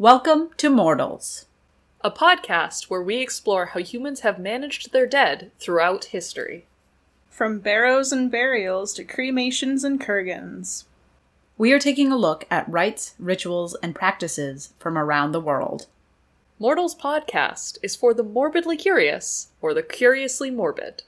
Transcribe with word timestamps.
Welcome 0.00 0.48
to 0.56 0.70
Mortals. 0.70 1.44
a 2.00 2.10
podcast 2.10 2.84
where 2.84 3.02
we 3.02 3.18
explore 3.18 3.66
how 3.66 3.80
humans 3.80 4.20
have 4.20 4.38
managed 4.38 4.92
their 4.92 5.06
dead 5.06 5.50
throughout 5.58 6.06
history. 6.06 6.64
From 7.28 7.58
barrows 7.58 8.10
and 8.10 8.30
burials 8.30 8.94
to 8.94 9.04
cremations 9.04 9.84
and 9.84 10.00
kurgans. 10.00 10.84
We 11.58 11.74
are 11.74 11.78
taking 11.78 12.10
a 12.10 12.16
look 12.16 12.46
at 12.50 12.66
rites, 12.66 13.14
rituals, 13.18 13.76
and 13.82 13.94
practices 13.94 14.72
from 14.78 14.96
around 14.96 15.32
the 15.32 15.38
world. 15.38 15.86
Mortals 16.58 16.94
Podcast 16.94 17.76
is 17.82 17.94
for 17.94 18.14
the 18.14 18.22
morbidly 18.22 18.78
curious 18.78 19.48
or 19.60 19.74
the 19.74 19.82
curiously 19.82 20.50
morbid. 20.50 21.02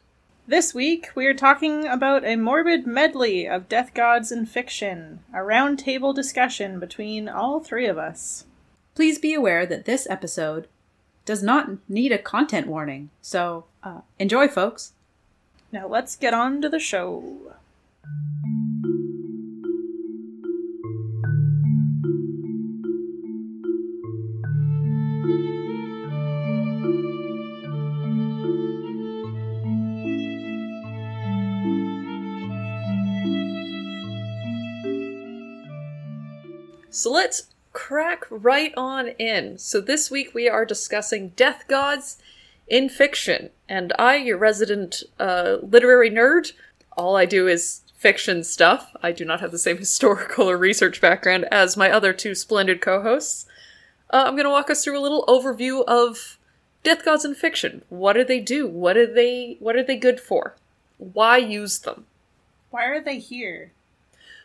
This 0.47 0.75
week, 0.75 1.09
we 1.15 1.25
are 1.25 1.33
talking 1.33 1.87
about 1.87 2.27
a 2.27 2.37
morbid 2.37 2.87
medley 2.87 3.49
of 3.49 3.71
death 3.71 3.95
gods 3.95 4.31
in 4.31 4.45
fiction, 4.45 5.21
a 5.33 5.39
roundtable 5.39 6.15
discussion 6.15 6.79
between 6.79 7.27
all 7.27 7.59
three 7.59 7.87
of 7.87 7.97
us. 7.97 8.45
Please 8.95 9.19
be 9.19 9.33
aware 9.33 9.65
that 9.65 9.85
this 9.87 10.07
episode 10.11 10.69
does 11.25 11.43
not 11.43 11.71
need 11.89 12.13
a 12.13 12.19
content 12.19 12.67
warning, 12.67 13.11
so 13.21 13.65
uh, 13.83 14.03
enjoy, 14.19 14.49
folks. 14.49 14.93
Now 15.73 15.87
let's 15.87 16.15
get 16.15 16.35
on 16.35 16.61
to 16.61 16.69
the 16.69 16.79
show. 16.79 17.55
So 36.91 37.11
let's 37.11 37.49
crack 37.93 38.25
right 38.31 38.73
on 38.75 39.09
in. 39.19 39.59
So 39.59 39.79
this 39.79 40.11
week 40.11 40.33
we 40.33 40.49
are 40.49 40.65
discussing 40.65 41.35
death 41.37 41.65
gods 41.69 42.17
in 42.67 42.89
fiction, 42.89 43.51
and 43.69 43.93
I, 43.99 44.17
your 44.17 44.39
resident 44.39 45.03
uh, 45.21 45.59
literary 45.61 46.11
nerd, 46.11 46.53
all 46.97 47.17
I 47.17 47.27
do 47.27 47.47
is 47.47 47.83
fiction 47.95 48.45
stuff. 48.45 48.97
I 49.03 49.13
do 49.13 49.27
not 49.27 49.41
have 49.41 49.51
the 49.51 49.59
same 49.59 49.77
historical 49.87 50.49
or 50.49 50.57
research 50.57 51.03
background 51.03 51.45
as 51.53 51.77
my 51.77 51.91
other 51.91 52.15
two 52.15 52.35
splendid 52.35 52.81
co-hosts. 52.81 53.45
Uh, 54.09 54.25
I'm 54.27 54.37
going 54.37 54.45
to 54.45 54.51
walk 54.51 54.71
us 54.71 54.83
through 54.83 54.99
a 54.99 55.05
little 55.05 55.27
overview 55.27 55.85
of 55.85 56.39
death 56.83 57.05
gods 57.05 57.27
in 57.27 57.35
fiction. 57.35 57.83
What 57.91 58.15
do 58.15 58.25
they 58.25 58.41
do? 58.41 58.67
What 58.67 58.97
are 58.97 59.07
they? 59.07 59.59
What 59.61 59.77
are 59.77 59.85
they 59.85 59.99
good 59.99 60.19
for? 60.19 60.57
Why 60.97 61.37
use 61.37 61.81
them? 61.81 62.07
Why 62.71 62.87
are 62.87 63.03
they 63.03 63.19
here? 63.19 63.73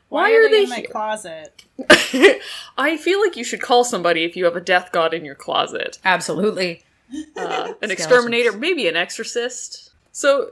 Why 0.09 0.31
are 0.31 0.49
they 0.49 0.63
in 0.63 0.69
my 0.69 0.77
here? 0.77 0.87
closet? 0.89 1.63
I 2.77 2.97
feel 2.97 3.19
like 3.21 3.35
you 3.35 3.43
should 3.43 3.61
call 3.61 3.83
somebody 3.83 4.23
if 4.23 4.35
you 4.35 4.45
have 4.45 4.55
a 4.55 4.61
death 4.61 4.91
god 4.91 5.13
in 5.13 5.25
your 5.25 5.35
closet. 5.35 5.99
Absolutely. 6.05 6.83
Uh, 7.13 7.17
an 7.17 7.25
Skeletons. 7.35 7.91
exterminator, 7.91 8.51
maybe 8.53 8.87
an 8.87 8.95
exorcist. 8.95 9.91
So, 10.11 10.51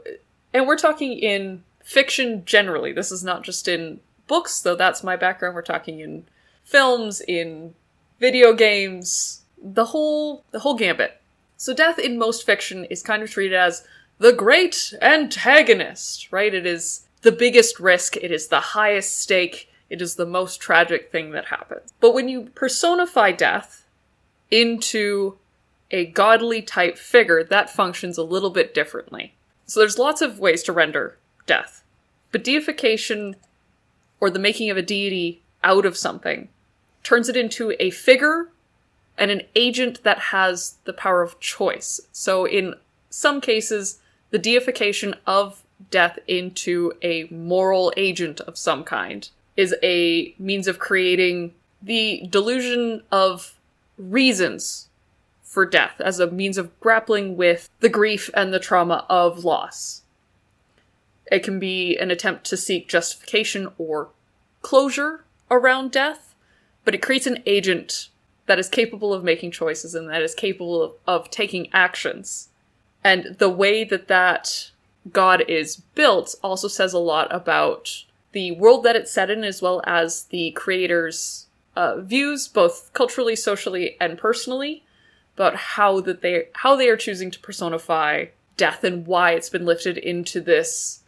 and 0.53 0.67
we're 0.67 0.77
talking 0.77 1.13
in 1.17 1.63
fiction 1.83 2.43
generally. 2.45 2.91
This 2.91 3.11
is 3.11 3.23
not 3.23 3.43
just 3.43 3.67
in 3.67 4.01
books, 4.27 4.59
though 4.61 4.75
that's 4.75 5.03
my 5.03 5.15
background. 5.15 5.55
We're 5.55 5.61
talking 5.61 5.99
in 5.99 6.25
films, 6.63 7.21
in 7.21 7.75
video 8.19 8.53
games, 8.53 9.41
the 9.61 9.85
whole 9.85 10.43
the 10.51 10.59
whole 10.59 10.75
gambit. 10.75 11.21
So 11.57 11.73
death 11.73 11.97
in 11.97 12.17
most 12.17 12.45
fiction 12.45 12.85
is 12.85 13.01
kind 13.01 13.23
of 13.23 13.29
treated 13.31 13.55
as 13.55 13.87
the 14.17 14.33
great 14.33 14.93
antagonist, 15.01 16.31
right? 16.31 16.53
It 16.53 16.65
is 16.65 17.04
the 17.25 17.31
biggest 17.31 17.79
risk, 17.79 18.15
it 18.17 18.31
is 18.31 18.49
the 18.49 18.59
highest 18.59 19.19
stake, 19.19 19.67
it 19.89 19.99
is 19.99 20.13
the 20.13 20.27
most 20.27 20.61
tragic 20.61 21.11
thing 21.11 21.31
that 21.31 21.45
happens. 21.45 21.91
But 21.99 22.13
when 22.13 22.29
you 22.29 22.51
personify 22.53 23.31
death 23.31 23.83
into 24.51 25.39
a 25.89 26.05
godly 26.05 26.61
type 26.61 26.99
figure, 26.99 27.43
that 27.43 27.71
functions 27.71 28.19
a 28.19 28.23
little 28.23 28.51
bit 28.51 28.75
differently. 28.75 29.33
So 29.65 29.79
there's 29.79 29.97
lots 29.97 30.21
of 30.21 30.39
ways 30.39 30.61
to 30.63 30.71
render 30.71 31.17
death. 31.47 31.83
But 32.31 32.43
deification, 32.43 33.35
or 34.19 34.29
the 34.29 34.37
making 34.37 34.69
of 34.69 34.77
a 34.77 34.83
deity 34.83 35.41
out 35.63 35.87
of 35.87 35.97
something, 35.97 36.49
turns 37.01 37.27
it 37.27 37.35
into 37.35 37.73
a 37.79 37.89
figure 37.89 38.49
and 39.17 39.31
an 39.31 39.41
agent 39.55 40.03
that 40.03 40.19
has 40.19 40.75
the 40.83 40.93
power 40.93 41.23
of 41.23 41.39
choice. 41.39 42.01
So 42.11 42.45
in 42.45 42.75
some 43.09 43.41
cases, 43.41 43.99
the 44.29 44.37
deification 44.37 45.15
of 45.25 45.63
death 45.91 46.19
into 46.27 46.93
a 47.01 47.25
moral 47.25 47.93
agent 47.97 48.39
of 48.41 48.57
some 48.57 48.83
kind 48.83 49.29
is 49.55 49.75
a 49.83 50.33
means 50.37 50.67
of 50.67 50.79
creating 50.79 51.53
the 51.81 52.25
delusion 52.29 53.03
of 53.11 53.55
reasons 53.97 54.89
for 55.43 55.65
death 55.65 56.01
as 56.01 56.19
a 56.19 56.29
means 56.29 56.57
of 56.57 56.77
grappling 56.79 57.37
with 57.37 57.69
the 57.79 57.89
grief 57.89 58.29
and 58.33 58.53
the 58.53 58.59
trauma 58.59 59.05
of 59.09 59.45
loss. 59.45 60.01
It 61.31 61.43
can 61.43 61.59
be 61.59 61.97
an 61.97 62.11
attempt 62.11 62.45
to 62.45 62.57
seek 62.57 62.89
justification 62.89 63.69
or 63.77 64.09
closure 64.61 65.23
around 65.49 65.91
death, 65.91 66.35
but 66.83 66.93
it 66.93 67.01
creates 67.01 67.27
an 67.27 67.41
agent 67.45 68.09
that 68.47 68.59
is 68.59 68.69
capable 68.69 69.13
of 69.13 69.23
making 69.23 69.51
choices 69.51 69.95
and 69.95 70.09
that 70.09 70.21
is 70.21 70.35
capable 70.35 70.81
of, 70.81 70.93
of 71.07 71.31
taking 71.31 71.69
actions. 71.73 72.49
And 73.03 73.35
the 73.37 73.49
way 73.49 73.83
that 73.83 74.07
that 74.07 74.71
god 75.11 75.43
is 75.47 75.75
built 75.75 76.35
also 76.43 76.67
says 76.67 76.93
a 76.93 76.99
lot 76.99 77.33
about 77.33 78.05
the 78.31 78.51
world 78.51 78.83
that 78.83 78.97
it's 78.97 79.11
set 79.11 79.29
in 79.29 79.43
as 79.43 79.61
well 79.61 79.81
as 79.85 80.23
the 80.25 80.51
creator's 80.51 81.45
uh, 81.75 82.01
views, 82.01 82.47
both 82.47 82.91
culturally, 82.93 83.35
socially, 83.35 83.97
and 83.99 84.17
personally, 84.17 84.83
about 85.35 85.55
how 85.55 85.99
that 86.01 86.21
they 86.21 86.47
how 86.53 86.75
they 86.75 86.89
are 86.89 86.97
choosing 86.97 87.31
to 87.31 87.39
personify 87.39 88.25
death 88.57 88.83
and 88.83 89.05
why 89.05 89.31
it's 89.31 89.49
been 89.49 89.65
lifted 89.65 89.97
into 89.97 90.39
this 90.39 91.01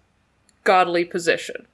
godly 0.64 1.06
position. 1.06 1.68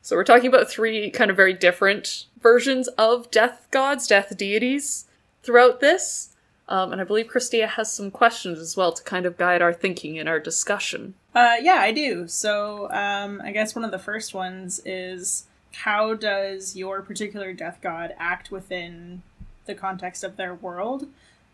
So 0.00 0.16
we're 0.16 0.24
talking 0.24 0.48
about 0.48 0.68
three 0.68 1.10
kind 1.10 1.30
of 1.30 1.36
very 1.36 1.52
different 1.52 2.26
versions 2.40 2.88
of 2.98 3.30
death 3.30 3.68
gods, 3.70 4.08
death 4.08 4.36
deities 4.36 5.06
throughout 5.42 5.80
this. 5.80 6.30
Um, 6.68 6.92
and 6.92 7.00
I 7.00 7.04
believe 7.04 7.26
Christia 7.26 7.68
has 7.68 7.92
some 7.92 8.10
questions 8.10 8.58
as 8.58 8.76
well 8.76 8.92
to 8.92 9.02
kind 9.02 9.26
of 9.26 9.36
guide 9.36 9.62
our 9.62 9.72
thinking 9.72 10.16
in 10.16 10.26
our 10.26 10.40
discussion. 10.40 11.14
Uh, 11.34 11.56
yeah, 11.62 11.76
I 11.76 11.92
do. 11.92 12.28
So, 12.28 12.90
um, 12.90 13.40
I 13.42 13.52
guess 13.52 13.74
one 13.74 13.84
of 13.84 13.90
the 13.90 13.98
first 13.98 14.34
ones 14.34 14.80
is 14.84 15.46
how 15.72 16.14
does 16.14 16.76
your 16.76 17.00
particular 17.00 17.52
death 17.52 17.78
god 17.80 18.14
act 18.18 18.50
within 18.50 19.22
the 19.64 19.74
context 19.74 20.24
of 20.24 20.36
their 20.36 20.54
world? 20.54 21.06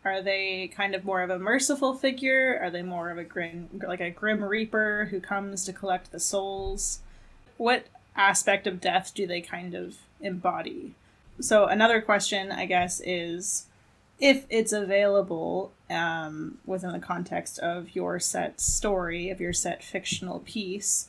Are 0.05 0.23
they 0.23 0.69
kind 0.69 0.95
of 0.95 1.05
more 1.05 1.23
of 1.23 1.31
a 1.31 1.39
merciful 1.39 1.95
figure? 1.95 2.59
Are 2.61 2.71
they 2.71 2.83
more 2.83 3.11
of 3.11 3.19
a 3.19 3.25
grim, 3.25 3.69
like 3.87 4.01
a 4.01 4.11
grim 4.11 4.43
reaper 4.43 5.09
who 5.11 5.21
comes 5.21 5.65
to 5.65 5.73
collect 5.73 6.11
the 6.11 6.21
souls? 6.21 7.01
What 7.57 7.87
aspect 8.17 8.67
of 8.67 8.81
death 8.81 9.13
do 9.15 9.27
they 9.27 9.41
kind 9.41 9.75
of 9.75 9.97
embody? 10.21 10.95
So, 11.41 11.67
another 11.67 12.01
question, 12.01 12.51
I 12.51 12.67
guess, 12.67 13.01
is 13.05 13.67
if 14.19 14.47
it's 14.51 14.73
available 14.73 15.73
um, 15.91 16.59
within 16.67 16.93
the 16.93 16.99
context 16.99 17.59
of 17.61 17.95
your 17.95 18.19
set 18.19 18.61
story, 18.61 19.31
of 19.31 19.41
your 19.41 19.53
set 19.53 19.83
fictional 19.83 20.41
piece. 20.41 21.09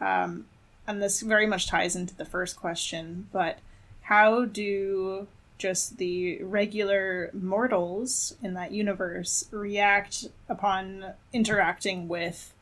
Um, 0.00 0.46
and 0.86 1.02
this 1.02 1.20
very 1.20 1.46
much 1.46 1.66
ties 1.66 1.96
into 1.96 2.14
the 2.14 2.24
first 2.24 2.56
question, 2.56 3.28
but 3.32 3.58
how 4.02 4.44
do 4.44 5.26
just 5.58 5.96
the 5.98 6.42
regular 6.42 7.30
mortals 7.32 8.36
in 8.42 8.54
that 8.54 8.72
universe 8.72 9.48
react 9.50 10.26
upon 10.48 11.14
interacting 11.32 12.08
with 12.08 12.52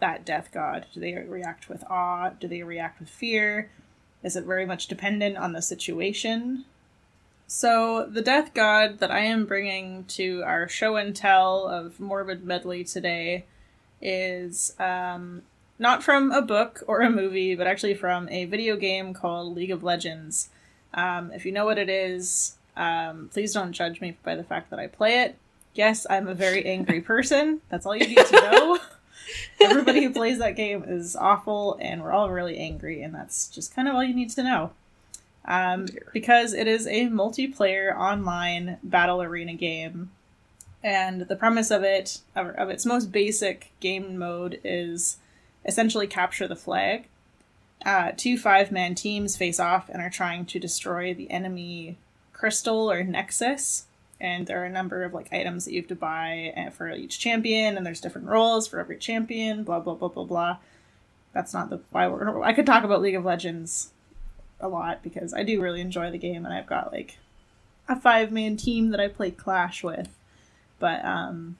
that 0.00 0.24
death 0.24 0.50
god? 0.52 0.86
Do 0.94 1.00
they 1.00 1.14
react 1.14 1.68
with 1.68 1.84
awe? 1.90 2.30
Do 2.30 2.48
they 2.48 2.62
react 2.62 3.00
with 3.00 3.10
fear? 3.10 3.70
Is 4.22 4.36
it 4.36 4.44
very 4.44 4.66
much 4.66 4.86
dependent 4.86 5.36
on 5.36 5.52
the 5.52 5.62
situation? 5.62 6.64
So, 7.52 8.06
the 8.08 8.22
death 8.22 8.54
god 8.54 9.00
that 9.00 9.10
I 9.10 9.22
am 9.22 9.44
bringing 9.44 10.04
to 10.04 10.40
our 10.44 10.68
show 10.68 10.94
and 10.94 11.16
tell 11.16 11.66
of 11.66 11.98
Morbid 11.98 12.44
Medley 12.44 12.84
today 12.84 13.44
is 14.00 14.72
um, 14.78 15.42
not 15.76 16.04
from 16.04 16.30
a 16.30 16.42
book 16.42 16.84
or 16.86 17.00
a 17.00 17.10
movie, 17.10 17.56
but 17.56 17.66
actually 17.66 17.94
from 17.94 18.28
a 18.28 18.44
video 18.44 18.76
game 18.76 19.12
called 19.12 19.56
League 19.56 19.72
of 19.72 19.82
Legends. 19.82 20.50
Um, 20.94 21.32
if 21.32 21.44
you 21.44 21.50
know 21.50 21.64
what 21.64 21.76
it 21.76 21.88
is, 21.88 22.54
um, 22.76 23.30
please 23.32 23.52
don't 23.52 23.72
judge 23.72 24.00
me 24.00 24.16
by 24.22 24.36
the 24.36 24.44
fact 24.44 24.70
that 24.70 24.78
I 24.78 24.86
play 24.86 25.22
it. 25.22 25.36
Yes, 25.74 26.06
I'm 26.08 26.28
a 26.28 26.34
very 26.34 26.64
angry 26.64 27.00
person. 27.14 27.62
That's 27.68 27.84
all 27.84 27.96
you 27.96 28.06
need 28.06 28.26
to 28.26 28.40
know. 28.40 28.78
Everybody 29.60 30.04
who 30.04 30.12
plays 30.12 30.38
that 30.38 30.54
game 30.54 30.84
is 30.86 31.16
awful, 31.16 31.76
and 31.80 32.00
we're 32.00 32.12
all 32.12 32.30
really 32.30 32.58
angry, 32.58 33.02
and 33.02 33.12
that's 33.12 33.48
just 33.48 33.74
kind 33.74 33.88
of 33.88 33.96
all 33.96 34.04
you 34.04 34.14
need 34.14 34.30
to 34.30 34.44
know. 34.44 34.70
Um, 35.50 35.86
because 36.12 36.52
it 36.52 36.68
is 36.68 36.86
a 36.86 37.06
multiplayer 37.06 37.92
online 37.98 38.78
battle 38.84 39.20
arena 39.20 39.54
game, 39.54 40.12
and 40.80 41.22
the 41.22 41.34
premise 41.34 41.72
of 41.72 41.82
it, 41.82 42.20
of, 42.36 42.50
of 42.50 42.70
its 42.70 42.86
most 42.86 43.10
basic 43.10 43.72
game 43.80 44.16
mode, 44.16 44.60
is 44.62 45.16
essentially 45.66 46.06
capture 46.06 46.46
the 46.46 46.54
flag. 46.54 47.08
Uh, 47.84 48.12
two 48.16 48.38
five 48.38 48.70
man 48.70 48.94
teams 48.94 49.36
face 49.36 49.58
off 49.58 49.88
and 49.88 50.00
are 50.00 50.08
trying 50.08 50.46
to 50.46 50.60
destroy 50.60 51.12
the 51.12 51.28
enemy 51.32 51.98
Crystal 52.32 52.88
or 52.88 53.02
Nexus, 53.02 53.86
and 54.20 54.46
there 54.46 54.62
are 54.62 54.66
a 54.66 54.70
number 54.70 55.02
of 55.02 55.12
like 55.12 55.32
items 55.32 55.64
that 55.64 55.72
you 55.72 55.80
have 55.80 55.88
to 55.88 55.96
buy 55.96 56.54
uh, 56.56 56.70
for 56.70 56.88
each 56.92 57.18
champion, 57.18 57.76
and 57.76 57.84
there's 57.84 58.00
different 58.00 58.28
roles 58.28 58.68
for 58.68 58.78
every 58.78 58.98
champion. 58.98 59.64
Blah 59.64 59.80
blah 59.80 59.94
blah 59.94 60.08
blah 60.10 60.24
blah. 60.24 60.58
That's 61.32 61.52
not 61.52 61.70
the 61.70 61.80
why 61.90 62.06
we're. 62.06 62.40
I 62.40 62.52
could 62.52 62.66
talk 62.66 62.84
about 62.84 63.02
League 63.02 63.16
of 63.16 63.24
Legends 63.24 63.90
a 64.60 64.68
lot 64.68 65.02
because 65.02 65.34
I 65.34 65.42
do 65.42 65.60
really 65.60 65.80
enjoy 65.80 66.10
the 66.10 66.18
game, 66.18 66.44
and 66.44 66.54
I've 66.54 66.66
got 66.66 66.92
like 66.92 67.18
a 67.88 67.96
five 67.96 68.32
man 68.32 68.56
team 68.56 68.90
that 68.90 69.00
I 69.00 69.08
play 69.08 69.30
Clash 69.30 69.82
with. 69.82 70.08
But 70.78 71.04
um, 71.04 71.56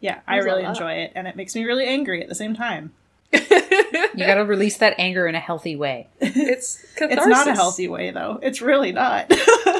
yeah, 0.00 0.20
I 0.26 0.36
really 0.38 0.64
enjoy 0.64 0.92
it, 0.92 1.12
and 1.14 1.26
it 1.26 1.36
makes 1.36 1.54
me 1.54 1.64
really 1.64 1.86
angry 1.86 2.22
at 2.22 2.28
the 2.28 2.34
same 2.34 2.54
time. 2.54 2.92
You 3.32 4.24
gotta 4.24 4.44
release 4.44 4.78
that 4.78 4.94
anger 4.98 5.26
in 5.26 5.34
a 5.34 5.40
healthy 5.40 5.76
way. 5.76 6.08
it's 6.20 6.82
catharsis. 6.96 7.18
It's 7.18 7.26
not 7.26 7.48
a 7.48 7.54
healthy 7.54 7.88
way, 7.88 8.10
though. 8.10 8.38
It's 8.42 8.62
really 8.62 8.92
not. 8.92 9.30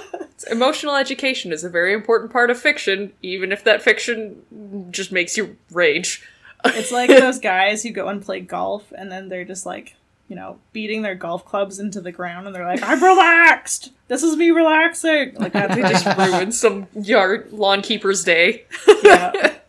Emotional 0.50 0.94
education 0.94 1.52
is 1.52 1.64
a 1.64 1.70
very 1.70 1.94
important 1.94 2.30
part 2.30 2.50
of 2.50 2.58
fiction, 2.58 3.12
even 3.22 3.52
if 3.52 3.64
that 3.64 3.82
fiction 3.82 4.88
just 4.90 5.10
makes 5.10 5.36
you 5.36 5.56
rage. 5.70 6.22
It's 6.64 6.92
like 6.92 7.08
those 7.20 7.38
guys 7.38 7.82
who 7.82 7.90
go 7.90 8.08
and 8.08 8.22
play 8.22 8.40
golf 8.40 8.92
and 8.96 9.10
then 9.10 9.28
they're 9.28 9.44
just 9.44 9.64
like, 9.64 9.96
you 10.28 10.36
know, 10.36 10.58
beating 10.72 11.02
their 11.02 11.14
golf 11.14 11.44
clubs 11.44 11.78
into 11.78 12.00
the 12.00 12.12
ground 12.12 12.46
and 12.46 12.54
they're 12.54 12.66
like, 12.66 12.82
I'm 12.82 13.02
relaxed! 13.02 13.92
This 14.08 14.22
is 14.22 14.36
me 14.36 14.50
relaxing! 14.50 15.34
Like 15.34 15.52
that's 15.52 15.74
They 15.74 15.82
just 15.82 16.06
ruined 16.18 16.54
some 16.54 16.86
yard 16.94 17.52
lawn 17.52 17.82
keeper's 17.82 18.24
day. 18.24 18.64
yeah. 19.02 19.54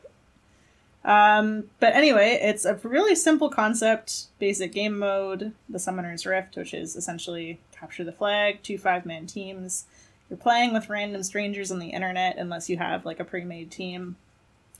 Um, 1.07 1.69
but 1.79 1.95
anyway, 1.95 2.37
it's 2.41 2.65
a 2.65 2.75
really 2.83 3.15
simple 3.15 3.49
concept, 3.49 4.25
basic 4.39 4.73
game 4.73 4.99
mode, 4.99 5.53
the 5.69 5.79
Summoner's 5.79 6.25
Rift, 6.25 6.57
which 6.57 6.73
is 6.73 6.97
essentially 6.97 7.59
capture 7.71 8.03
the 8.03 8.11
flag, 8.11 8.61
two 8.61 8.77
five 8.77 9.05
man 9.05 9.25
teams. 9.25 9.85
You're 10.29 10.35
playing 10.35 10.73
with 10.73 10.89
random 10.89 11.23
strangers 11.23 11.71
on 11.71 11.79
the 11.79 11.91
internet 11.91 12.37
unless 12.37 12.69
you 12.69 12.75
have 12.75 13.05
like 13.05 13.21
a 13.21 13.23
pre 13.23 13.45
made 13.45 13.71
team. 13.71 14.17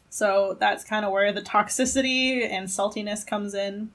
So 0.09 0.57
that's 0.59 0.83
kind 0.83 1.05
of 1.05 1.13
where 1.13 1.31
the 1.31 1.41
toxicity 1.41 2.45
and 2.45 2.67
saltiness 2.67 3.25
comes 3.25 3.53
in. 3.53 3.91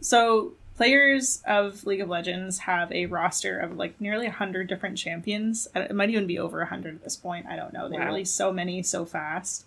So 0.00 0.54
players 0.80 1.42
of 1.46 1.84
League 1.84 2.00
of 2.00 2.08
Legends 2.08 2.60
have 2.60 2.90
a 2.90 3.04
roster 3.04 3.58
of 3.58 3.76
like 3.76 4.00
nearly 4.00 4.24
100 4.24 4.66
different 4.66 4.96
champions. 4.96 5.68
Uh, 5.76 5.80
It 5.80 5.94
might 5.94 6.08
even 6.08 6.26
be 6.26 6.38
over 6.38 6.60
100 6.60 6.94
at 6.94 7.04
this 7.04 7.16
point. 7.16 7.44
I 7.46 7.54
don't 7.54 7.74
know. 7.74 7.86
They 7.86 7.98
Wow. 7.98 8.06
release 8.06 8.30
so 8.30 8.50
many 8.50 8.82
so 8.82 9.04
fast. 9.04 9.66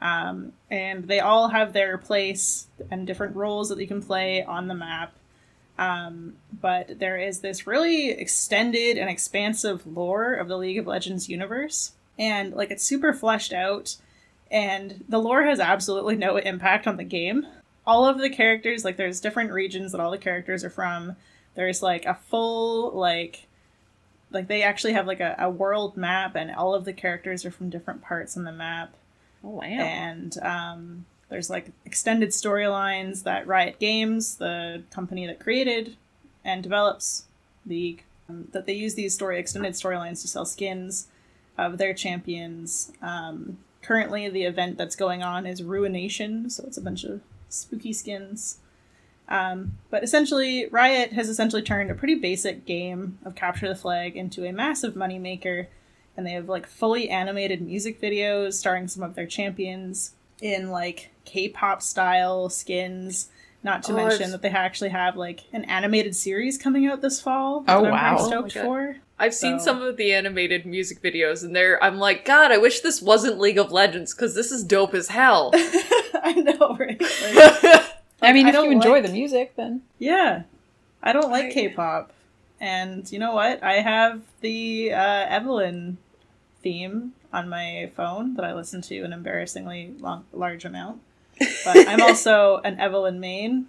Um, 0.00 0.54
and 0.70 1.08
they 1.08 1.20
all 1.20 1.48
have 1.48 1.74
their 1.74 1.98
place 1.98 2.68
and 2.90 3.06
different 3.06 3.36
roles 3.36 3.68
that 3.68 3.78
you 3.78 3.86
can 3.86 4.02
play 4.02 4.42
on 4.42 4.68
the 4.68 4.74
map. 4.74 5.12
Um, 5.76 6.36
but 6.58 7.00
there 7.00 7.18
is 7.18 7.40
this 7.40 7.66
really 7.66 8.08
extended 8.12 8.96
and 8.96 9.10
expansive 9.10 9.86
lore 9.86 10.32
of 10.32 10.48
the 10.48 10.56
League 10.56 10.78
of 10.78 10.86
Legends 10.86 11.28
universe. 11.28 11.92
And 12.18 12.54
like 12.54 12.70
it's 12.70 12.82
super 12.82 13.12
fleshed 13.12 13.52
out, 13.52 13.96
and 14.50 15.04
the 15.06 15.18
lore 15.18 15.42
has 15.42 15.60
absolutely 15.60 16.16
no 16.16 16.38
impact 16.38 16.86
on 16.86 16.96
the 16.96 17.04
game. 17.04 17.46
All 17.86 18.06
of 18.06 18.18
the 18.18 18.30
characters, 18.30 18.84
like 18.84 18.96
there's 18.96 19.20
different 19.20 19.52
regions 19.52 19.92
that 19.92 20.00
all 20.00 20.10
the 20.10 20.18
characters 20.18 20.64
are 20.64 20.70
from. 20.70 21.16
There's 21.54 21.82
like 21.82 22.04
a 22.04 22.14
full 22.14 22.90
like 22.92 23.46
like 24.30 24.48
they 24.48 24.62
actually 24.62 24.92
have 24.92 25.06
like 25.06 25.20
a, 25.20 25.36
a 25.38 25.48
world 25.48 25.96
map 25.96 26.34
and 26.34 26.50
all 26.54 26.74
of 26.74 26.84
the 26.84 26.92
characters 26.92 27.44
are 27.44 27.50
from 27.50 27.70
different 27.70 28.02
parts 28.02 28.36
on 28.36 28.44
the 28.44 28.52
map 28.52 28.94
Oh 29.44 29.50
wow. 29.50 29.62
and 29.64 30.36
um, 30.38 31.06
there's 31.28 31.48
like 31.48 31.70
extended 31.84 32.30
storylines 32.30 33.22
that 33.22 33.46
Riot 33.46 33.78
Games, 33.78 34.36
the 34.36 34.82
company 34.90 35.26
that 35.26 35.40
created 35.40 35.96
and 36.44 36.62
develops 36.62 37.24
League, 37.66 38.04
um, 38.28 38.48
that 38.52 38.66
they 38.66 38.72
use 38.72 38.94
these 38.94 39.14
story 39.14 39.38
extended 39.38 39.72
storylines 39.74 40.20
to 40.22 40.28
sell 40.28 40.44
skins 40.44 41.08
of 41.58 41.78
their 41.78 41.94
champions. 41.94 42.92
Um, 43.02 43.58
currently, 43.82 44.28
the 44.28 44.44
event 44.44 44.76
that's 44.78 44.96
going 44.96 45.22
on 45.22 45.46
is 45.46 45.62
Ruination, 45.62 46.50
so 46.50 46.64
it's 46.66 46.76
a 46.76 46.82
bunch 46.82 47.04
of 47.04 47.20
spooky 47.48 47.92
skins. 47.92 48.58
Um, 49.28 49.78
but 49.90 50.04
essentially, 50.04 50.66
Riot 50.70 51.12
has 51.12 51.28
essentially 51.28 51.62
turned 51.62 51.90
a 51.90 51.94
pretty 51.94 52.14
basic 52.14 52.64
game 52.64 53.18
of 53.24 53.34
capture 53.34 53.68
the 53.68 53.74
flag 53.74 54.16
into 54.16 54.44
a 54.44 54.52
massive 54.52 54.94
moneymaker 54.94 55.66
and 56.16 56.26
they 56.26 56.32
have 56.32 56.48
like 56.48 56.66
fully 56.66 57.10
animated 57.10 57.60
music 57.60 58.00
videos 58.00 58.54
starring 58.54 58.88
some 58.88 59.02
of 59.02 59.14
their 59.14 59.26
champions 59.26 60.12
in 60.40 60.70
like 60.70 61.10
K-pop 61.24 61.82
style 61.82 62.48
skins. 62.48 63.28
Not 63.66 63.82
to 63.82 63.92
Oh, 63.92 63.96
mention 63.96 64.22
I've- 64.22 64.30
that 64.32 64.42
they 64.42 64.48
actually 64.50 64.90
have 64.90 65.16
like 65.16 65.40
an 65.52 65.64
animated 65.64 66.14
series 66.14 66.56
coming 66.56 66.86
out 66.86 67.02
this 67.02 67.20
fall. 67.20 67.64
Oh, 67.66 67.82
that 67.82 67.86
I'm 67.86 67.90
wow. 67.92 68.16
pretty 68.16 68.22
Oh 68.22 68.22
my 68.22 68.28
stoked 68.48 68.54
God. 68.54 68.62
for. 68.62 68.96
I've 69.18 69.34
seen 69.34 69.58
some 69.58 69.82
of 69.82 69.96
the 69.96 70.12
animated 70.14 70.66
music 70.66 71.02
videos, 71.02 71.42
and 71.42 71.56
there 71.56 71.82
I'm 71.82 71.98
like, 71.98 72.24
God, 72.24 72.52
I 72.52 72.58
wish 72.58 72.80
this 72.80 73.02
wasn't 73.02 73.38
League 73.40 73.58
of 73.58 73.72
Legends 73.72 74.14
because 74.14 74.34
this 74.36 74.52
is 74.52 74.62
dope 74.62 74.94
as 74.94 75.08
hell. 75.08 75.50
I 75.54 76.32
know, 76.36 76.76
right? 76.78 77.02
Like, 78.22 78.30
I 78.30 78.32
mean, 78.32 78.46
I 78.46 78.48
if 78.48 78.54
you 78.54 78.60
don't 78.62 78.72
enjoy 78.72 78.92
like- 79.00 79.06
the 79.06 79.12
music, 79.12 79.56
then 79.56 79.82
yeah, 79.98 80.44
I 81.02 81.12
don't 81.12 81.30
like 81.30 81.46
I- 81.46 81.52
K-pop, 81.52 82.12
and 82.60 83.10
you 83.12 83.18
know 83.18 83.34
what? 83.34 83.62
I 83.62 83.74
have 83.82 84.22
the 84.40 84.92
uh, 84.92 85.26
Evelynn 85.28 85.96
theme 86.62 87.12
on 87.32 87.48
my 87.48 87.90
phone 87.94 88.34
that 88.36 88.44
I 88.44 88.54
listen 88.54 88.80
to 88.82 89.02
an 89.02 89.12
embarrassingly 89.12 89.94
long, 89.98 90.24
large 90.32 90.64
amount. 90.64 91.00
But 91.38 91.88
I'm 91.88 92.02
also 92.02 92.60
an 92.64 92.76
Evelynn 92.76 93.18
main. 93.18 93.66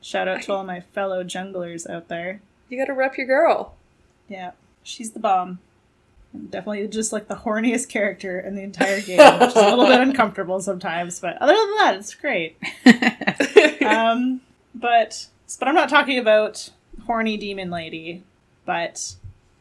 Shout 0.00 0.28
out 0.28 0.42
to 0.42 0.52
all 0.52 0.64
my 0.64 0.80
fellow 0.80 1.24
junglers 1.24 1.88
out 1.88 2.08
there. 2.08 2.40
you 2.68 2.78
gotta 2.78 2.92
rep 2.92 3.16
your 3.16 3.26
girl. 3.26 3.74
Yeah, 4.28 4.52
she's 4.82 5.12
the 5.12 5.20
bomb. 5.20 5.60
Definitely 6.50 6.88
just 6.88 7.12
like 7.12 7.28
the 7.28 7.36
horniest 7.36 7.88
character 7.88 8.40
in 8.40 8.54
the 8.56 8.62
entire 8.62 9.00
game, 9.00 9.18
which 9.18 9.50
is 9.50 9.56
a 9.56 9.68
little 9.68 9.86
bit 9.86 10.00
uncomfortable 10.08 10.60
sometimes. 10.60 11.20
But 11.20 11.36
other 11.40 11.52
than 11.54 11.70
that, 11.76 11.94
it's 11.96 12.14
great. 12.14 12.56
um, 13.86 14.40
but 14.74 15.28
but 15.58 15.68
I'm 15.68 15.74
not 15.74 15.88
talking 15.88 16.18
about 16.18 16.70
horny 17.06 17.36
demon 17.36 17.70
lady, 17.70 18.24
but 18.64 19.14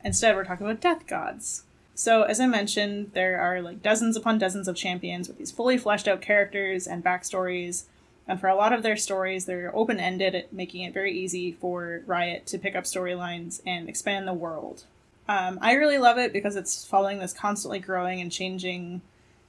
instead 0.04 0.36
we're 0.36 0.46
talking 0.46 0.66
about 0.66 0.82
death 0.82 1.06
gods. 1.06 1.64
So 1.95 2.24
as 2.24 2.40
I 2.40 2.48
mentioned, 2.48 3.12
there 3.13 3.40
are 3.40 3.62
like 3.62 3.84
dozens 3.84 4.16
upon 4.16 4.38
dozens 4.38 4.68
of 4.68 4.75
champions 4.75 5.28
with 5.28 5.38
these 5.38 5.51
fully 5.51 5.78
fleshed 5.78 6.07
out 6.07 6.22
characters 6.22 6.88
and 6.88 7.04
backstories. 7.04 7.84
And 8.28 8.40
for 8.40 8.48
a 8.48 8.56
lot 8.56 8.74
of 8.74 8.84
their 8.84 8.95
stories, 8.95 9.45
they're 9.45 9.75
open 9.75 10.00
ended, 10.00 10.45
making 10.51 10.84
it 10.84 10.94
very 10.94 11.13
easy 11.13 11.51
for 11.51 12.01
Riot 12.06 12.45
to 12.48 12.57
pick 12.57 12.75
up 12.75 12.86
storylines 12.86 13.62
and 13.66 13.90
expand 13.90 14.28
the 14.28 14.34
world. 14.34 14.86
Um, 15.28 15.60
I 15.62 15.74
really 15.74 15.98
love 15.98 16.18
it 16.18 16.34
because 16.34 16.56
it's 16.56 16.86
following 16.86 17.19
this 17.19 17.34
constantly 17.34 17.80
growing 17.80 18.22
and 18.22 18.31
changing 18.31 19.01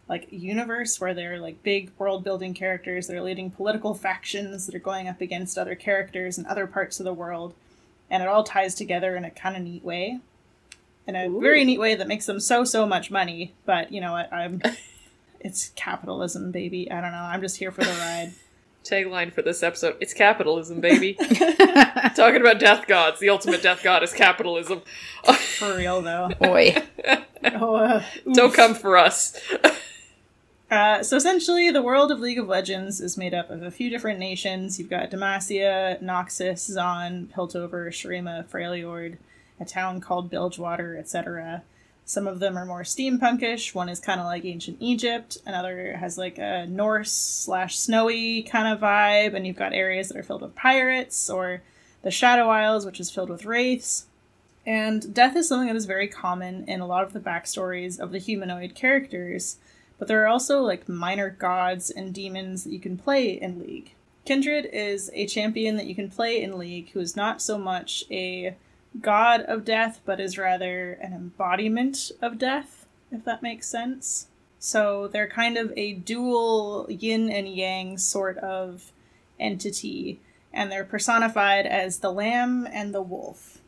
like 0.08 0.28
universe 0.30 1.00
where 1.00 1.14
they're 1.14 1.40
like 1.40 1.62
big 1.62 1.90
world 1.98 2.24
building 2.24 2.54
characters 2.54 3.06
that 3.06 3.16
are 3.16 3.22
leading 3.22 3.50
political 3.50 3.94
factions 3.94 4.66
that 4.66 4.74
are 4.74 4.80
going 4.80 5.08
up 5.08 5.20
against 5.20 5.56
other 5.56 5.74
characters 5.74 6.38
in 6.38 6.46
other 6.46 6.66
parts 6.66 7.00
of 7.00 7.04
the 7.04 7.14
world 7.14 7.54
and 8.10 8.22
it 8.22 8.28
all 8.28 8.44
ties 8.44 8.74
together 8.74 9.16
in 9.16 9.24
a 9.24 9.30
kind 9.30 9.56
of 9.56 9.62
neat 9.62 9.82
way 9.82 10.20
in 11.06 11.16
a 11.16 11.26
Ooh. 11.26 11.40
very 11.40 11.64
neat 11.64 11.78
way 11.78 11.94
that 11.94 12.08
makes 12.08 12.26
them 12.26 12.40
so 12.40 12.64
so 12.64 12.86
much 12.86 13.10
money 13.10 13.54
but 13.64 13.92
you 13.92 14.00
know 14.00 14.12
what 14.12 14.32
i'm 14.32 14.60
it's 15.40 15.70
capitalism 15.70 16.50
baby 16.50 16.90
i 16.90 17.00
don't 17.00 17.12
know 17.12 17.18
i'm 17.18 17.40
just 17.40 17.56
here 17.56 17.70
for 17.70 17.84
the 17.84 17.90
ride 17.90 18.32
Tagline 18.84 19.32
for 19.32 19.40
this 19.40 19.62
episode: 19.62 19.96
It's 19.98 20.12
capitalism, 20.12 20.82
baby. 20.82 21.14
Talking 22.14 22.42
about 22.42 22.60
death 22.60 22.86
gods. 22.86 23.18
The 23.18 23.30
ultimate 23.30 23.62
death 23.62 23.82
god 23.82 24.02
is 24.02 24.12
capitalism. 24.12 24.82
for 25.56 25.74
real 25.74 26.02
though 26.02 26.28
boy. 26.38 26.76
oh, 27.54 27.76
uh, 27.76 28.04
Don't 28.34 28.52
come 28.52 28.74
for 28.74 28.98
us. 28.98 29.40
Uh, 30.70 31.02
so 31.02 31.16
essentially, 31.16 31.70
the 31.70 31.82
world 31.82 32.10
of 32.10 32.20
League 32.20 32.38
of 32.38 32.48
Legends 32.48 33.00
is 33.00 33.16
made 33.16 33.32
up 33.32 33.48
of 33.48 33.62
a 33.62 33.70
few 33.70 33.88
different 33.88 34.18
nations. 34.18 34.78
You've 34.78 34.90
got 34.90 35.10
Demacia, 35.10 36.02
Noxus, 36.02 36.68
Zaun, 36.70 37.28
Piltover, 37.28 37.88
Shurima, 37.88 38.44
Freljord, 38.46 39.16
a 39.60 39.64
town 39.64 40.00
called 40.00 40.30
Bilgewater, 40.30 40.96
etc. 40.96 41.62
Some 42.04 42.26
of 42.26 42.38
them 42.38 42.58
are 42.58 42.66
more 42.66 42.82
steampunkish. 42.82 43.74
One 43.74 43.88
is 43.88 44.00
kind 44.00 44.20
of 44.20 44.26
like 44.26 44.44
ancient 44.44 44.76
Egypt. 44.80 45.38
Another 45.46 45.96
has 45.96 46.18
like 46.18 46.38
a 46.38 46.66
Norse 46.66 47.12
slash 47.12 47.78
snowy 47.78 48.42
kind 48.42 48.68
of 48.68 48.80
vibe. 48.80 49.34
And 49.34 49.46
you've 49.46 49.56
got 49.56 49.72
areas 49.72 50.08
that 50.08 50.18
are 50.18 50.22
filled 50.22 50.42
with 50.42 50.54
pirates, 50.54 51.30
or 51.30 51.62
the 52.02 52.10
Shadow 52.10 52.48
Isles, 52.48 52.84
which 52.84 53.00
is 53.00 53.10
filled 53.10 53.30
with 53.30 53.46
wraiths. 53.46 54.06
And 54.66 55.14
death 55.14 55.36
is 55.36 55.48
something 55.48 55.68
that 55.68 55.76
is 55.76 55.86
very 55.86 56.08
common 56.08 56.64
in 56.68 56.80
a 56.80 56.86
lot 56.86 57.04
of 57.04 57.12
the 57.12 57.20
backstories 57.20 57.98
of 57.98 58.12
the 58.12 58.18
humanoid 58.18 58.74
characters 58.74 59.58
but 59.98 60.08
there 60.08 60.22
are 60.22 60.28
also 60.28 60.60
like 60.60 60.88
minor 60.88 61.30
gods 61.30 61.90
and 61.90 62.12
demons 62.12 62.64
that 62.64 62.72
you 62.72 62.80
can 62.80 62.96
play 62.98 63.30
in 63.32 63.60
League. 63.60 63.94
Kindred 64.24 64.68
is 64.72 65.10
a 65.14 65.26
champion 65.26 65.76
that 65.76 65.86
you 65.86 65.94
can 65.94 66.10
play 66.10 66.42
in 66.42 66.58
League 66.58 66.90
who 66.90 67.00
is 67.00 67.14
not 67.14 67.42
so 67.42 67.58
much 67.58 68.04
a 68.10 68.56
god 69.00 69.40
of 69.42 69.64
death, 69.64 70.00
but 70.04 70.20
is 70.20 70.38
rather 70.38 70.92
an 70.94 71.12
embodiment 71.12 72.12
of 72.22 72.38
death, 72.38 72.86
if 73.10 73.24
that 73.24 73.42
makes 73.42 73.66
sense. 73.68 74.28
So 74.58 75.08
they're 75.08 75.28
kind 75.28 75.58
of 75.58 75.72
a 75.76 75.92
dual 75.94 76.86
yin 76.88 77.30
and 77.30 77.48
yang 77.48 77.98
sort 77.98 78.38
of 78.38 78.92
entity, 79.38 80.20
and 80.52 80.70
they're 80.70 80.84
personified 80.84 81.66
as 81.66 81.98
the 81.98 82.12
lamb 82.12 82.66
and 82.72 82.94
the 82.94 83.02
wolf. 83.02 83.58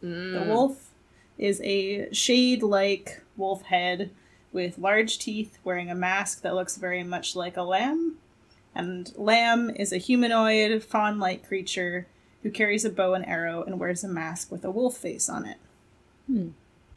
The 0.00 0.06
Mm. 0.08 0.46
wolf 0.46 0.90
is 1.38 1.60
a 1.64 2.12
shade 2.12 2.62
like 2.62 3.22
wolf 3.36 3.62
head 3.62 4.10
with 4.52 4.78
large 4.78 5.18
teeth, 5.18 5.58
wearing 5.64 5.90
a 5.90 5.94
mask 5.94 6.42
that 6.42 6.54
looks 6.54 6.76
very 6.76 7.02
much 7.02 7.34
like 7.36 7.56
a 7.56 7.62
lamb. 7.62 8.18
And 8.74 9.10
Lamb 9.16 9.70
is 9.70 9.90
a 9.92 9.96
humanoid, 9.96 10.82
fawn 10.84 11.18
like 11.18 11.46
creature 11.48 12.06
who 12.46 12.52
carries 12.52 12.84
a 12.84 12.90
bow 12.90 13.12
and 13.14 13.26
arrow 13.26 13.64
and 13.64 13.80
wears 13.80 14.04
a 14.04 14.08
mask 14.08 14.52
with 14.52 14.64
a 14.64 14.70
wolf 14.70 14.96
face 14.96 15.28
on 15.28 15.44
it. 15.44 15.56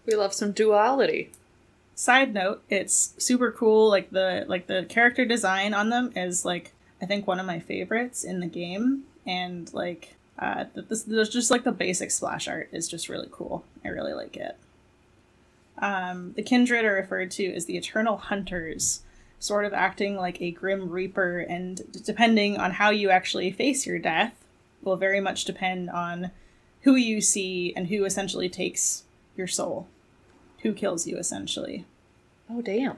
We 0.06 0.14
love 0.16 0.32
some 0.32 0.52
duality. 0.52 1.32
Side 1.96 2.36
note, 2.36 2.62
it's 2.70 3.16
super 3.18 3.52
cool. 3.52 3.90
Like 3.90 4.12
the 4.12 4.46
like 4.48 4.68
the 4.68 4.86
character 4.88 5.26
design 5.26 5.74
on 5.74 5.90
them 5.90 6.12
is 6.16 6.46
like 6.46 6.72
I 7.02 7.08
think 7.08 7.26
one 7.26 7.40
of 7.40 7.48
my 7.48 7.60
favorites 7.60 8.24
in 8.24 8.42
the 8.42 8.48
game, 8.48 9.06
and 9.26 9.74
like 9.74 10.18
uh, 10.38 10.66
th- 10.76 10.88
this, 10.88 11.02
there's 11.02 11.30
just 11.30 11.50
like 11.50 11.64
the 11.64 11.72
basic 11.72 12.12
splash 12.12 12.48
art 12.48 12.70
is 12.72 12.88
just 12.88 13.10
really 13.10 13.28
cool. 13.32 13.64
I 13.84 13.88
really 13.88 14.14
like 14.14 14.38
it. 14.38 14.56
Um, 15.80 16.34
the 16.34 16.44
kindred 16.44 16.86
are 16.86 16.94
referred 16.94 17.32
to 17.32 17.56
as 17.56 17.66
the 17.66 17.76
eternal 17.76 18.18
hunters, 18.18 19.02
sort 19.40 19.66
of 19.66 19.74
acting 19.74 20.16
like 20.16 20.40
a 20.42 20.52
grim 20.52 20.92
reaper, 20.92 21.40
and 21.40 21.82
depending 22.06 22.58
on 22.58 22.70
how 22.72 22.92
you 22.92 23.10
actually 23.10 23.52
face 23.52 23.88
your 23.88 23.98
death, 23.98 24.36
will 24.84 24.96
very 24.96 25.20
much 25.20 25.46
depend 25.46 25.90
on 25.90 26.32
who 26.82 26.96
you 26.96 27.22
see 27.22 27.74
and 27.76 27.88
who 27.88 28.06
essentially 28.06 28.50
takes 28.50 29.04
your 29.36 29.48
soul, 29.48 29.88
who 30.62 30.74
kills 30.74 31.08
you 31.08 31.18
essentially. 31.18 31.86
Oh 32.50 32.62
damn. 32.62 32.98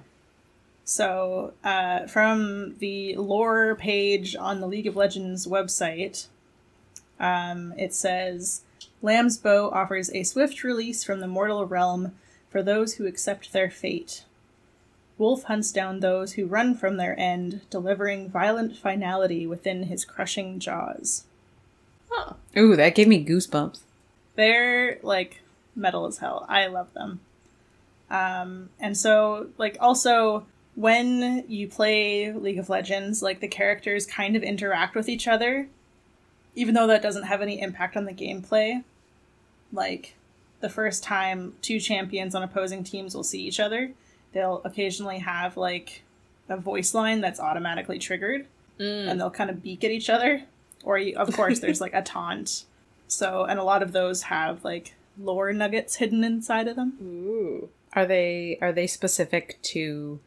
So, 0.83 1.53
uh, 1.63 2.07
from 2.07 2.75
the 2.79 3.15
lore 3.15 3.75
page 3.75 4.35
on 4.35 4.59
the 4.59 4.67
League 4.67 4.87
of 4.87 4.95
Legends 4.95 5.47
website, 5.47 6.27
um, 7.19 7.73
it 7.77 7.93
says 7.93 8.61
Lamb's 9.01 9.37
Bow 9.37 9.69
offers 9.69 10.09
a 10.11 10.23
swift 10.23 10.63
release 10.63 11.03
from 11.03 11.19
the 11.19 11.27
mortal 11.27 11.65
realm 11.65 12.13
for 12.49 12.63
those 12.63 12.95
who 12.95 13.05
accept 13.05 13.53
their 13.53 13.69
fate. 13.69 14.25
Wolf 15.17 15.43
hunts 15.43 15.71
down 15.71 15.99
those 15.99 16.33
who 16.33 16.47
run 16.47 16.75
from 16.75 16.97
their 16.97 17.17
end, 17.19 17.61
delivering 17.69 18.29
violent 18.29 18.75
finality 18.75 19.45
within 19.45 19.83
his 19.83 20.03
crushing 20.03 20.59
jaws. 20.59 21.25
Huh. 22.11 22.33
Ooh, 22.57 22.75
that 22.75 22.95
gave 22.95 23.07
me 23.07 23.25
goosebumps. 23.25 23.79
They're 24.35 24.99
like 25.01 25.41
metal 25.75 26.05
as 26.05 26.17
hell. 26.17 26.45
I 26.49 26.67
love 26.67 26.93
them. 26.93 27.21
Um, 28.09 28.69
and 28.79 28.97
so, 28.97 29.47
like, 29.57 29.77
also 29.79 30.45
when 30.75 31.45
you 31.47 31.67
play 31.67 32.31
League 32.31 32.59
of 32.59 32.69
Legends, 32.69 33.21
like 33.21 33.39
the 33.39 33.47
characters 33.47 34.05
kind 34.05 34.35
of 34.35 34.43
interact 34.43 34.95
with 34.95 35.07
each 35.09 35.27
other, 35.27 35.67
even 36.55 36.75
though 36.75 36.87
that 36.87 37.01
doesn't 37.01 37.23
have 37.23 37.41
any 37.41 37.61
impact 37.61 37.95
on 37.95 38.05
the 38.05 38.13
gameplay. 38.13 38.83
Like, 39.71 40.15
the 40.59 40.69
first 40.69 41.03
time 41.03 41.55
two 41.61 41.79
champions 41.79 42.35
on 42.35 42.43
opposing 42.43 42.83
teams 42.83 43.15
will 43.15 43.23
see 43.23 43.41
each 43.41 43.59
other, 43.59 43.91
they'll 44.33 44.61
occasionally 44.63 45.19
have 45.19 45.57
like 45.57 46.03
a 46.49 46.57
voice 46.57 46.93
line 46.93 47.21
that's 47.21 47.39
automatically 47.39 47.97
triggered, 47.97 48.45
and 49.09 49.19
they'll 49.19 49.31
kind 49.31 49.49
of 49.49 49.63
beak 49.63 49.83
at 49.83 49.91
each 49.91 50.09
other. 50.09 50.43
Or, 50.83 50.99
of 51.15 51.33
course, 51.35 51.59
there's 51.59 51.81
like 51.85 51.93
a 51.93 52.01
taunt. 52.01 52.65
So, 53.07 53.43
and 53.43 53.59
a 53.59 53.63
lot 53.63 53.83
of 53.83 53.91
those 53.91 54.23
have 54.23 54.63
like 54.63 54.93
lore 55.19 55.51
nuggets 55.53 55.95
hidden 55.97 56.23
inside 56.23 56.67
of 56.67 56.75
them. 56.75 56.93
Ooh. 57.01 57.69
Are 57.93 58.05
they 58.05 58.57
are 58.61 58.71
they 58.71 58.87
specific 58.87 59.59
to 59.63 60.19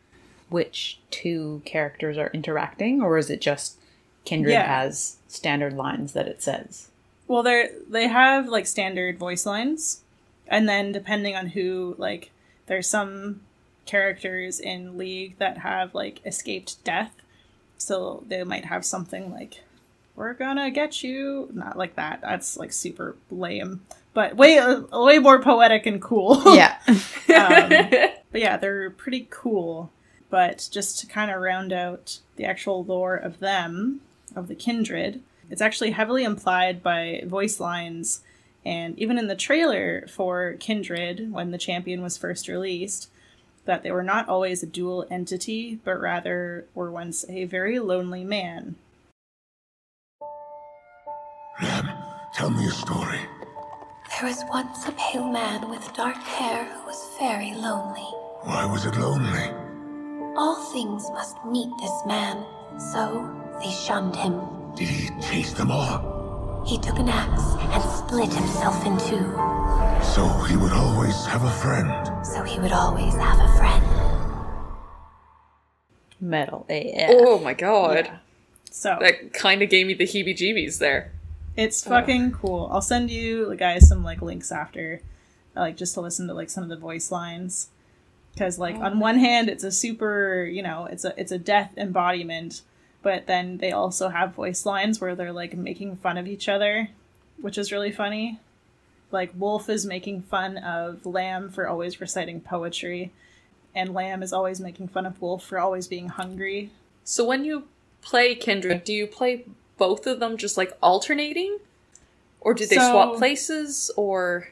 which 0.50 1.00
two 1.11 1.62
characters 1.64 2.18
are 2.18 2.30
interacting, 2.34 3.00
or 3.02 3.16
is 3.18 3.30
it 3.30 3.40
just 3.40 3.78
Kindred 4.25 4.52
Yeah. 4.52 4.66
has 4.80 5.16
standard 5.28 5.73
lines 5.73 6.12
that 6.12 6.28
it 6.28 6.42
says? 6.42 6.88
Well, 7.26 7.42
they're 7.42 7.70
they 7.88 8.06
have 8.08 8.49
like 8.49 8.66
standard 8.66 9.18
voice 9.18 9.46
lines, 9.46 10.02
and 10.46 10.68
then 10.68 10.92
depending 10.92 11.34
on 11.34 11.49
who, 11.49 11.94
like, 11.99 12.30
there's 12.66 12.87
some 12.87 13.40
characters 13.87 14.61
in 14.61 14.96
League 14.99 15.38
that 15.38 15.58
have 15.58 15.94
like 15.94 16.20
escaped 16.26 16.82
death, 16.84 17.14
so 17.78 18.23
they 18.28 18.44
might 18.44 18.66
have 18.66 18.84
something 18.84 19.32
like, 19.32 19.62
"We're 20.16 20.35
gonna 20.35 20.71
get 20.71 21.02
you," 21.02 21.49
not 21.52 21.76
like 21.76 21.97
that. 21.97 22.21
That's 22.23 22.56
like 22.56 22.73
super 22.73 23.16
lame, 23.30 23.83
but 24.12 24.37
way 24.37 24.61
way 24.92 25.18
more 25.18 25.40
poetic 25.40 25.87
and 25.87 26.00
cool. 26.00 26.42
Yeah. 26.54 26.78
Um, 26.87 27.68
but 28.33 28.40
yeah, 28.40 28.56
they're 28.56 28.90
pretty 28.90 29.26
cool. 29.30 29.90
But 30.30 30.68
just 30.73 30.99
to 31.00 31.06
kind 31.06 31.30
of 31.30 31.40
round 31.40 31.73
out 31.73 32.18
the 32.37 32.44
actual 32.44 32.85
lore 32.85 33.16
of 33.16 33.38
them, 33.38 34.00
of 34.35 34.49
the 34.49 34.54
kindred, 34.54 35.21
it's 35.50 35.62
actually 35.62 35.92
heavily 35.92 36.25
implied 36.25 36.83
by 36.83 37.23
voice 37.26 37.61
lines. 37.61 38.23
And 38.64 38.99
even 38.99 39.18
in 39.18 39.28
the 39.28 39.37
trailer 39.37 40.06
for 40.09 40.54
Kindred, 40.54 41.30
when 41.33 41.50
the 41.50 41.59
champion 41.59 42.02
was 42.02 42.16
first 42.16 42.49
released, 42.49 43.11
that 43.66 43.83
they 43.83 43.90
were 43.90 44.02
not 44.02 44.28
always 44.28 44.62
a 44.62 44.66
dual 44.66 45.06
entity, 45.11 45.80
but 45.85 46.00
rather 46.00 46.66
were 46.75 46.90
once 46.90 47.25
a 47.28 47.44
very 47.44 47.78
lonely 47.78 48.25
man. 48.25 48.76
Lamb, 51.62 51.88
tell 52.34 52.50
me 52.50 52.66
a 52.66 52.70
story. 52.70 53.20
There 54.20 54.28
was 54.28 54.42
once 54.49 54.87
a 54.87 54.92
pale 54.92 55.26
man 55.28 55.68
with 55.70 55.92
dark 55.94 56.16
hair 56.16 56.64
who 56.64 56.87
was 56.87 57.16
very 57.18 57.52
lonely. 57.54 58.06
Why 58.42 58.64
was 58.70 58.84
it 58.87 58.96
lonely? 58.96 59.50
All 60.37 60.56
things 60.73 61.08
must 61.11 61.37
meet 61.46 61.70
this 61.80 62.02
man, 62.06 62.44
so 62.78 63.30
they 63.62 63.70
shunned 63.70 64.16
him. 64.16 64.40
Did 64.76 64.88
he 64.88 65.11
chase 65.20 65.52
them 65.52 65.70
all? 65.70 66.64
He 66.66 66.78
took 66.78 66.99
an 66.99 67.08
axe 67.08 67.42
and 67.61 67.82
split 67.82 68.32
himself 68.32 68.84
in 68.87 68.96
two, 68.99 69.30
So 70.14 70.26
he 70.49 70.56
would 70.56 70.73
always 70.73 71.25
have 71.26 71.44
a 71.44 71.50
friend. 71.50 71.90
so 72.26 72.42
he 72.42 72.58
would 72.58 72.73
always 72.73 73.14
have 73.14 73.38
a 73.38 73.56
friend. 73.58 73.84
Metal 76.20 76.64
AF. 76.68 77.11
Oh 77.11 77.38
my 77.38 77.52
god. 77.54 78.11
So 78.70 78.96
That 79.00 79.32
kind 79.34 79.62
of 79.62 79.68
gave 79.70 79.87
me 79.87 79.94
the 79.94 80.04
heebie 80.04 80.34
jeebies 80.37 80.78
there. 80.78 81.12
It's 81.56 81.84
fucking 81.84 82.32
cool. 82.32 82.68
I'll 82.73 82.82
send 82.82 83.11
you 83.11 83.49
the 83.49 83.56
guys 83.56 83.88
some 83.88 84.02
like 84.02 84.20
links 84.23 84.50
after, 84.50 85.00
like 85.54 85.76
just 85.76 85.94
to 85.94 86.00
listen 86.00 86.26
to 86.26 86.34
like 86.34 86.50
some 86.50 86.64
of 86.64 86.68
the 86.68 86.76
voice 86.76 87.12
lines, 87.12 87.68
because 88.32 88.58
like 88.58 88.75
on 88.75 88.94
oh. 88.94 88.99
one 88.99 89.18
hand 89.18 89.49
it's 89.49 89.62
a 89.62 89.70
super 89.70 90.44
you 90.44 90.62
know 90.62 90.87
it's 90.87 91.04
a 91.04 91.18
it's 91.18 91.30
a 91.30 91.38
death 91.38 91.73
embodiment, 91.76 92.62
but 93.02 93.26
then 93.26 93.58
they 93.58 93.70
also 93.70 94.08
have 94.08 94.34
voice 94.34 94.66
lines 94.66 95.00
where 95.00 95.14
they're 95.14 95.32
like 95.32 95.56
making 95.56 95.96
fun 95.96 96.18
of 96.18 96.26
each 96.26 96.49
other, 96.49 96.88
which 97.40 97.56
is 97.56 97.70
really 97.70 97.92
funny. 97.92 98.40
Like 99.12 99.32
Wolf 99.38 99.68
is 99.68 99.87
making 99.87 100.23
fun 100.23 100.58
of 100.58 101.06
Lamb 101.06 101.50
for 101.50 101.68
always 101.68 102.00
reciting 102.00 102.40
poetry, 102.40 103.12
and 103.76 103.94
Lamb 103.94 104.25
is 104.25 104.32
always 104.32 104.61
making 104.61 104.88
fun 104.88 105.06
of 105.06 105.23
Wolf 105.23 105.44
for 105.44 105.61
always 105.61 105.87
being 105.87 106.08
hungry. 106.08 106.70
So 107.04 107.25
when 107.25 107.44
you 107.44 107.68
play 108.02 108.34
Kindred, 108.34 108.82
do 108.82 108.92
you 108.92 109.06
play 109.06 109.44
both 109.78 110.07
of 110.07 110.21
them 110.21 110.37
just 110.37 110.57
like 110.57 110.76
alternating? 110.83 111.59
Or 112.40 112.54
do 112.54 112.66
they 112.66 112.76
So- 112.76 112.90
swap 112.90 113.16
places? 113.16 113.90
Or. 113.97 114.49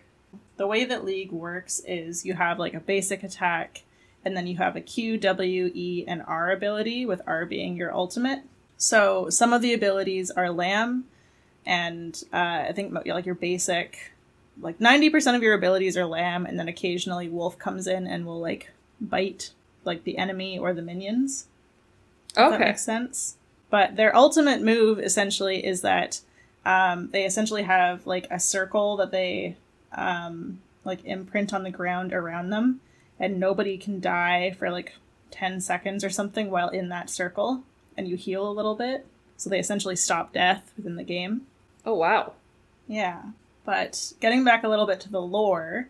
the 0.58 0.66
way 0.66 0.84
that 0.84 1.04
League 1.04 1.32
works 1.32 1.80
is 1.88 2.24
you 2.24 2.34
have 2.34 2.58
like 2.58 2.74
a 2.74 2.78
basic 2.80 3.22
attack, 3.24 3.82
and 4.24 4.36
then 4.36 4.46
you 4.46 4.56
have 4.58 4.76
a 4.76 4.80
Q, 4.80 5.16
W, 5.18 5.70
E, 5.74 6.04
and 6.06 6.22
R 6.26 6.52
ability, 6.52 7.04
with 7.04 7.20
R 7.26 7.44
being 7.46 7.76
your 7.76 7.92
ultimate. 7.92 8.42
So 8.76 9.28
some 9.28 9.52
of 9.52 9.60
the 9.62 9.72
abilities 9.74 10.30
are 10.30 10.50
Lamb, 10.50 11.06
and 11.66 12.22
uh, 12.32 12.66
I 12.68 12.72
think 12.74 12.92
like 12.94 13.26
your 13.26 13.34
basic, 13.34 14.12
like 14.60 14.78
ninety 14.80 15.10
percent 15.10 15.36
of 15.36 15.42
your 15.42 15.54
abilities 15.54 15.96
are 15.96 16.04
Lamb, 16.06 16.46
and 16.46 16.58
then 16.58 16.68
occasionally 16.68 17.28
Wolf 17.28 17.58
comes 17.58 17.86
in 17.88 18.06
and 18.06 18.24
will 18.24 18.38
like 18.40 18.70
bite 19.00 19.50
like 19.84 20.04
the 20.04 20.16
enemy 20.18 20.56
or 20.58 20.72
the 20.74 20.82
minions. 20.82 21.46
If 22.28 22.34
that 22.36 22.52
Okay. 22.52 22.64
makes 22.66 22.84
sense. 22.84 23.36
But 23.72 23.96
their 23.96 24.14
ultimate 24.14 24.60
move 24.60 24.98
essentially 24.98 25.64
is 25.64 25.80
that 25.80 26.20
um, 26.66 27.08
they 27.10 27.24
essentially 27.24 27.62
have 27.62 28.06
like 28.06 28.26
a 28.30 28.38
circle 28.38 28.98
that 28.98 29.12
they 29.12 29.56
um, 29.92 30.60
like 30.84 31.02
imprint 31.06 31.54
on 31.54 31.62
the 31.62 31.70
ground 31.70 32.12
around 32.12 32.50
them, 32.50 32.82
and 33.18 33.40
nobody 33.40 33.78
can 33.78 33.98
die 33.98 34.50
for 34.58 34.70
like 34.70 34.92
ten 35.30 35.58
seconds 35.58 36.04
or 36.04 36.10
something 36.10 36.50
while 36.50 36.68
in 36.68 36.90
that 36.90 37.08
circle, 37.08 37.62
and 37.96 38.06
you 38.06 38.16
heal 38.16 38.46
a 38.46 38.52
little 38.52 38.74
bit. 38.74 39.06
So 39.38 39.48
they 39.48 39.58
essentially 39.58 39.96
stop 39.96 40.34
death 40.34 40.70
within 40.76 40.96
the 40.96 41.02
game. 41.02 41.46
Oh, 41.86 41.94
wow. 41.94 42.34
Yeah. 42.86 43.22
But 43.64 44.12
getting 44.20 44.44
back 44.44 44.64
a 44.64 44.68
little 44.68 44.86
bit 44.86 45.00
to 45.00 45.10
the 45.10 45.22
lore, 45.22 45.88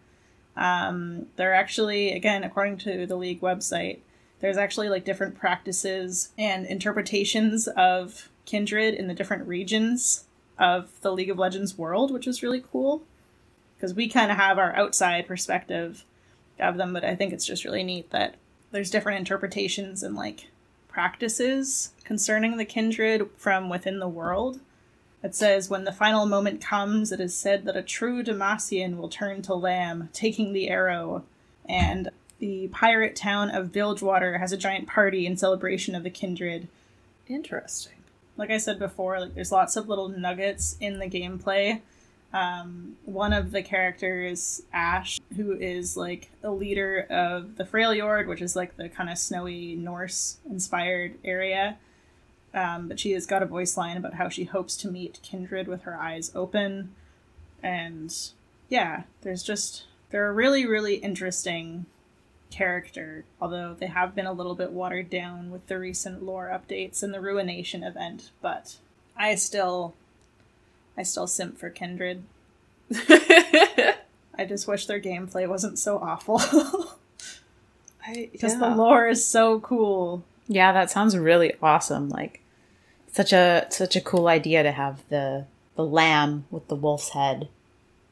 um, 0.56 1.26
there 1.34 1.50
are 1.50 1.54
actually, 1.54 2.12
again, 2.12 2.44
according 2.44 2.78
to 2.78 3.06
the 3.06 3.16
League 3.16 3.40
website, 3.40 3.98
there's 4.42 4.58
actually 4.58 4.88
like 4.88 5.04
different 5.04 5.38
practices 5.38 6.30
and 6.36 6.66
interpretations 6.66 7.68
of 7.68 8.28
kindred 8.44 8.92
in 8.92 9.06
the 9.06 9.14
different 9.14 9.46
regions 9.46 10.24
of 10.58 10.90
the 11.00 11.12
League 11.12 11.30
of 11.30 11.38
Legends 11.38 11.78
world, 11.78 12.12
which 12.12 12.26
is 12.26 12.42
really 12.42 12.62
cool. 12.72 13.02
Because 13.76 13.94
we 13.94 14.08
kind 14.08 14.30
of 14.30 14.36
have 14.36 14.58
our 14.58 14.74
outside 14.74 15.26
perspective 15.26 16.04
of 16.58 16.76
them, 16.76 16.92
but 16.92 17.04
I 17.04 17.14
think 17.14 17.32
it's 17.32 17.46
just 17.46 17.64
really 17.64 17.84
neat 17.84 18.10
that 18.10 18.34
there's 18.72 18.90
different 18.90 19.20
interpretations 19.20 20.02
and 20.02 20.16
like 20.16 20.48
practices 20.88 21.92
concerning 22.04 22.56
the 22.56 22.64
kindred 22.64 23.30
from 23.36 23.68
within 23.68 24.00
the 24.00 24.08
world. 24.08 24.58
It 25.22 25.36
says, 25.36 25.70
When 25.70 25.84
the 25.84 25.92
final 25.92 26.26
moment 26.26 26.60
comes, 26.60 27.12
it 27.12 27.20
is 27.20 27.36
said 27.36 27.64
that 27.64 27.76
a 27.76 27.82
true 27.82 28.24
Demacian 28.24 28.96
will 28.96 29.08
turn 29.08 29.40
to 29.42 29.54
lamb, 29.54 30.08
taking 30.12 30.52
the 30.52 30.68
arrow. 30.68 31.24
And 31.68 32.10
the 32.42 32.66
pirate 32.72 33.14
town 33.14 33.50
of 33.50 33.70
Bilgewater 33.70 34.38
has 34.38 34.50
a 34.50 34.56
giant 34.56 34.88
party 34.88 35.26
in 35.26 35.36
celebration 35.36 35.94
of 35.94 36.02
the 36.02 36.10
kindred. 36.10 36.66
Interesting. 37.28 37.92
Like 38.36 38.50
I 38.50 38.58
said 38.58 38.80
before, 38.80 39.20
like 39.20 39.36
there's 39.36 39.52
lots 39.52 39.76
of 39.76 39.88
little 39.88 40.08
nuggets 40.08 40.76
in 40.80 40.98
the 40.98 41.06
gameplay. 41.06 41.82
Um, 42.32 42.96
one 43.04 43.32
of 43.32 43.52
the 43.52 43.62
characters, 43.62 44.60
Ashe, 44.72 45.20
who 45.36 45.52
is 45.52 45.96
like 45.96 46.30
a 46.42 46.50
leader 46.50 47.06
of 47.08 47.58
the 47.58 47.64
Freljord, 47.64 48.26
which 48.26 48.42
is 48.42 48.56
like 48.56 48.76
the 48.76 48.88
kind 48.88 49.08
of 49.08 49.18
snowy 49.18 49.76
Norse 49.76 50.38
inspired 50.50 51.18
area. 51.24 51.76
Um, 52.52 52.88
but 52.88 52.98
she 52.98 53.12
has 53.12 53.24
got 53.24 53.44
a 53.44 53.46
voice 53.46 53.76
line 53.76 53.96
about 53.96 54.14
how 54.14 54.28
she 54.28 54.44
hopes 54.44 54.76
to 54.78 54.90
meet 54.90 55.20
kindred 55.22 55.68
with 55.68 55.82
her 55.82 55.96
eyes 55.96 56.32
open. 56.34 56.92
And 57.62 58.12
yeah, 58.68 59.04
there's 59.20 59.44
just, 59.44 59.84
they're 60.10 60.32
really, 60.32 60.66
really 60.66 60.96
interesting 60.96 61.86
character, 62.52 63.24
although 63.40 63.74
they 63.78 63.86
have 63.86 64.14
been 64.14 64.26
a 64.26 64.32
little 64.32 64.54
bit 64.54 64.70
watered 64.70 65.10
down 65.10 65.50
with 65.50 65.66
the 65.66 65.78
recent 65.78 66.22
lore 66.22 66.48
updates 66.52 67.02
and 67.02 67.12
the 67.12 67.20
Ruination 67.20 67.82
event. 67.82 68.30
But 68.40 68.76
I 69.16 69.34
still, 69.34 69.94
I 70.96 71.02
still 71.02 71.26
simp 71.26 71.58
for 71.58 71.70
kindred. 71.70 72.22
I 72.94 74.44
just 74.46 74.68
wish 74.68 74.86
their 74.86 75.00
gameplay 75.00 75.48
wasn't 75.48 75.78
so 75.78 75.98
awful. 75.98 76.40
I, 78.06 78.28
Because 78.32 78.58
the 78.58 78.70
lore 78.70 79.08
is 79.08 79.24
so 79.24 79.60
cool. 79.60 80.24
Yeah, 80.48 80.72
that 80.72 80.90
sounds 80.90 81.16
really 81.16 81.54
awesome. 81.62 82.08
Like 82.08 82.40
such 83.12 83.32
a 83.32 83.66
such 83.70 83.96
a 83.96 84.00
cool 84.00 84.28
idea 84.28 84.62
to 84.62 84.72
have 84.72 85.02
the 85.08 85.46
the 85.76 85.84
lamb 85.84 86.44
with 86.50 86.68
the 86.68 86.74
wolf's 86.74 87.10
head 87.10 87.48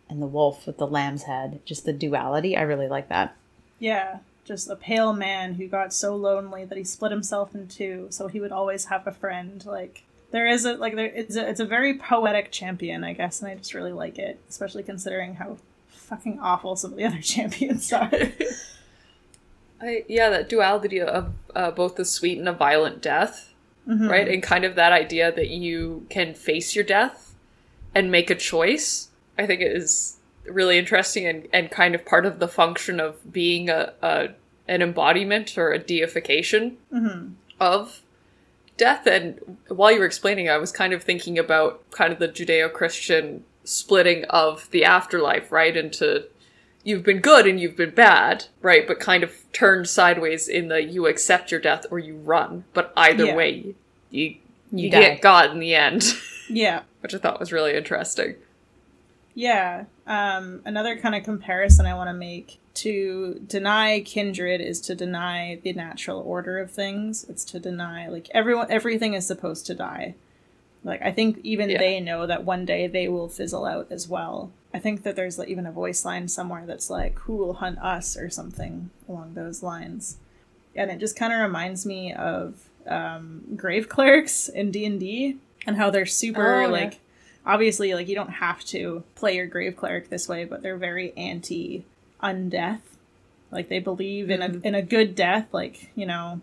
and 0.08 0.22
the 0.22 0.26
wolf 0.26 0.66
with 0.66 0.78
the 0.78 0.86
lamb's 0.86 1.24
head. 1.24 1.60
Just 1.64 1.84
the 1.84 1.92
duality. 1.92 2.56
I 2.56 2.62
really 2.62 2.88
like 2.88 3.08
that. 3.08 3.36
Yeah, 3.78 4.18
just 4.50 4.68
a 4.68 4.74
pale 4.74 5.12
man 5.12 5.54
who 5.54 5.68
got 5.68 5.94
so 5.94 6.16
lonely 6.16 6.64
that 6.64 6.76
he 6.76 6.82
split 6.82 7.12
himself 7.12 7.54
in 7.54 7.68
two, 7.68 8.08
so 8.10 8.26
he 8.26 8.40
would 8.40 8.50
always 8.50 8.86
have 8.86 9.06
a 9.06 9.12
friend. 9.12 9.64
Like 9.64 10.02
there 10.32 10.48
is 10.48 10.64
a 10.64 10.74
like 10.74 10.96
there 10.96 11.06
it's 11.06 11.36
a 11.36 11.48
it's 11.48 11.60
a 11.60 11.64
very 11.64 11.96
poetic 11.96 12.50
champion, 12.50 13.04
I 13.04 13.12
guess, 13.12 13.40
and 13.40 13.48
I 13.48 13.54
just 13.54 13.74
really 13.74 13.92
like 13.92 14.18
it, 14.18 14.40
especially 14.48 14.82
considering 14.82 15.36
how 15.36 15.58
fucking 15.88 16.40
awful 16.40 16.74
some 16.74 16.90
of 16.90 16.96
the 16.96 17.04
other 17.10 17.20
champions 17.20 17.92
are. 17.92 18.10
I, 19.80 20.04
yeah, 20.08 20.28
that 20.30 20.48
duality 20.48 21.00
of 21.00 21.32
uh, 21.54 21.70
both 21.70 21.94
the 21.94 22.04
sweet 22.04 22.38
and 22.38 22.48
a 22.48 22.52
violent 22.52 23.00
death, 23.00 23.46
Mm-hmm. 23.88 24.08
right? 24.08 24.28
And 24.28 24.42
kind 24.42 24.64
of 24.64 24.74
that 24.74 24.92
idea 24.92 25.32
that 25.32 25.48
you 25.48 26.06
can 26.10 26.34
face 26.34 26.76
your 26.76 26.84
death 26.84 27.34
and 27.94 28.10
make 28.12 28.28
a 28.30 28.34
choice. 28.34 29.08
I 29.38 29.46
think 29.46 29.62
it 29.62 29.72
is 29.72 30.16
really 30.44 30.76
interesting 30.78 31.26
and, 31.26 31.48
and 31.52 31.70
kind 31.70 31.94
of 31.94 32.04
part 32.04 32.26
of 32.26 32.38
the 32.38 32.46
function 32.46 33.00
of 33.00 33.32
being 33.32 33.68
a, 33.70 33.94
a 34.02 34.28
an 34.70 34.80
embodiment 34.82 35.58
or 35.58 35.72
a 35.72 35.78
deification 35.78 36.78
Mm-hmm. 36.92 37.32
of 37.60 38.00
death. 38.78 39.06
And 39.06 39.58
while 39.68 39.92
you 39.92 39.98
were 40.00 40.06
explaining, 40.06 40.48
I 40.48 40.56
was 40.56 40.72
kind 40.72 40.92
of 40.94 41.02
thinking 41.02 41.38
about 41.38 41.90
kind 41.90 42.12
of 42.12 42.18
the 42.18 42.28
Judeo 42.28 42.72
Christian 42.72 43.44
splitting 43.64 44.24
of 44.30 44.70
the 44.70 44.84
afterlife, 44.84 45.52
right? 45.52 45.76
Into 45.76 46.24
you've 46.82 47.02
been 47.02 47.20
good 47.20 47.46
and 47.46 47.60
you've 47.60 47.76
been 47.76 47.90
bad, 47.94 48.46
right? 48.62 48.86
But 48.86 48.98
kind 49.00 49.22
of 49.22 49.32
turned 49.52 49.86
sideways 49.88 50.48
in 50.48 50.68
the 50.68 50.82
you 50.82 51.06
accept 51.06 51.50
your 51.50 51.60
death 51.60 51.84
or 51.90 51.98
you 51.98 52.16
run. 52.16 52.64
But 52.72 52.92
either 52.96 53.26
Yeah. 53.26 53.34
way, 53.36 53.50
you 53.50 53.74
you, 54.10 54.36
You 54.72 54.88
get. 54.90 55.20
God 55.20 55.50
in 55.50 55.58
the 55.58 55.74
end, 55.74 56.04
yeah. 56.48 56.82
which 57.00 57.12
I 57.14 57.18
thought 57.18 57.38
was 57.40 57.52
really 57.52 57.76
interesting. 57.76 58.36
Yeah. 59.34 59.84
Um, 60.06 60.60
another 60.64 60.96
kind 60.98 61.14
of 61.14 61.22
comparison 61.22 61.86
I 61.86 61.94
want 61.94 62.08
to 62.08 62.14
make 62.14 62.58
to 62.74 63.40
deny 63.46 64.00
kindred 64.00 64.60
is 64.60 64.80
to 64.82 64.94
deny 64.94 65.58
the 65.62 65.72
natural 65.72 66.20
order 66.20 66.58
of 66.58 66.70
things. 66.70 67.24
It's 67.28 67.44
to 67.46 67.58
deny 67.60 68.08
like 68.08 68.28
everyone 68.32 68.70
everything 68.70 69.14
is 69.14 69.26
supposed 69.26 69.66
to 69.66 69.74
die. 69.74 70.14
Like 70.82 71.02
I 71.02 71.12
think 71.12 71.40
even 71.42 71.68
Yeah. 71.70 71.78
they 71.78 72.00
know 72.00 72.26
that 72.26 72.44
one 72.44 72.64
day 72.64 72.86
they 72.86 73.08
will 73.08 73.28
fizzle 73.28 73.66
out 73.66 73.88
as 73.90 74.08
well. 74.08 74.50
I 74.72 74.78
think 74.78 75.02
that 75.02 75.16
there's 75.16 75.36
like, 75.38 75.48
even 75.48 75.66
a 75.66 75.72
voice 75.72 76.04
line 76.04 76.28
somewhere 76.28 76.64
that's 76.64 76.88
like 76.90 77.18
who 77.20 77.36
will 77.36 77.54
hunt 77.54 77.78
us 77.80 78.16
or 78.16 78.30
something 78.30 78.90
along 79.08 79.34
those 79.34 79.62
lines. 79.62 80.18
And 80.76 80.90
it 80.90 81.00
just 81.00 81.16
kind 81.16 81.32
of 81.32 81.40
reminds 81.40 81.84
me 81.84 82.12
of 82.14 82.54
um, 82.86 83.42
grave 83.56 83.88
clerics 83.88 84.48
in 84.48 84.70
D&D 84.70 85.36
and 85.66 85.76
how 85.76 85.90
they're 85.90 86.06
super 86.06 86.62
Oh, 86.62 86.68
like 86.68 87.00
obviously 87.46 87.94
like 87.94 88.08
you 88.08 88.14
don't 88.14 88.30
have 88.30 88.62
to 88.64 89.02
play 89.14 89.36
your 89.36 89.46
grave 89.46 89.76
cleric 89.76 90.08
this 90.08 90.28
way 90.28 90.44
but 90.44 90.62
they're 90.62 90.76
very 90.76 91.12
anti 91.16 91.84
undeath 92.22 92.80
like 93.50 93.68
they 93.68 93.78
believe 93.78 94.30
in 94.30 94.42
a 94.42 94.48
mm-hmm. 94.48 94.66
in 94.66 94.74
a 94.74 94.82
good 94.82 95.14
death 95.14 95.46
like 95.52 95.90
you 95.94 96.06
know 96.06 96.40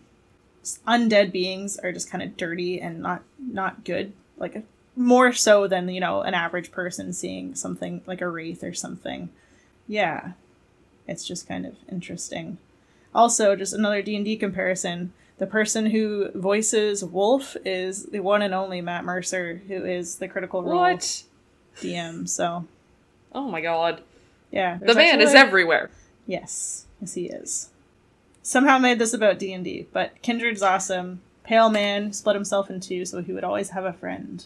undead 0.88 1.32
beings 1.32 1.78
are 1.78 1.92
just 1.92 2.10
kind 2.10 2.24
of 2.24 2.38
dirty 2.38 2.80
and 2.80 3.02
not 3.02 3.24
not 3.40 3.84
good. 3.84 4.14
Like 4.38 4.64
more 4.96 5.32
so 5.34 5.68
than 5.68 5.90
you 5.90 6.00
know 6.00 6.22
an 6.22 6.34
average 6.34 6.72
person 6.72 7.14
seeing 7.14 7.56
something 7.56 8.02
like 8.06 8.22
a 8.22 8.30
wraith 8.30 8.64
or 8.64 8.74
something. 8.74 9.30
Yeah. 9.88 10.32
It's 11.08 11.26
just 11.26 11.48
kind 11.48 11.66
of 11.66 11.76
interesting. 11.90 12.58
Also 13.16 13.56
just 13.56 13.74
another 13.74 14.02
d&d 14.02 14.36
comparison 14.38 15.14
the 15.39 15.47
person 15.47 15.86
who 15.88 16.30
voices 16.34 17.04
wolf 17.04 17.56
is 17.65 18.06
the 18.08 18.19
one 18.19 18.41
and 18.41 18.54
only 18.54 18.82
matt 18.82 19.04
mercer 19.06 19.62
who 19.67 19.84
is 19.86 20.15
the 20.17 20.28
critical 20.28 20.63
role 20.63 20.80
What? 20.80 21.23
dm 21.78 22.28
so 22.28 22.65
Oh 23.34 23.50
my 23.50 23.62
god. 23.62 24.02
yeah 24.52 24.80
The 24.82 24.95
man 24.95 25.21
is 25.21 25.36
everywhere. 25.36 25.91
Yes, 26.26 26.86
yes, 27.02 27.13
he 27.13 27.26
is. 27.28 27.69
Somehow 28.41 28.78
made 28.80 28.97
this 29.00 29.13
about 29.13 29.38
D 29.38 29.54
and 29.54 29.63
D, 29.63 29.86
but 29.93 30.19
Kindred's 30.23 30.62
awesome. 30.63 31.21
Pale 31.43 31.69
man 31.69 32.13
split 32.13 32.36
himself 32.36 32.69
in 32.69 32.80
two, 32.80 33.06
so 33.06 33.21
he 33.21 33.34
would 33.34 33.43
always 33.43 33.69
have 33.71 33.84
a 33.86 33.93
friend. 33.93 34.45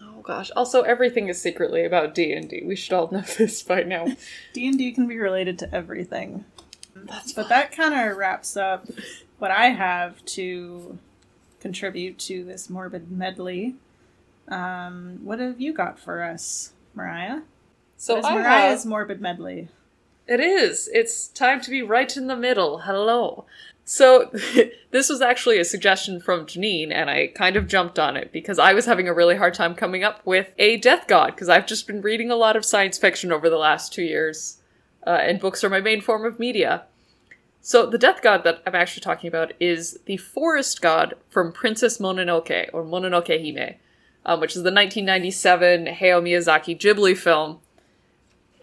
Oh 0.00 0.22
gosh. 0.22 0.50
Also, 0.56 0.82
everything 0.82 1.28
is 1.28 1.40
secretly 1.42 1.84
about 1.84 2.14
D 2.14 2.32
and 2.32 2.48
D. 2.48 2.62
We 2.64 2.76
should 2.76 2.92
all 2.94 3.10
know 3.10 3.20
this 3.38 3.62
by 3.62 3.82
now. 3.82 4.06
D 4.54 4.66
and 4.68 4.78
D 4.78 4.92
can 4.92 5.06
be 5.06 5.18
related 5.18 5.58
to 5.58 5.74
everything. 5.74 6.44
but 6.94 7.48
that 7.48 7.72
kind 7.72 7.92
of 7.94 8.16
wraps 8.16 8.56
up 8.56 8.86
what 9.40 9.50
I 9.50 9.66
have 9.70 10.24
to 10.26 10.98
contribute 11.60 12.18
to 12.20 12.44
this 12.44 12.70
morbid 12.70 13.10
medley. 13.10 13.74
Um, 14.48 15.18
what 15.22 15.38
have 15.40 15.60
you 15.60 15.72
got 15.72 15.98
for 15.98 16.22
us, 16.22 16.72
Mariah? 16.94 17.40
So 17.96 18.14
What 18.14 18.18
is 18.20 18.24
I 18.26 18.34
Mariah's 18.36 18.82
have- 18.82 18.88
morbid 18.88 19.20
medley? 19.20 19.68
It 20.26 20.38
is. 20.40 20.88
It's 20.92 21.26
time 21.26 21.60
to 21.62 21.70
be 21.70 21.82
right 21.82 22.16
in 22.16 22.28
the 22.28 22.36
middle. 22.36 22.78
Hello. 22.80 23.46
So, 23.84 24.30
this 24.92 25.08
was 25.08 25.20
actually 25.20 25.58
a 25.58 25.64
suggestion 25.64 26.20
from 26.20 26.46
Janine, 26.46 26.92
and 26.92 27.10
I 27.10 27.28
kind 27.28 27.56
of 27.56 27.66
jumped 27.66 27.98
on 27.98 28.16
it 28.16 28.30
because 28.30 28.58
I 28.60 28.72
was 28.72 28.86
having 28.86 29.08
a 29.08 29.12
really 29.14 29.36
hard 29.36 29.54
time 29.54 29.74
coming 29.74 30.04
up 30.04 30.24
with 30.24 30.52
a 30.58 30.76
death 30.76 31.08
god 31.08 31.34
because 31.34 31.48
I've 31.48 31.66
just 31.66 31.88
been 31.88 32.00
reading 32.00 32.30
a 32.30 32.36
lot 32.36 32.54
of 32.56 32.64
science 32.64 32.96
fiction 32.98 33.32
over 33.32 33.50
the 33.50 33.56
last 33.56 33.92
two 33.92 34.02
years, 34.04 34.58
uh, 35.04 35.10
and 35.20 35.40
books 35.40 35.64
are 35.64 35.70
my 35.70 35.80
main 35.80 36.00
form 36.00 36.24
of 36.24 36.38
media. 36.38 36.84
So, 37.62 37.84
the 37.86 37.98
death 37.98 38.22
god 38.22 38.42
that 38.44 38.62
I'm 38.66 38.74
actually 38.74 39.02
talking 39.02 39.28
about 39.28 39.52
is 39.60 39.98
the 40.06 40.16
forest 40.16 40.80
god 40.80 41.14
from 41.28 41.52
Princess 41.52 41.98
Mononoke, 41.98 42.70
or 42.72 42.84
Mononoke 42.84 43.28
Hime, 43.28 43.76
um, 44.24 44.40
which 44.40 44.56
is 44.56 44.62
the 44.62 44.72
1997 44.72 45.86
Hayao 45.86 46.22
Miyazaki 46.22 46.78
Ghibli 46.78 47.16
film, 47.16 47.58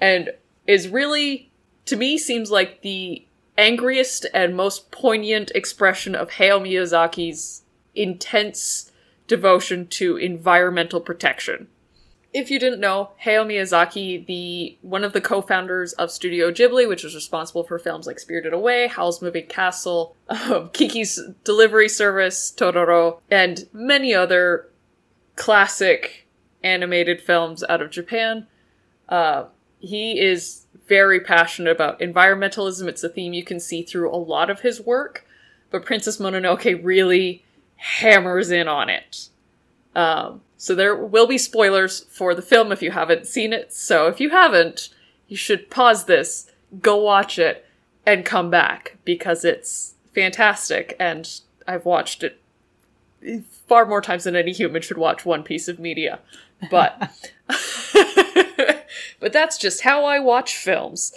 and 0.01 0.31
is 0.65 0.87
really 0.87 1.51
to 1.85 1.95
me 1.95 2.17
seems 2.17 2.51
like 2.51 2.81
the 2.81 3.25
angriest 3.57 4.25
and 4.33 4.55
most 4.55 4.91
poignant 4.91 5.51
expression 5.55 6.15
of 6.15 6.31
Hayao 6.31 6.61
Miyazaki's 6.61 7.63
intense 7.95 8.91
devotion 9.27 9.87
to 9.87 10.17
environmental 10.17 11.01
protection. 11.01 11.67
If 12.33 12.51
you 12.51 12.59
didn't 12.59 12.81
know, 12.81 13.11
Hayao 13.23 13.45
Miyazaki, 13.45 14.25
the 14.25 14.77
one 14.81 15.03
of 15.03 15.13
the 15.13 15.21
co-founders 15.21 15.93
of 15.93 16.11
Studio 16.11 16.51
Ghibli, 16.51 16.87
which 16.87 17.03
was 17.03 17.15
responsible 17.15 17.63
for 17.63 17.79
films 17.79 18.05
like 18.05 18.19
Spirited 18.19 18.53
Away, 18.53 18.87
Howl's 18.87 19.21
Moving 19.21 19.47
Castle, 19.47 20.15
um, 20.29 20.69
Kiki's 20.69 21.19
Delivery 21.43 21.89
Service, 21.89 22.53
Totoro, 22.55 23.19
and 23.31 23.67
many 23.71 24.13
other 24.13 24.69
classic 25.35 26.27
animated 26.63 27.21
films 27.21 27.63
out 27.69 27.81
of 27.81 27.91
Japan. 27.91 28.47
Uh, 29.07 29.45
he 29.79 30.19
is 30.19 30.65
very 30.87 31.19
passionate 31.19 31.71
about 31.71 31.99
environmentalism. 31.99 32.87
It's 32.87 33.03
a 33.03 33.09
theme 33.09 33.33
you 33.33 33.43
can 33.43 33.59
see 33.59 33.83
through 33.83 34.13
a 34.13 34.17
lot 34.17 34.49
of 34.49 34.61
his 34.61 34.81
work, 34.81 35.25
but 35.69 35.85
Princess 35.85 36.17
Mononoke 36.17 36.83
really 36.83 37.43
hammers 37.77 38.51
in 38.51 38.67
on 38.67 38.89
it. 38.89 39.29
Um, 39.95 40.41
so 40.57 40.73
there 40.73 40.95
will 40.95 41.27
be 41.27 41.37
spoilers 41.37 42.01
for 42.05 42.33
the 42.33 42.41
film 42.41 42.71
if 42.71 42.81
you 42.81 42.91
haven't 42.91 43.27
seen 43.27 43.53
it. 43.53 43.71
So 43.71 44.07
if 44.07 44.19
you 44.19 44.31
haven't, 44.31 44.89
you 45.27 45.37
should 45.37 45.69
pause 45.69 46.05
this, 46.05 46.51
go 46.81 46.97
watch 46.97 47.37
it, 47.37 47.65
and 48.05 48.25
come 48.25 48.49
back 48.49 48.97
because 49.05 49.45
it's 49.45 49.93
fantastic. 50.15 50.95
And 50.99 51.29
I've 51.67 51.85
watched 51.85 52.23
it 52.23 52.41
far 53.67 53.85
more 53.85 54.01
times 54.01 54.23
than 54.23 54.35
any 54.35 54.51
human 54.51 54.81
should 54.81 54.97
watch 54.97 55.25
one 55.25 55.43
piece 55.43 55.67
of 55.67 55.79
media. 55.79 56.19
but 56.71 57.31
but 59.19 59.31
that's 59.31 59.59
just 59.59 59.81
how 59.81 60.05
I 60.05 60.17
watch 60.17 60.57
films. 60.57 61.13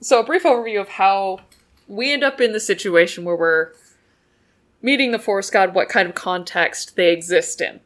So 0.00 0.18
a 0.18 0.24
brief 0.24 0.42
overview 0.42 0.80
of 0.80 0.88
how 0.88 1.40
we 1.86 2.12
end 2.12 2.24
up 2.24 2.40
in 2.40 2.52
the 2.52 2.60
situation 2.60 3.24
where 3.24 3.36
we're 3.36 3.72
meeting 4.82 5.12
the 5.12 5.18
forest 5.18 5.52
god, 5.52 5.74
what 5.74 5.88
kind 5.88 6.08
of 6.08 6.14
context 6.16 6.96
they 6.96 7.12
exist 7.12 7.60
in. 7.60 7.80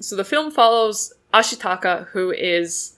So 0.00 0.16
the 0.16 0.24
film 0.24 0.50
follows 0.50 1.12
Ashitaka, 1.32 2.06
who 2.08 2.30
is 2.32 2.96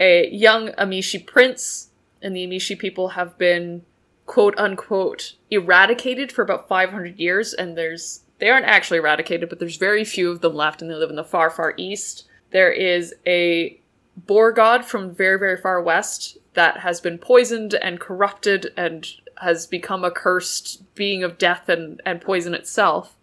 a 0.00 0.28
young 0.30 0.68
Emishi 0.70 1.24
prince, 1.24 1.90
and 2.20 2.34
the 2.34 2.46
Emishi 2.46 2.78
people 2.78 3.10
have 3.10 3.38
been 3.38 3.84
quote 4.26 4.58
unquote 4.58 5.34
eradicated 5.50 6.32
for 6.32 6.42
about 6.42 6.68
500 6.68 7.18
years, 7.18 7.54
and 7.54 7.76
there's 7.76 8.22
they 8.38 8.50
aren't 8.50 8.66
actually 8.66 8.98
eradicated, 8.98 9.48
but 9.48 9.60
there's 9.60 9.76
very 9.76 10.04
few 10.04 10.30
of 10.30 10.40
them 10.40 10.54
left, 10.54 10.82
and 10.82 10.90
they 10.90 10.94
live 10.96 11.10
in 11.10 11.16
the 11.16 11.24
far, 11.24 11.48
far 11.48 11.74
east. 11.76 12.24
There 12.50 12.72
is 12.72 13.14
a 13.24 13.78
boar 14.16 14.50
god 14.50 14.84
from 14.84 15.14
very, 15.14 15.38
very 15.38 15.56
far 15.56 15.80
west 15.80 16.38
that 16.54 16.78
has 16.78 17.00
been 17.00 17.18
poisoned 17.18 17.74
and 17.74 18.00
corrupted 18.00 18.72
and 18.76 19.06
has 19.38 19.66
become 19.66 20.04
a 20.04 20.10
cursed 20.10 20.82
being 20.94 21.22
of 21.22 21.38
death 21.38 21.68
and, 21.68 22.02
and 22.04 22.20
poison 22.20 22.52
itself 22.52 23.16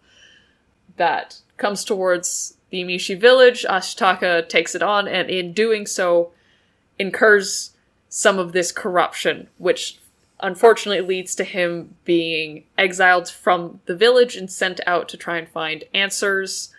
that 0.96 1.40
comes 1.56 1.84
towards 1.84 2.56
the 2.70 2.84
Mishi 2.84 3.18
village. 3.18 3.64
Ashitaka 3.68 4.48
takes 4.48 4.74
it 4.74 4.82
on, 4.82 5.06
and 5.06 5.28
in 5.28 5.52
doing 5.52 5.86
so, 5.86 6.32
incurs 6.98 7.72
some 8.08 8.38
of 8.38 8.52
this 8.52 8.72
corruption, 8.72 9.48
which 9.58 9.98
unfortunately 10.40 11.06
leads 11.06 11.34
to 11.34 11.44
him 11.44 11.94
being 12.04 12.64
exiled 12.78 13.28
from 13.28 13.80
the 13.86 13.94
village 13.94 14.36
and 14.36 14.50
sent 14.50 14.80
out 14.86 15.08
to 15.08 15.16
try 15.16 15.36
and 15.36 15.48
find 15.48 15.84
answers 15.92 16.72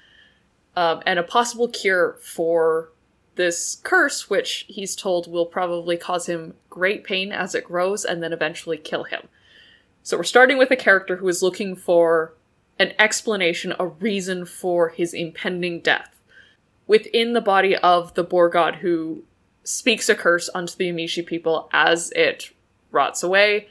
um, 0.76 1.02
and 1.06 1.20
a 1.20 1.24
possible 1.24 1.68
cure 1.68 2.18
for 2.22 2.90
this 3.36 3.78
curse, 3.84 4.30
which 4.30 4.66
he's 4.68 4.96
told 4.96 5.32
will 5.32 5.46
probably 5.46 5.98
cause 5.98 6.28
him 6.28 6.54
great 6.70 7.04
pain 7.04 7.32
as 7.32 7.56
it 7.56 7.64
grows 7.64 8.04
and 8.04 8.22
then 8.22 8.34
eventually 8.34 8.78
kill 8.78 9.04
him. 9.04 9.28
So 10.04 10.18
we're 10.18 10.24
starting 10.24 10.58
with 10.58 10.72
a 10.72 10.76
character 10.76 11.18
who 11.18 11.28
is 11.28 11.44
looking 11.44 11.76
for 11.76 12.34
an 12.80 12.94
explanation, 12.98 13.74
a 13.80 13.88
reason 13.88 14.46
for 14.46 14.90
his 14.90 15.14
impending 15.14 15.80
death 15.80 16.12
within 16.88 17.32
the 17.32 17.42
body 17.42 17.76
of 17.78 18.14
the 18.16 18.24
boar 18.24 18.50
god 18.50 18.76
who 18.76 19.24
speaks 19.64 20.10
a 20.10 20.16
curse 20.16 20.50
unto 20.54 20.76
the 20.76 20.92
Emishi 20.92 21.26
people 21.26 21.70
as 21.72 22.12
it 22.12 22.52
rots 22.92 23.24
away. 23.24 23.70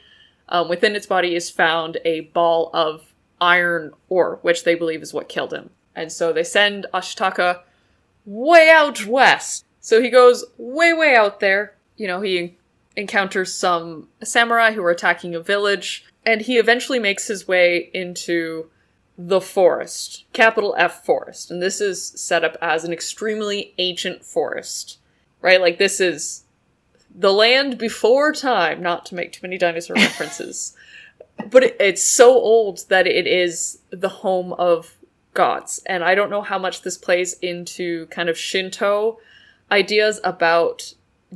Um, 0.49 0.67
within 0.67 0.95
its 0.95 1.05
body 1.05 1.35
is 1.35 1.49
found 1.49 1.97
a 2.03 2.21
ball 2.21 2.71
of 2.73 3.13
iron 3.39 3.91
ore, 4.09 4.39
which 4.41 4.63
they 4.63 4.75
believe 4.75 5.01
is 5.01 5.13
what 5.13 5.29
killed 5.29 5.53
him. 5.53 5.69
And 5.95 6.11
so 6.11 6.33
they 6.33 6.43
send 6.43 6.87
Ashitaka 6.93 7.59
way 8.25 8.69
out 8.69 9.05
west. 9.05 9.65
So 9.79 10.01
he 10.01 10.09
goes 10.09 10.43
way, 10.57 10.93
way 10.93 11.15
out 11.15 11.39
there. 11.39 11.75
You 11.97 12.07
know, 12.07 12.21
he 12.21 12.57
encounters 12.95 13.53
some 13.53 14.07
samurai 14.23 14.71
who 14.71 14.83
are 14.83 14.91
attacking 14.91 15.35
a 15.35 15.39
village, 15.39 16.05
and 16.25 16.41
he 16.41 16.57
eventually 16.57 16.99
makes 16.99 17.27
his 17.27 17.47
way 17.47 17.89
into 17.93 18.69
the 19.27 19.41
forest, 19.41 20.25
capital 20.33 20.73
F 20.77 21.05
forest. 21.05 21.51
And 21.51 21.61
this 21.61 21.79
is 21.79 22.03
set 22.03 22.43
up 22.43 22.57
as 22.61 22.83
an 22.83 22.91
extremely 22.93 23.73
ancient 23.77 24.23
forest, 24.23 24.97
right? 25.41 25.61
Like, 25.61 25.77
this 25.77 25.99
is 25.99 26.43
the 27.13 27.33
land 27.33 27.77
before 27.77 28.33
time, 28.33 28.81
not 28.81 29.05
to 29.07 29.15
make 29.15 29.31
too 29.31 29.41
many 29.43 29.57
dinosaur 29.57 29.95
references. 29.99 30.75
but 31.49 31.63
it, 31.63 31.77
it's 31.79 32.03
so 32.03 32.33
old 32.33 32.85
that 32.89 33.05
it 33.05 33.27
is 33.27 33.79
the 33.91 34.09
home 34.09 34.53
of 34.53 34.95
gods. 35.33 35.81
And 35.85 36.03
I 36.03 36.15
don't 36.15 36.31
know 36.31 36.41
how 36.41 36.57
much 36.57 36.81
this 36.81 36.97
plays 36.97 37.33
into 37.39 38.07
kind 38.07 38.27
of 38.27 38.37
Shinto 38.37 39.19
ideas 39.69 40.19
about 40.23 40.93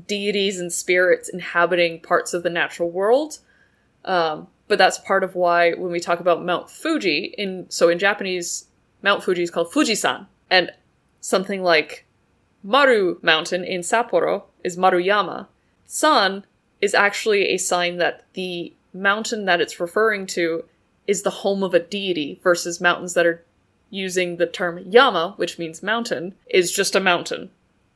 deities 0.07 0.59
and 0.59 0.73
spirits 0.73 1.29
inhabiting 1.29 2.01
parts 2.01 2.33
of 2.33 2.43
the 2.43 2.49
natural 2.49 2.89
world. 2.89 3.39
Um, 4.03 4.47
but 4.67 4.77
that's 4.77 4.97
part 4.97 5.23
of 5.23 5.35
why 5.35 5.73
when 5.73 5.91
we 5.91 5.99
talk 5.99 6.19
about 6.19 6.43
Mount 6.43 6.69
Fuji 6.69 7.35
in 7.37 7.65
so 7.69 7.89
in 7.89 7.99
Japanese, 7.99 8.65
Mount 9.01 9.23
Fuji 9.23 9.43
is 9.43 9.51
called 9.51 9.71
Fujisan, 9.71 10.27
and 10.49 10.71
something 11.21 11.61
like 11.63 12.05
Maru 12.63 13.19
Mountain 13.21 13.63
in 13.63 13.81
Sapporo 13.81 14.43
is 14.63 14.77
Maruyama. 14.77 15.47
San 15.85 16.45
is 16.81 16.93
actually 16.93 17.49
a 17.49 17.57
sign 17.57 17.97
that 17.97 18.23
the 18.33 18.73
mountain 18.93 19.45
that 19.45 19.61
it's 19.61 19.79
referring 19.79 20.25
to 20.25 20.63
is 21.07 21.21
the 21.21 21.29
home 21.29 21.63
of 21.63 21.73
a 21.73 21.79
deity 21.79 22.39
versus 22.41 22.81
mountains 22.81 23.13
that 23.13 23.25
are 23.25 23.43
using 23.89 24.37
the 24.37 24.47
term 24.47 24.79
Yama, 24.79 25.33
which 25.37 25.59
means 25.59 25.83
mountain, 25.83 26.33
is 26.47 26.71
just 26.71 26.95
a 26.95 26.99
mountain. 26.99 27.49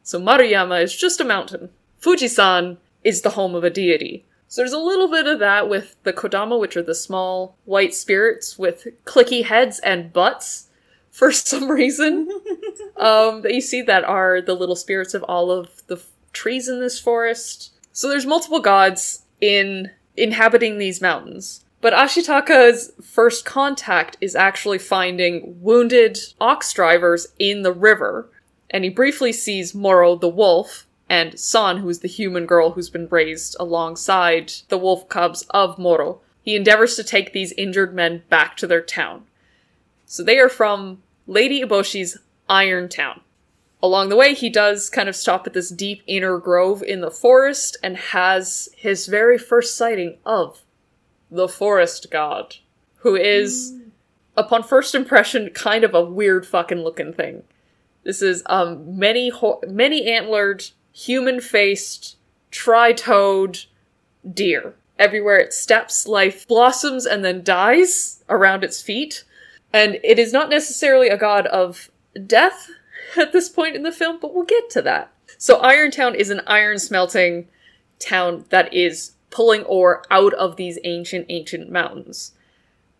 So 0.03 0.19
Maruyama 0.19 0.83
is 0.83 0.95
just 0.95 1.19
a 1.19 1.25
mountain. 1.25 1.69
Fujisan 2.01 2.77
is 3.03 3.21
the 3.21 3.31
home 3.31 3.55
of 3.55 3.63
a 3.63 3.69
deity. 3.69 4.25
So 4.49 4.61
there's 4.61 4.73
a 4.73 4.79
little 4.79 5.07
bit 5.07 5.27
of 5.27 5.37
that 5.39 5.69
with 5.69 5.95
the 6.03 6.11
Kodama, 6.11 6.59
which 6.59 6.75
are 6.75 6.81
the 6.81 6.95
small 6.95 7.55
white 7.65 7.93
spirits 7.93 8.57
with 8.57 8.87
clicky 9.05 9.45
heads 9.45 9.77
and 9.79 10.11
butts 10.11 10.69
for 11.11 11.31
some 11.31 11.69
reason. 11.69 12.27
um, 12.97 13.43
that 13.43 13.53
you 13.53 13.61
see 13.61 13.83
that 13.83 14.03
are 14.03 14.41
the 14.41 14.55
little 14.55 14.75
spirits 14.75 15.13
of 15.13 15.21
all 15.23 15.51
of 15.51 15.85
the 15.85 15.97
f- 15.97 16.07
trees 16.33 16.67
in 16.67 16.79
this 16.79 16.99
forest. 16.99 17.73
So 17.93 18.09
there's 18.09 18.25
multiple 18.25 18.59
gods 18.59 19.23
in 19.39 19.91
inhabiting 20.17 20.79
these 20.79 20.99
mountains. 20.99 21.63
But 21.79 21.93
Ashitaka's 21.93 22.91
first 23.01 23.45
contact 23.45 24.17
is 24.19 24.35
actually 24.35 24.79
finding 24.79 25.61
wounded 25.61 26.17
ox 26.41 26.73
drivers 26.73 27.27
in 27.37 27.61
the 27.61 27.71
river, 27.71 28.29
and 28.71 28.83
he 28.83 28.89
briefly 28.89 29.31
sees 29.31 29.75
Moro 29.75 30.15
the 30.15 30.27
wolf 30.27 30.87
and 31.09 31.39
San, 31.39 31.77
who 31.77 31.89
is 31.89 31.99
the 31.99 32.07
human 32.07 32.45
girl 32.45 32.71
who's 32.71 32.89
been 32.89 33.07
raised 33.09 33.55
alongside 33.59 34.53
the 34.69 34.77
wolf 34.77 35.09
cubs 35.09 35.41
of 35.49 35.79
Moro. 35.79 36.21
He 36.41 36.55
endeavors 36.55 36.95
to 36.95 37.03
take 37.03 37.33
these 37.33 37.51
injured 37.53 37.93
men 37.93 38.23
back 38.29 38.55
to 38.57 38.67
their 38.67 38.81
town. 38.81 39.25
So 40.05 40.23
they 40.23 40.39
are 40.39 40.49
from 40.49 41.01
Lady 41.27 41.61
Eboshi's 41.61 42.17
Iron 42.47 42.89
Town. 42.89 43.21
Along 43.81 44.09
the 44.09 44.15
way, 44.15 44.33
he 44.33 44.49
does 44.49 44.89
kind 44.89 45.07
of 45.07 45.15
stop 45.15 45.47
at 45.47 45.53
this 45.53 45.69
deep 45.69 46.03
inner 46.05 46.37
grove 46.37 46.83
in 46.83 47.01
the 47.01 47.11
forest 47.11 47.77
and 47.81 47.95
has 47.95 48.69
his 48.75 49.07
very 49.07 49.37
first 49.37 49.77
sighting 49.77 50.17
of 50.25 50.63
the 51.31 51.47
forest 51.47 52.07
god, 52.11 52.57
who 52.97 53.15
is, 53.15 53.73
upon 54.35 54.63
first 54.63 54.95
impression, 54.95 55.49
kind 55.51 55.83
of 55.83 55.93
a 55.93 56.03
weird 56.03 56.45
fucking 56.45 56.79
looking 56.79 57.13
thing. 57.13 57.43
This 58.03 58.21
is 58.21 58.43
um 58.47 58.97
many 58.97 59.29
ho- 59.29 59.61
many 59.67 60.11
antlered, 60.11 60.71
human 60.99 61.39
faced, 61.39 62.17
tri 62.51 62.93
toed 62.93 63.65
deer. 64.31 64.75
Everywhere 64.97 65.37
it 65.37 65.53
steps, 65.53 66.07
life 66.07 66.47
blossoms 66.47 67.05
and 67.05 67.23
then 67.23 67.43
dies 67.43 68.23
around 68.27 68.63
its 68.63 68.81
feet. 68.81 69.23
And 69.71 69.97
it 70.03 70.19
is 70.19 70.33
not 70.33 70.49
necessarily 70.49 71.07
a 71.07 71.17
god 71.17 71.47
of 71.47 71.89
death 72.25 72.69
at 73.17 73.31
this 73.31 73.47
point 73.47 73.75
in 73.75 73.83
the 73.83 73.91
film, 73.91 74.19
but 74.21 74.33
we'll 74.33 74.43
get 74.43 74.69
to 74.71 74.81
that. 74.81 75.11
So 75.37 75.61
Irontown 75.61 76.15
is 76.15 76.29
an 76.29 76.41
iron 76.47 76.79
smelting 76.79 77.47
town 77.99 78.45
that 78.49 78.73
is 78.73 79.13
pulling 79.29 79.63
ore 79.63 80.03
out 80.11 80.33
of 80.33 80.57
these 80.57 80.79
ancient, 80.83 81.27
ancient 81.29 81.71
mountains. 81.71 82.33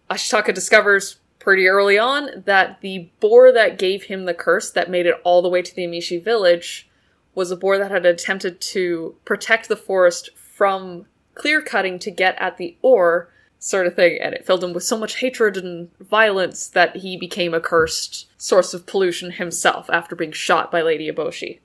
Ashitaka 0.10 0.54
discovers 0.54 1.18
pretty 1.40 1.68
early 1.68 1.98
on 1.98 2.44
that 2.46 2.80
the 2.82 3.10
boar 3.20 3.52
that 3.52 3.78
gave 3.78 4.04
him 4.04 4.26
the 4.26 4.34
curse 4.34 4.72
that 4.72 4.90
made 4.90 5.06
it 5.06 5.20
all 5.24 5.42
the 5.42 5.50
way 5.50 5.62
to 5.62 5.76
the 5.76 5.86
Emishi 5.86 6.24
village 6.24 6.89
was 7.36 7.52
a 7.52 7.56
boar 7.56 7.78
that 7.78 7.92
had 7.92 8.06
attempted 8.06 8.60
to 8.60 9.16
protect 9.26 9.68
the 9.68 9.76
forest 9.76 10.30
from 10.36 11.06
clear 11.36 11.62
cutting 11.62 12.00
to 12.00 12.12
get 12.12 12.36
at 12.40 12.58
the 12.58 12.76
ore, 12.82 13.30
sort 13.60 13.88
of 13.88 13.96
thing, 13.96 14.18
and 14.22 14.34
it 14.34 14.46
filled 14.46 14.64
him 14.64 14.74
with 14.74 14.84
so 14.84 14.98
much 14.98 15.20
hatred 15.20 15.58
and 15.58 15.90
violence 16.00 16.68
that 16.68 16.98
he 16.98 17.18
became 17.18 17.54
a 17.54 17.60
cursed 17.60 18.28
source 18.38 18.74
of 18.74 18.86
pollution 18.86 19.32
himself 19.32 19.90
after 19.90 20.16
being 20.16 20.32
shot 20.32 20.72
by 20.72 20.82
Lady 20.82 21.10
Eboshi. 21.10 21.60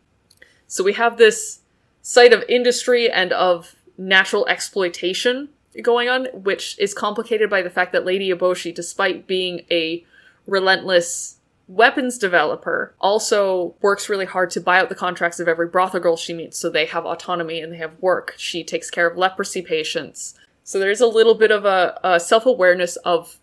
So 0.67 0.85
we 0.85 0.95
have 0.95 1.17
this 1.17 1.61
site 2.03 2.33
of 2.33 2.45
industry 2.49 3.11
and 3.11 3.33
of 3.33 3.75
natural 3.97 4.47
exploitation 4.47 5.49
going 5.83 6.09
on, 6.09 6.27
which 6.33 6.79
is 6.79 6.95
complicated 6.95 7.51
by 7.51 7.63
the 7.63 7.71
fact 7.71 7.93
that 7.93 8.05
Lady 8.05 8.31
Eboshi, 8.31 8.75
despite 8.75 9.27
being 9.27 9.65
a 9.71 10.05
relentless 10.47 11.39
weapons 11.67 12.19
developer, 12.19 12.95
also 13.01 13.75
works 13.81 14.09
really 14.09 14.27
hard 14.27 14.51
to 14.51 14.61
buy 14.61 14.79
out 14.79 14.89
the 14.89 14.95
contracts 14.95 15.41
of 15.41 15.49
every 15.49 15.69
brothel 15.69 16.01
girl 16.01 16.17
she 16.17 16.35
meets 16.35 16.59
so 16.59 16.69
they 16.69 16.87
have 16.87 17.07
autonomy 17.07 17.61
and 17.61 17.73
they 17.73 17.79
have 17.79 18.01
work. 18.01 18.35
She 18.37 18.63
takes 18.63 18.91
care 18.91 19.07
of 19.07 19.17
leprosy 19.17 19.63
patients. 19.63 20.35
So 20.63 20.79
there's 20.79 21.01
a 21.01 21.07
little 21.07 21.35
bit 21.35 21.51
of 21.51 21.65
a, 21.65 21.99
a 22.03 22.21
self 22.21 22.47
awareness 22.47 22.97
of 22.97 23.39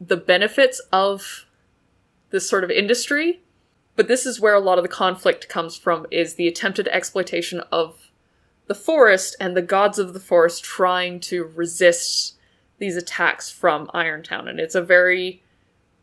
the 0.00 0.16
benefits 0.16 0.80
of 0.92 1.46
this 2.30 2.48
sort 2.48 2.64
of 2.64 2.70
industry. 2.70 3.40
But 3.94 4.08
this 4.08 4.26
is 4.26 4.40
where 4.40 4.54
a 4.54 4.60
lot 4.60 4.78
of 4.78 4.84
the 4.84 4.88
conflict 4.88 5.48
comes 5.48 5.76
from 5.76 6.06
is 6.10 6.34
the 6.34 6.48
attempted 6.48 6.86
exploitation 6.88 7.60
of 7.72 8.10
the 8.66 8.74
forest 8.74 9.36
and 9.40 9.56
the 9.56 9.62
gods 9.62 9.98
of 9.98 10.12
the 10.12 10.20
forest 10.20 10.62
trying 10.62 11.18
to 11.20 11.44
resist 11.44 12.36
these 12.78 12.96
attacks 12.96 13.50
from 13.50 13.86
Irontown. 13.88 14.48
And 14.48 14.60
it's 14.60 14.74
a 14.74 14.82
very 14.82 15.42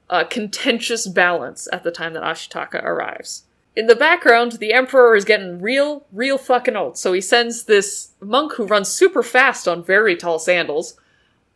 uh, 0.09 0.23
contentious 0.25 1.07
balance 1.07 1.67
at 1.71 1.83
the 1.83 1.91
time 1.91 2.13
that 2.13 2.23
Ashitaka 2.23 2.83
arrives. 2.83 3.43
in 3.75 3.87
the 3.87 3.95
background, 3.95 4.53
the 4.53 4.73
Emperor 4.73 5.15
is 5.15 5.25
getting 5.25 5.61
real, 5.61 6.05
real 6.11 6.37
fucking 6.37 6.75
old. 6.75 6.97
So 6.97 7.13
he 7.13 7.21
sends 7.21 7.63
this 7.63 8.11
monk 8.21 8.53
who 8.53 8.65
runs 8.65 8.89
super 8.89 9.23
fast 9.23 9.67
on 9.67 9.83
very 9.83 10.15
tall 10.15 10.39
sandals, 10.39 10.99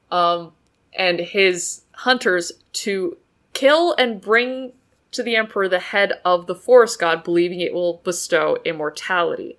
um, 0.10 0.54
and 0.94 1.20
his 1.20 1.84
hunters 1.94 2.52
to 2.74 3.18
kill 3.54 3.94
and 3.96 4.22
bring 4.22 4.74
to 5.12 5.22
the 5.22 5.36
Emperor 5.36 5.70
the 5.70 5.80
head 5.80 6.14
of 6.26 6.48
the 6.48 6.56
forest 6.56 7.00
god, 7.00 7.24
believing 7.24 7.62
it 7.62 7.74
will 7.74 8.02
bestow 8.04 8.58
immortality. 8.66 9.58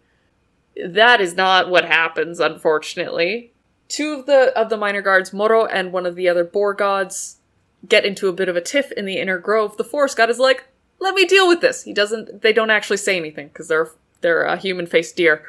That 0.84 1.20
is 1.20 1.34
not 1.34 1.70
what 1.70 1.84
happens, 1.84 2.40
unfortunately. 2.40 3.52
Two 3.88 4.14
of 4.14 4.26
the 4.26 4.56
of 4.58 4.68
the 4.68 4.76
minor 4.76 5.00
guards, 5.00 5.32
Moro 5.32 5.64
and 5.64 5.92
one 5.92 6.06
of 6.06 6.14
the 6.14 6.28
other 6.28 6.44
boar 6.44 6.74
gods, 6.74 7.37
get 7.86 8.04
into 8.04 8.28
a 8.28 8.32
bit 8.32 8.48
of 8.48 8.56
a 8.56 8.60
tiff 8.60 8.90
in 8.92 9.04
the 9.04 9.18
inner 9.18 9.38
grove. 9.38 9.76
The 9.76 9.84
forest 9.84 10.16
god 10.16 10.30
is 10.30 10.38
like, 10.38 10.64
"Let 10.98 11.14
me 11.14 11.24
deal 11.24 11.46
with 11.46 11.60
this." 11.60 11.84
He 11.84 11.92
doesn't. 11.92 12.42
They 12.42 12.52
don't 12.52 12.70
actually 12.70 12.96
say 12.96 13.16
anything 13.16 13.48
because 13.48 13.68
they're 13.68 13.90
they're 14.20 14.44
a 14.44 14.56
human 14.56 14.86
faced 14.86 15.16
deer, 15.16 15.44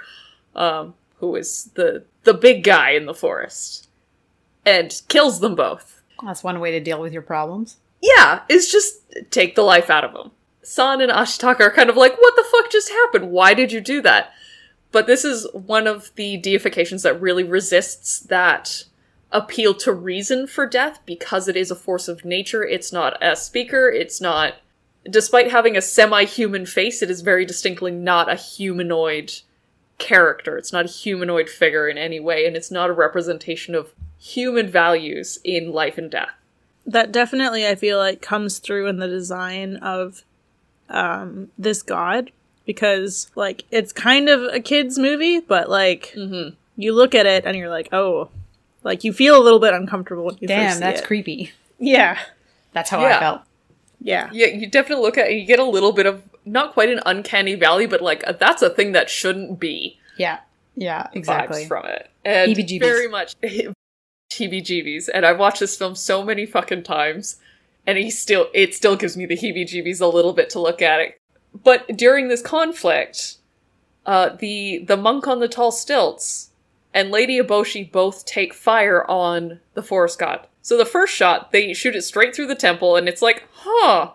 um, 0.55 0.93
who 1.17 1.35
is 1.35 1.71
the 1.75 2.03
the 2.23 2.33
big 2.33 2.63
guy 2.63 2.91
in 2.91 3.05
the 3.05 3.13
forest, 3.13 3.87
and 4.65 5.01
kills 5.07 5.39
them 5.39 5.55
both. 5.55 6.01
That's 6.23 6.43
one 6.43 6.59
way 6.59 6.71
to 6.71 6.79
deal 6.79 7.01
with 7.01 7.13
your 7.13 7.21
problems. 7.21 7.77
Yeah, 8.01 8.41
is 8.49 8.71
just 8.71 9.01
take 9.31 9.55
the 9.55 9.61
life 9.61 9.89
out 9.89 10.03
of 10.03 10.13
them. 10.13 10.31
San 10.61 11.01
and 11.01 11.11
Ashitaka 11.11 11.61
are 11.61 11.71
kind 11.71 11.89
of 11.89 11.97
like, 11.97 12.17
what 12.17 12.35
the 12.35 12.45
fuck 12.49 12.71
just 12.71 12.89
happened? 12.89 13.31
Why 13.31 13.53
did 13.53 13.71
you 13.71 13.81
do 13.81 14.01
that? 14.01 14.31
But 14.91 15.07
this 15.07 15.23
is 15.23 15.47
one 15.53 15.87
of 15.87 16.11
the 16.15 16.37
deifications 16.37 17.03
that 17.03 17.19
really 17.19 17.43
resists 17.43 18.19
that 18.21 18.83
appeal 19.31 19.73
to 19.75 19.93
reason 19.93 20.47
for 20.47 20.65
death 20.65 20.99
because 21.05 21.47
it 21.47 21.55
is 21.55 21.69
a 21.71 21.75
force 21.75 22.07
of 22.07 22.25
nature. 22.25 22.63
It's 22.63 22.91
not 22.91 23.17
a 23.21 23.35
speaker. 23.35 23.89
It's 23.89 24.19
not, 24.19 24.55
despite 25.09 25.51
having 25.51 25.77
a 25.77 25.81
semi 25.81 26.25
human 26.25 26.65
face, 26.65 27.01
it 27.01 27.09
is 27.11 27.21
very 27.21 27.45
distinctly 27.45 27.91
not 27.91 28.31
a 28.31 28.35
humanoid 28.35 29.33
character. 29.97 30.57
It's 30.57 30.73
not 30.73 30.85
a 30.85 30.89
humanoid 30.89 31.49
figure 31.49 31.87
in 31.87 31.97
any 31.97 32.19
way, 32.19 32.45
and 32.45 32.55
it's 32.55 32.71
not 32.71 32.89
a 32.89 32.93
representation 32.93 33.75
of 33.75 33.93
human 34.17 34.67
values 34.69 35.39
in 35.43 35.71
life 35.71 35.97
and 35.97 36.09
death. 36.11 36.29
that 36.85 37.11
definitely 37.11 37.67
I 37.67 37.75
feel 37.75 37.97
like 37.97 38.21
comes 38.21 38.59
through 38.59 38.87
in 38.87 38.97
the 38.97 39.07
design 39.07 39.75
of 39.77 40.23
um 40.89 41.49
this 41.57 41.83
god 41.83 42.31
because 42.65 43.29
like 43.35 43.63
it's 43.71 43.93
kind 43.93 44.27
of 44.27 44.41
a 44.43 44.59
kids 44.59 44.97
movie 44.97 45.39
but 45.39 45.69
like 45.69 46.13
Mm-hmm. 46.17 46.55
you 46.75 46.93
look 46.93 47.13
at 47.13 47.25
it 47.27 47.45
and 47.45 47.55
you're 47.55 47.69
like 47.69 47.89
oh 47.93 48.29
like 48.83 49.03
you 49.03 49.13
feel 49.13 49.35
a 49.39 49.43
little 49.43 49.59
bit 49.59 49.73
uncomfortable 49.73 50.25
when 50.25 50.35
you 50.35 50.47
first 50.47 50.57
Damn, 50.57 50.73
see 50.73 50.79
that's 50.79 51.01
it. 51.01 51.05
creepy. 51.07 51.51
yeah 51.79 52.17
That's 52.73 52.89
how 52.89 53.01
Yeah. 53.01 53.17
I 53.17 53.19
felt. 53.19 53.41
yeah 54.01 54.29
Yeah, 54.31 54.47
you 54.47 54.67
definitely 54.67 55.03
look 55.03 55.17
at 55.17 55.29
it 55.29 55.33
you 55.37 55.45
get 55.45 55.59
a 55.59 55.63
little 55.63 55.91
bit 55.91 56.05
of, 56.05 56.23
not 56.45 56.73
quite 56.73 56.89
an 56.89 56.99
uncanny 57.05 57.55
valley, 57.55 57.85
but 57.85 58.01
like, 58.01 58.23
a, 58.25 58.33
that's 58.39 58.61
a 58.61 58.69
thing 58.69 58.93
that 58.93 59.09
shouldn't 59.09 59.59
be. 59.59 59.97
Yeah. 60.17 60.39
Yeah, 60.75 61.07
exactly. 61.13 61.65
vibes 61.65 61.67
from 61.67 61.85
it. 61.85 62.09
And 62.25 62.51
Heebie-jeebies. 62.55 62.79
very 62.79 63.07
much 63.07 63.35
heebie-jeebies. 64.31 65.09
And 65.13 65.25
I've 65.25 65.39
watched 65.39 65.59
this 65.59 65.75
film 65.77 65.95
so 65.95 66.23
many 66.23 66.45
fucking 66.45 66.83
times, 66.83 67.37
and 67.85 67.97
he 67.97 68.09
still 68.09 68.47
it 68.53 68.73
still 68.73 68.95
gives 68.95 69.17
me 69.17 69.25
the 69.25 69.35
heebie-jeebies 69.37 70.01
a 70.01 70.05
little 70.07 70.33
bit 70.33 70.49
to 70.51 70.59
look 70.59 70.81
at 70.81 70.99
it. 71.01 71.17
But 71.63 71.97
during 71.97 72.27
this 72.29 72.41
conflict, 72.41 73.37
uh, 74.05 74.29
the 74.39 74.79
the 74.87 74.97
monk 74.97 75.27
on 75.27 75.39
the 75.39 75.47
tall 75.47 75.71
stilts 75.71 76.48
and 76.93 77.11
Lady 77.11 77.39
Eboshi 77.39 77.91
both 77.91 78.25
take 78.25 78.53
fire 78.53 79.09
on 79.09 79.59
the 79.73 79.83
forest 79.83 80.19
god. 80.19 80.47
So 80.61 80.77
the 80.77 80.85
first 80.85 81.13
shot, 81.13 81.51
they 81.51 81.73
shoot 81.73 81.95
it 81.95 82.03
straight 82.03 82.35
through 82.35 82.47
the 82.47 82.55
temple, 82.55 82.95
and 82.95 83.07
it's 83.07 83.21
like, 83.21 83.47
huh, 83.51 84.11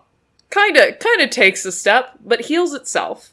kinda 0.50 0.96
kinda 0.96 1.28
takes 1.28 1.64
a 1.64 1.72
step, 1.72 2.18
but 2.24 2.42
heals 2.42 2.74
itself 2.74 3.32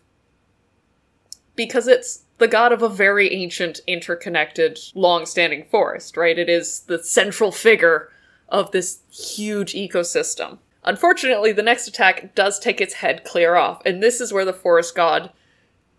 because 1.56 1.88
it's 1.88 2.23
the 2.38 2.47
god 2.47 2.71
of 2.71 2.82
a 2.82 2.89
very 2.89 3.32
ancient, 3.32 3.82
interconnected, 3.86 4.80
long-standing 4.95 5.65
forest, 5.65 6.17
right? 6.17 6.39
It 6.39 6.49
is 6.49 6.82
the 6.82 7.04
central 7.04 7.51
figure 7.51 8.10
of 8.49 8.71
this 8.71 8.99
huge 9.12 9.73
ecosystem. 9.73 10.58
Unfortunately, 10.84 11.51
the 11.51 11.62
next 11.62 11.88
attack 11.88 12.34
does 12.34 12.58
take 12.58 12.82
its 12.82 12.95
head 12.95 13.23
clear 13.23 13.56
off, 13.56 13.82
and 13.86 14.01
this 14.01 14.19
is 14.19 14.34
where 14.34 14.45
the 14.45 14.54
forest 14.54 14.95
god 14.95 15.32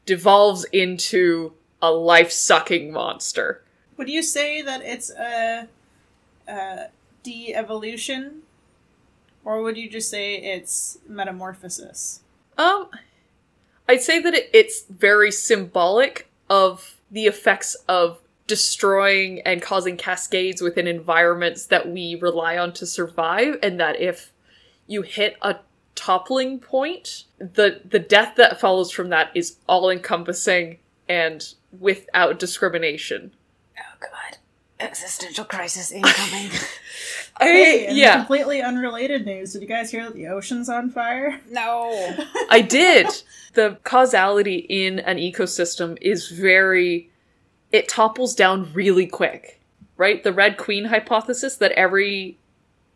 devolves 0.05 0.65
into 0.73 1.53
a 1.83 1.91
life-sucking 1.91 2.93
monster. 2.93 3.63
would 3.97 4.09
you 4.09 4.23
say 4.23 4.63
that 4.63 4.81
it's 4.83 5.11
a, 5.11 5.69
a 6.49 6.87
de-evolution 7.23 8.43
or 9.45 9.61
would 9.63 9.77
you 9.77 9.91
just 9.91 10.09
say 10.09 10.37
it's 10.37 10.99
metamorphosis 11.09 12.21
Um, 12.57 12.89
I'd 13.89 14.03
say 14.03 14.21
that 14.21 14.35
it, 14.35 14.51
it's 14.55 14.85
very 14.85 15.33
symbolic 15.33 16.31
of 16.49 16.97
the 17.11 17.27
effects 17.27 17.75
of 17.89 18.21
destroying 18.47 19.41
and 19.43 19.63
causing 19.63 19.97
cascades 19.97 20.61
within 20.61 20.87
environments 20.87 21.67
that 21.67 21.89
we 21.89 22.15
rely 22.15 22.59
on 22.59 22.73
to 22.75 22.87
survive, 22.87 23.59
and 23.63 23.79
that 23.81 24.01
if 24.01 24.33
you 24.87 25.03
hit 25.03 25.37
a 25.43 25.57
toppling 25.95 26.59
point, 26.59 27.25
the 27.39 27.81
the 27.89 27.99
death 27.99 28.35
that 28.37 28.61
follows 28.61 28.91
from 28.91 29.09
that 29.11 29.31
is 29.35 29.57
all 29.69 29.89
encompassing 29.91 30.79
and 31.09 31.55
without 31.79 32.39
discrimination. 32.39 33.33
Oh 33.79 33.97
god. 34.01 34.39
Existential 34.81 35.45
crisis 35.45 35.93
incoming. 35.93 36.51
I 37.37 37.45
Hey, 37.45 37.87
and 37.87 37.97
yeah, 37.97 38.17
completely 38.17 38.61
unrelated 38.61 39.25
news. 39.25 39.53
Did 39.53 39.63
you 39.63 39.69
guys 39.69 39.91
hear 39.91 40.05
that 40.05 40.15
the 40.15 40.27
ocean's 40.27 40.69
on 40.69 40.91
fire? 40.91 41.41
no. 41.51 42.17
I 42.51 42.61
did. 42.61 43.07
The 43.55 43.79
causality 43.85 44.67
in 44.69 44.99
an 45.01 45.19
ecosystem 45.19 45.97
is 46.01 46.29
very. 46.29 47.11
It 47.71 47.89
topples 47.89 48.35
down 48.35 48.71
really 48.75 49.07
quick, 49.07 49.61
right? 49.97 50.23
The 50.23 50.33
Red 50.33 50.59
Queen 50.59 50.87
hypothesis 50.87 51.57
that 51.57 51.73
every 51.73 52.37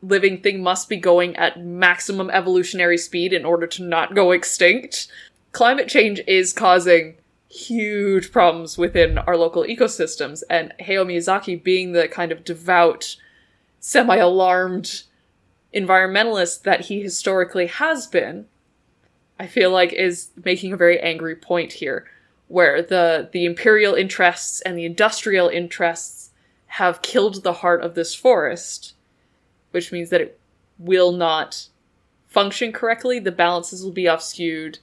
living 0.02 0.40
thing 0.40 0.62
must 0.62 0.88
be 0.88 0.96
going 0.96 1.34
at 1.36 1.60
maximum 1.60 2.30
evolutionary 2.30 2.98
speed 2.98 3.32
in 3.32 3.44
order 3.44 3.66
to 3.66 3.82
not 3.82 4.14
go 4.14 4.32
extinct. 4.32 5.08
Climate 5.52 5.88
change 5.88 6.20
is 6.26 6.52
causing 6.52 7.16
huge 7.56 8.30
problems 8.32 8.76
within 8.76 9.18
our 9.18 9.36
local 9.36 9.64
ecosystems, 9.64 10.42
and 10.50 10.72
Hayao 10.80 11.06
Miyazaki, 11.06 11.62
being 11.62 11.92
the 11.92 12.08
kind 12.08 12.32
of 12.32 12.44
devout, 12.44 13.16
semi 13.80 14.16
alarmed 14.16 15.02
environmentalist 15.74 16.62
that 16.62 16.82
he 16.82 17.02
historically 17.02 17.66
has 17.66 18.06
been, 18.06 18.46
I 19.38 19.46
feel 19.46 19.70
like 19.70 19.92
is 19.92 20.30
making 20.44 20.72
a 20.72 20.76
very 20.76 20.98
angry 21.00 21.36
point 21.36 21.74
here, 21.74 22.06
where 22.48 22.82
the 22.82 23.28
the 23.32 23.44
imperial 23.44 23.94
interests 23.94 24.60
and 24.62 24.76
the 24.76 24.84
industrial 24.84 25.48
interests 25.48 26.30
have 26.66 27.02
killed 27.02 27.42
the 27.42 27.54
heart 27.54 27.82
of 27.82 27.94
this 27.94 28.14
forest, 28.14 28.94
which 29.70 29.92
means 29.92 30.10
that 30.10 30.20
it 30.20 30.38
will 30.78 31.12
not 31.12 31.68
function 32.26 32.72
correctly. 32.72 33.18
The 33.18 33.32
balances 33.32 33.84
will 33.84 33.92
be 33.92 34.08
off 34.08 34.22
skewed, 34.22 34.78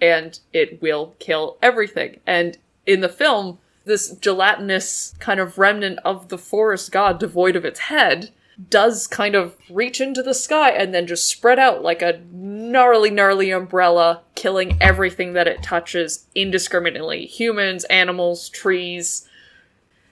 and 0.00 0.38
it 0.52 0.80
will 0.80 1.14
kill 1.18 1.58
everything. 1.62 2.20
And 2.26 2.58
in 2.86 3.00
the 3.00 3.08
film, 3.08 3.58
this 3.84 4.10
gelatinous 4.10 5.14
kind 5.18 5.40
of 5.40 5.58
remnant 5.58 5.98
of 6.04 6.28
the 6.28 6.38
forest 6.38 6.92
god, 6.92 7.18
devoid 7.18 7.56
of 7.56 7.64
its 7.64 7.80
head, 7.80 8.30
does 8.70 9.06
kind 9.06 9.34
of 9.34 9.56
reach 9.70 10.00
into 10.00 10.22
the 10.22 10.34
sky 10.34 10.70
and 10.70 10.92
then 10.92 11.06
just 11.06 11.28
spread 11.28 11.58
out 11.58 11.82
like 11.82 12.02
a 12.02 12.20
gnarly, 12.32 13.10
gnarly 13.10 13.50
umbrella, 13.50 14.22
killing 14.34 14.76
everything 14.80 15.32
that 15.34 15.46
it 15.46 15.62
touches 15.62 16.26
indiscriminately 16.34 17.26
humans, 17.26 17.84
animals, 17.84 18.48
trees. 18.48 19.28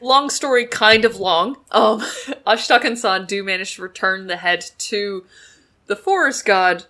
Long 0.00 0.30
story, 0.30 0.66
kind 0.66 1.04
of 1.04 1.16
long. 1.16 1.56
Um, 1.72 2.00
Ashitaka 2.46 2.84
and 2.84 2.98
San 2.98 3.26
do 3.26 3.42
manage 3.42 3.76
to 3.76 3.82
return 3.82 4.26
the 4.26 4.36
head 4.36 4.64
to 4.78 5.24
the 5.86 5.96
forest 5.96 6.44
god, 6.44 6.84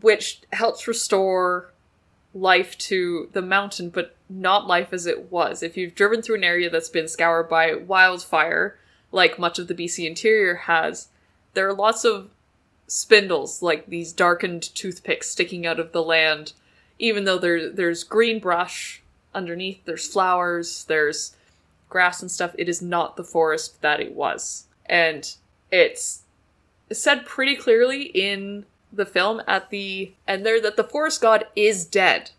which 0.00 0.40
helps 0.52 0.88
restore 0.88 1.73
life 2.34 2.76
to 2.76 3.28
the 3.32 3.42
mountain, 3.42 3.90
but 3.90 4.16
not 4.28 4.66
life 4.66 4.92
as 4.92 5.06
it 5.06 5.30
was. 5.30 5.62
If 5.62 5.76
you've 5.76 5.94
driven 5.94 6.20
through 6.20 6.36
an 6.36 6.44
area 6.44 6.68
that's 6.68 6.88
been 6.88 7.08
scoured 7.08 7.48
by 7.48 7.74
wildfire, 7.74 8.76
like 9.12 9.38
much 9.38 9.58
of 9.58 9.68
the 9.68 9.74
BC 9.74 10.06
interior 10.06 10.54
has, 10.54 11.08
there 11.54 11.68
are 11.68 11.74
lots 11.74 12.04
of 12.04 12.30
spindles, 12.86 13.62
like 13.62 13.86
these 13.86 14.12
darkened 14.12 14.62
toothpicks 14.74 15.30
sticking 15.30 15.64
out 15.64 15.78
of 15.78 15.92
the 15.92 16.02
land. 16.02 16.52
Even 16.98 17.24
though 17.24 17.38
there 17.38 17.70
there's 17.70 18.04
green 18.04 18.40
brush 18.40 19.02
underneath, 19.34 19.84
there's 19.84 20.06
flowers, 20.06 20.84
there's 20.84 21.36
grass 21.88 22.20
and 22.20 22.30
stuff, 22.30 22.54
it 22.58 22.68
is 22.68 22.82
not 22.82 23.16
the 23.16 23.24
forest 23.24 23.80
that 23.82 24.00
it 24.00 24.12
was. 24.12 24.66
And 24.86 25.34
it's 25.70 26.22
said 26.90 27.24
pretty 27.24 27.56
clearly 27.56 28.02
in 28.02 28.66
the 28.94 29.06
film 29.06 29.42
at 29.46 29.70
the 29.70 30.12
end 30.26 30.44
there 30.44 30.60
that 30.60 30.76
the 30.76 30.84
forest 30.84 31.20
god 31.20 31.46
is 31.56 31.84
dead. 31.84 32.30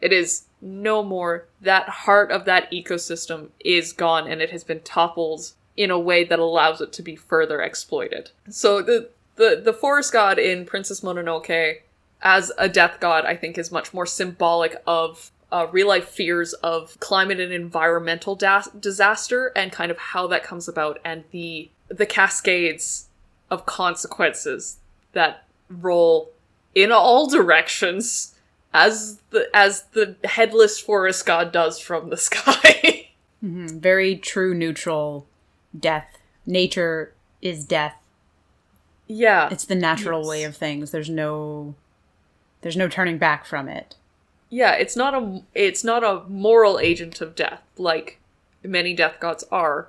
It 0.00 0.12
is 0.12 0.44
no 0.60 1.02
more. 1.02 1.46
That 1.60 1.88
heart 1.88 2.30
of 2.30 2.44
that 2.44 2.70
ecosystem 2.70 3.48
is 3.60 3.92
gone 3.92 4.26
and 4.26 4.40
it 4.40 4.50
has 4.50 4.64
been 4.64 4.80
toppled 4.80 5.52
in 5.76 5.90
a 5.90 5.98
way 5.98 6.24
that 6.24 6.38
allows 6.38 6.80
it 6.80 6.92
to 6.92 7.02
be 7.02 7.16
further 7.16 7.60
exploited. 7.60 8.30
So 8.50 8.82
the 8.82 9.10
the, 9.36 9.60
the 9.64 9.72
forest 9.72 10.12
god 10.12 10.38
in 10.38 10.66
Princess 10.66 11.00
Mononoke 11.00 11.80
as 12.20 12.52
a 12.58 12.68
death 12.68 13.00
god, 13.00 13.24
I 13.24 13.36
think 13.36 13.58
is 13.58 13.72
much 13.72 13.92
more 13.92 14.06
symbolic 14.06 14.80
of 14.86 15.32
uh, 15.50 15.66
real 15.70 15.88
life 15.88 16.08
fears 16.08 16.54
of 16.54 16.98
climate 17.00 17.40
and 17.40 17.52
environmental 17.52 18.34
disaster 18.34 19.52
and 19.54 19.70
kind 19.70 19.90
of 19.90 19.98
how 19.98 20.26
that 20.28 20.42
comes 20.42 20.66
about 20.66 20.98
and 21.04 21.24
the 21.30 21.68
the 21.88 22.06
cascades 22.06 23.08
of 23.50 23.66
consequences 23.66 24.78
that 25.12 25.44
roll 25.80 26.30
in 26.74 26.90
all 26.92 27.26
directions 27.28 28.34
as 28.74 29.20
the 29.30 29.48
as 29.54 29.84
the 29.92 30.16
headless 30.24 30.78
forest 30.80 31.26
god 31.26 31.52
does 31.52 31.78
from 31.78 32.10
the 32.10 32.16
sky. 32.28 33.08
Mhm. 33.44 33.80
Very 33.80 34.16
true, 34.16 34.54
neutral 34.54 35.26
death. 35.78 36.18
Nature 36.46 37.12
is 37.40 37.64
death. 37.64 37.96
yeah. 39.06 39.48
It's 39.50 39.64
the 39.64 39.74
natural 39.74 40.20
Yes. 40.20 40.28
way 40.28 40.44
of 40.44 40.56
things. 40.56 40.90
There's 40.90 41.10
no 41.10 41.74
there's 42.62 42.76
no 42.76 42.88
turning 42.88 43.18
back 43.18 43.44
from 43.44 43.68
it. 43.68 43.96
Yeah, 44.48 44.72
it's 44.72 44.96
not 44.96 45.14
a 45.14 45.42
it's 45.54 45.82
not 45.84 46.04
a 46.04 46.22
moral 46.28 46.78
agent 46.78 47.20
of 47.20 47.34
death 47.34 47.62
like 47.76 48.18
many 48.62 48.94
death 48.94 49.18
gods 49.20 49.44
are 49.50 49.88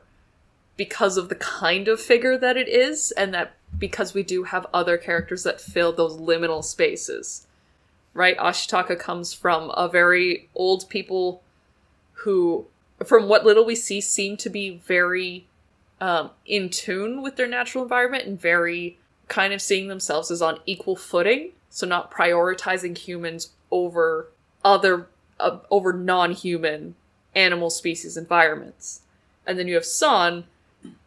because 0.77 1.15
of 1.17 1.29
the 1.29 1.35
kind 1.35 1.87
of 1.87 2.01
figure 2.01 2.37
that 2.37 2.57
it 2.57 2.67
is 2.67 3.11
and 3.11 3.33
that 3.33 3.53
because 3.83 4.13
we 4.13 4.23
do 4.23 4.43
have 4.43 4.65
other 4.73 4.97
characters 4.97 5.43
that 5.43 5.59
fill 5.59 5.91
those 5.91 6.15
liminal 6.15 6.63
spaces. 6.63 7.47
Right? 8.13 8.37
Ashitaka 8.37 8.97
comes 8.97 9.33
from 9.33 9.71
a 9.71 9.89
very 9.89 10.47
old 10.55 10.87
people 10.87 11.43
who 12.13 12.65
from 13.05 13.27
what 13.27 13.45
little 13.45 13.65
we 13.65 13.75
see 13.75 13.99
seem 13.99 14.37
to 14.37 14.49
be 14.49 14.77
very 14.77 15.47
um, 15.99 16.29
in 16.45 16.69
tune 16.69 17.21
with 17.21 17.35
their 17.35 17.45
natural 17.45 17.83
environment 17.83 18.25
and 18.25 18.39
very 18.39 18.99
kind 19.27 19.51
of 19.51 19.61
seeing 19.61 19.89
themselves 19.89 20.31
as 20.31 20.41
on 20.41 20.61
equal 20.65 20.95
footing 20.95 21.51
so 21.69 21.85
not 21.85 22.09
prioritizing 22.09 22.97
humans 22.97 23.49
over 23.69 24.29
other 24.63 25.07
uh, 25.41 25.57
over 25.69 25.91
non-human 25.91 26.95
animal 27.35 27.69
species 27.69 28.15
environments 28.15 29.01
and 29.45 29.59
then 29.59 29.67
you 29.67 29.75
have 29.75 29.83
San 29.83 30.45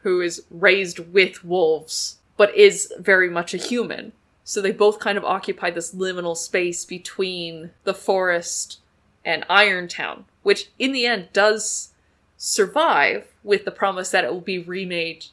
who 0.02 0.20
is 0.20 0.44
raised 0.50 0.98
with 0.98 1.42
wolves 1.42 2.18
but 2.36 2.54
is 2.56 2.92
very 2.98 3.28
much 3.30 3.54
a 3.54 3.58
human 3.58 4.12
so 4.44 4.60
they 4.60 4.70
both 4.72 5.00
kind 5.00 5.18
of 5.18 5.24
occupy 5.24 5.70
this 5.70 5.92
liminal 5.94 6.36
space 6.36 6.84
between 6.84 7.70
the 7.84 7.94
forest 7.94 8.78
and 9.24 9.46
Irontown 9.48 10.24
which 10.42 10.70
in 10.78 10.92
the 10.92 11.06
end 11.06 11.28
does 11.32 11.92
survive 12.36 13.26
with 13.42 13.64
the 13.64 13.70
promise 13.70 14.10
that 14.10 14.24
it 14.24 14.32
will 14.32 14.40
be 14.40 14.58
remade 14.58 15.26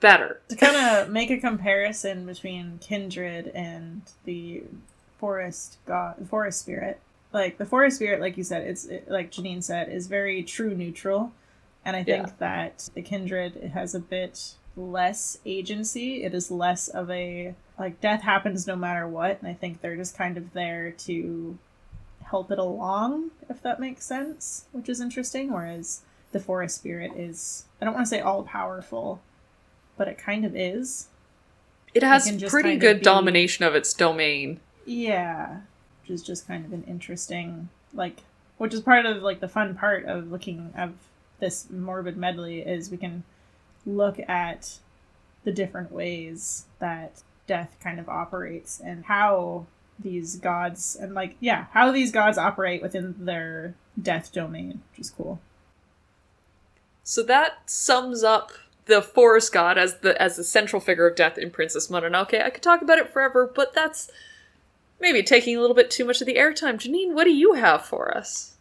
better 0.00 0.40
to 0.48 0.56
kind 0.56 0.76
of 0.76 1.10
make 1.10 1.30
a 1.30 1.38
comparison 1.38 2.26
between 2.26 2.78
kindred 2.80 3.48
and 3.54 4.02
the 4.24 4.62
forest 5.18 5.78
god 5.86 6.14
forest 6.28 6.60
spirit 6.60 7.00
like 7.32 7.58
the 7.58 7.64
forest 7.64 7.96
spirit 7.96 8.20
like 8.20 8.36
you 8.36 8.44
said 8.44 8.62
it's 8.66 8.84
it, 8.86 9.08
like 9.10 9.30
janine 9.30 9.62
said 9.62 9.88
is 9.88 10.06
very 10.06 10.42
true 10.42 10.74
neutral 10.74 11.32
and 11.84 11.96
i 11.96 12.02
think 12.04 12.26
Yeah. 12.26 12.32
that 12.38 12.88
the 12.94 13.02
kindred 13.02 13.70
has 13.72 13.94
a 13.94 14.00
bit 14.00 14.54
less 14.76 15.38
agency 15.46 16.24
it 16.24 16.34
is 16.34 16.50
less 16.50 16.88
of 16.88 17.10
a 17.10 17.54
like 17.78 18.00
death 18.00 18.22
happens 18.22 18.66
no 18.66 18.74
matter 18.74 19.06
what 19.06 19.38
and 19.40 19.48
i 19.48 19.54
think 19.54 19.80
they're 19.80 19.96
just 19.96 20.16
kind 20.16 20.36
of 20.36 20.52
there 20.52 20.90
to 20.90 21.56
help 22.24 22.50
it 22.50 22.58
along 22.58 23.30
if 23.48 23.62
that 23.62 23.78
makes 23.78 24.04
sense 24.04 24.64
which 24.72 24.88
is 24.88 25.00
interesting 25.00 25.52
whereas 25.52 26.00
the 26.32 26.40
forest 26.40 26.76
spirit 26.76 27.12
is 27.16 27.64
i 27.80 27.84
don't 27.84 27.94
want 27.94 28.04
to 28.04 28.10
say 28.10 28.20
all 28.20 28.42
powerful 28.42 29.20
but 29.96 30.08
it 30.08 30.18
kind 30.18 30.44
of 30.44 30.56
is. 30.56 31.06
it 31.94 32.02
has 32.02 32.28
just 32.36 32.50
pretty 32.50 32.74
of 32.74 32.80
good 32.80 32.98
be- 32.98 33.04
domination 33.04 33.64
of 33.64 33.74
its 33.76 33.92
domain 33.94 34.58
Yeah, 34.84 35.60
which 36.02 36.10
is 36.10 36.22
just 36.22 36.46
kind 36.48 36.64
of 36.64 36.72
an 36.72 36.82
interesting, 36.88 37.68
like, 37.94 38.22
which 38.58 38.74
is 38.74 38.80
part 38.80 39.06
of 39.06 39.22
like 39.22 39.38
the 39.40 39.48
fun 39.48 39.74
part 39.76 40.04
of 40.04 40.30
looking 40.32 40.72
of 40.76 40.94
this 41.38 41.66
morbid 41.70 42.16
medley 42.16 42.60
is 42.60 42.90
we 42.90 42.96
can 42.96 43.22
look 43.86 44.18
at 44.28 44.78
the 45.44 45.52
different 45.52 45.92
ways 45.92 46.66
that 46.78 47.22
death 47.46 47.76
kind 47.82 48.00
of 48.00 48.08
operates 48.08 48.80
and 48.80 49.04
how 49.04 49.66
these 49.98 50.36
gods 50.36 50.96
and 51.00 51.14
like 51.14 51.36
yeah 51.40 51.66
how 51.72 51.92
these 51.92 52.10
gods 52.10 52.36
operate 52.36 52.82
within 52.82 53.14
their 53.18 53.74
death 54.00 54.32
domain 54.32 54.80
which 54.90 55.00
is 55.00 55.10
cool 55.10 55.38
So 57.04 57.22
that 57.22 57.70
sums 57.70 58.24
up 58.24 58.52
the 58.86 59.00
forest 59.02 59.52
god 59.52 59.78
as 59.78 59.98
the 59.98 60.20
as 60.20 60.36
the 60.36 60.44
central 60.44 60.80
figure 60.80 61.06
of 61.06 61.16
death 61.16 61.38
in 61.38 61.50
Princess 61.50 61.88
Mononoke. 61.88 62.42
I 62.42 62.50
could 62.50 62.62
talk 62.62 62.82
about 62.82 62.98
it 62.98 63.12
forever, 63.12 63.50
but 63.54 63.74
that's 63.74 64.10
maybe 65.00 65.22
taking 65.22 65.56
a 65.56 65.60
little 65.60 65.76
bit 65.76 65.90
too 65.90 66.04
much 66.04 66.20
of 66.20 66.26
the 66.26 66.36
airtime. 66.36 66.74
Janine, 66.76 67.12
what 67.14 67.24
do 67.24 67.32
you 67.32 67.54
have 67.54 67.84
for 67.84 68.16
us? 68.16 68.56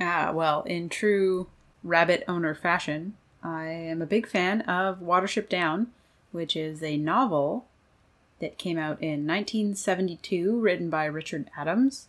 Ah, 0.00 0.30
well, 0.32 0.62
in 0.62 0.88
true 0.88 1.48
rabbit 1.84 2.24
owner 2.26 2.54
fashion, 2.54 3.14
I 3.42 3.66
am 3.66 4.00
a 4.00 4.06
big 4.06 4.26
fan 4.26 4.62
of 4.62 5.00
Watership 5.00 5.48
Down, 5.48 5.88
which 6.30 6.54
is 6.56 6.82
a 6.82 6.96
novel 6.96 7.66
that 8.40 8.58
came 8.58 8.78
out 8.78 9.00
in 9.02 9.26
1972, 9.26 10.60
written 10.60 10.90
by 10.90 11.04
Richard 11.04 11.50
Adams. 11.56 12.08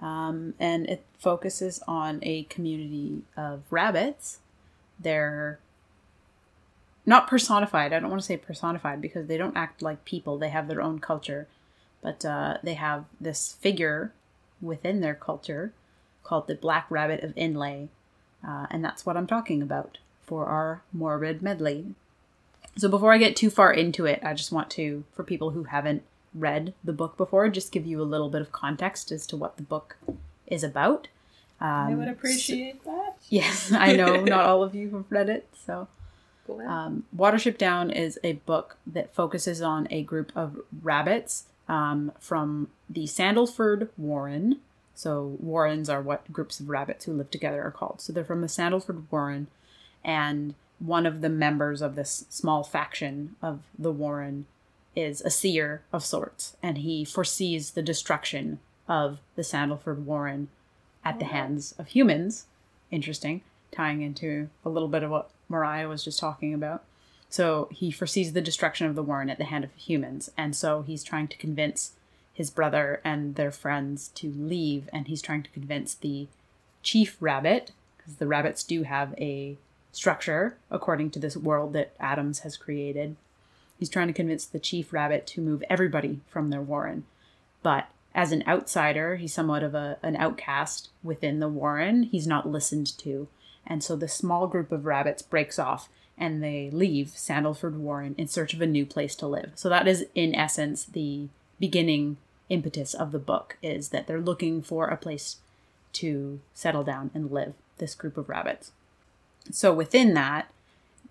Um, 0.00 0.54
and 0.58 0.86
it 0.86 1.04
focuses 1.18 1.80
on 1.86 2.18
a 2.22 2.44
community 2.44 3.22
of 3.36 3.62
rabbits. 3.70 4.38
They're 4.98 5.58
not 7.06 7.28
personified. 7.28 7.92
I 7.92 8.00
don't 8.00 8.10
want 8.10 8.22
to 8.22 8.26
say 8.26 8.36
personified 8.36 9.00
because 9.00 9.26
they 9.26 9.36
don't 9.36 9.56
act 9.56 9.82
like 9.82 10.04
people. 10.04 10.38
They 10.38 10.48
have 10.48 10.68
their 10.68 10.82
own 10.82 10.98
culture. 10.98 11.46
But 12.02 12.24
uh, 12.24 12.58
they 12.62 12.74
have 12.74 13.04
this 13.20 13.52
figure 13.60 14.12
within 14.60 15.00
their 15.00 15.14
culture 15.14 15.72
called 16.22 16.48
the 16.48 16.54
Black 16.54 16.86
Rabbit 16.90 17.22
of 17.22 17.34
Inlé. 17.34 17.88
Uh, 18.46 18.66
and 18.70 18.84
that's 18.84 19.06
what 19.06 19.16
I'm 19.16 19.26
talking 19.26 19.62
about 19.62 19.98
for 20.26 20.46
our 20.46 20.82
morbid 20.92 21.42
medley. 21.42 21.94
So 22.76 22.88
before 22.88 23.12
I 23.12 23.18
get 23.18 23.36
too 23.36 23.50
far 23.50 23.72
into 23.72 24.04
it, 24.06 24.20
I 24.24 24.34
just 24.34 24.52
want 24.52 24.70
to, 24.70 25.04
for 25.12 25.22
people 25.22 25.50
who 25.50 25.64
haven't 25.64 26.02
read 26.34 26.74
the 26.82 26.92
book 26.92 27.16
before, 27.16 27.48
just 27.48 27.70
give 27.70 27.86
you 27.86 28.02
a 28.02 28.04
little 28.04 28.28
bit 28.28 28.40
of 28.40 28.50
context 28.50 29.12
as 29.12 29.26
to 29.28 29.36
what 29.36 29.56
the 29.56 29.62
book 29.62 29.96
is 30.46 30.64
about. 30.64 31.08
Um, 31.60 31.68
i 31.70 31.94
would 31.94 32.08
appreciate 32.08 32.84
that 32.84 33.14
Yes, 33.28 33.70
I 33.72 33.94
know 33.94 34.20
not 34.24 34.44
all 34.44 34.62
of 34.62 34.74
you 34.74 34.90
have 34.90 35.04
read 35.08 35.28
it, 35.28 35.48
so 35.54 35.88
um, 36.66 37.04
Watership 37.16 37.58
Down 37.58 37.90
is 37.90 38.18
a 38.22 38.34
book 38.34 38.76
that 38.86 39.14
focuses 39.14 39.62
on 39.62 39.88
a 39.90 40.02
group 40.02 40.32
of 40.34 40.60
rabbits 40.82 41.44
um, 41.68 42.12
from 42.18 42.68
the 42.88 43.04
Sandleford 43.04 43.88
Warren. 43.96 44.60
So, 44.94 45.36
warrens 45.40 45.88
are 45.88 46.00
what 46.00 46.32
groups 46.32 46.60
of 46.60 46.68
rabbits 46.68 47.04
who 47.04 47.12
live 47.12 47.30
together 47.30 47.62
are 47.62 47.70
called. 47.70 48.00
So, 48.00 48.12
they're 48.12 48.24
from 48.24 48.42
the 48.42 48.46
Sandleford 48.46 49.04
Warren, 49.10 49.48
and 50.04 50.54
one 50.78 51.06
of 51.06 51.20
the 51.20 51.28
members 51.28 51.80
of 51.80 51.94
this 51.94 52.26
small 52.28 52.62
faction 52.62 53.36
of 53.40 53.62
the 53.78 53.92
Warren 53.92 54.46
is 54.94 55.20
a 55.22 55.30
seer 55.30 55.82
of 55.92 56.04
sorts, 56.04 56.56
and 56.62 56.78
he 56.78 57.04
foresees 57.04 57.72
the 57.72 57.82
destruction 57.82 58.60
of 58.88 59.20
the 59.34 59.42
Sandleford 59.42 60.04
Warren 60.04 60.48
at 61.04 61.18
the 61.18 61.24
oh. 61.24 61.28
hands 61.28 61.74
of 61.78 61.88
humans. 61.88 62.46
Interesting, 62.90 63.42
tying 63.72 64.02
into 64.02 64.50
a 64.64 64.68
little 64.68 64.88
bit 64.88 65.02
of 65.02 65.10
what 65.10 65.30
Mariah 65.48 65.88
was 65.88 66.04
just 66.04 66.18
talking 66.18 66.54
about. 66.54 66.84
So 67.28 67.68
he 67.72 67.90
foresees 67.90 68.32
the 68.32 68.40
destruction 68.40 68.86
of 68.86 68.94
the 68.94 69.02
Warren 69.02 69.30
at 69.30 69.38
the 69.38 69.44
hand 69.44 69.64
of 69.64 69.74
humans, 69.74 70.30
and 70.36 70.54
so 70.54 70.82
he's 70.82 71.02
trying 71.02 71.28
to 71.28 71.36
convince 71.36 71.92
his 72.32 72.50
brother 72.50 73.00
and 73.04 73.34
their 73.36 73.50
friends 73.50 74.08
to 74.16 74.30
leave, 74.30 74.88
and 74.92 75.08
he's 75.08 75.22
trying 75.22 75.42
to 75.42 75.50
convince 75.50 75.94
the 75.94 76.28
chief 76.82 77.16
rabbit, 77.20 77.72
because 77.96 78.16
the 78.16 78.26
rabbits 78.26 78.62
do 78.62 78.82
have 78.82 79.14
a 79.18 79.56
structure 79.94 80.56
according 80.70 81.10
to 81.10 81.18
this 81.18 81.36
world 81.36 81.72
that 81.72 81.94
Adams 82.00 82.40
has 82.40 82.56
created. 82.56 83.16
He's 83.78 83.88
trying 83.88 84.06
to 84.08 84.12
convince 84.12 84.46
the 84.46 84.58
chief 84.58 84.92
rabbit 84.92 85.26
to 85.28 85.40
move 85.40 85.64
everybody 85.68 86.20
from 86.28 86.50
their 86.50 86.62
warren. 86.62 87.04
But 87.62 87.88
as 88.14 88.30
an 88.30 88.44
outsider, 88.46 89.16
he's 89.16 89.34
somewhat 89.34 89.62
of 89.62 89.74
a, 89.74 89.98
an 90.02 90.16
outcast 90.16 90.90
within 91.02 91.40
the 91.40 91.48
warren. 91.48 92.04
He's 92.04 92.26
not 92.26 92.48
listened 92.48 92.96
to. 92.98 93.28
And 93.66 93.82
so 93.82 93.96
the 93.96 94.08
small 94.08 94.46
group 94.46 94.70
of 94.70 94.84
rabbits 94.84 95.22
breaks 95.22 95.58
off 95.58 95.88
and 96.16 96.42
they 96.42 96.70
leave 96.70 97.08
Sandleford 97.08 97.76
Warren 97.76 98.14
in 98.16 98.28
search 98.28 98.54
of 98.54 98.60
a 98.60 98.66
new 98.66 98.86
place 98.86 99.16
to 99.16 99.26
live. 99.26 99.52
So 99.56 99.68
that 99.68 99.88
is 99.88 100.06
in 100.14 100.34
essence 100.34 100.84
the 100.84 101.28
beginning 101.58 102.18
impetus 102.48 102.94
of 102.94 103.10
the 103.10 103.18
book 103.18 103.56
is 103.62 103.88
that 103.88 104.06
they're 104.06 104.20
looking 104.20 104.62
for 104.62 104.86
a 104.86 104.96
place 104.96 105.38
to 105.94 106.40
settle 106.52 106.84
down 106.84 107.10
and 107.14 107.30
live, 107.30 107.54
this 107.78 107.94
group 107.94 108.16
of 108.16 108.28
rabbits. 108.28 108.72
So 109.50 109.72
within 109.72 110.14
that, 110.14 110.50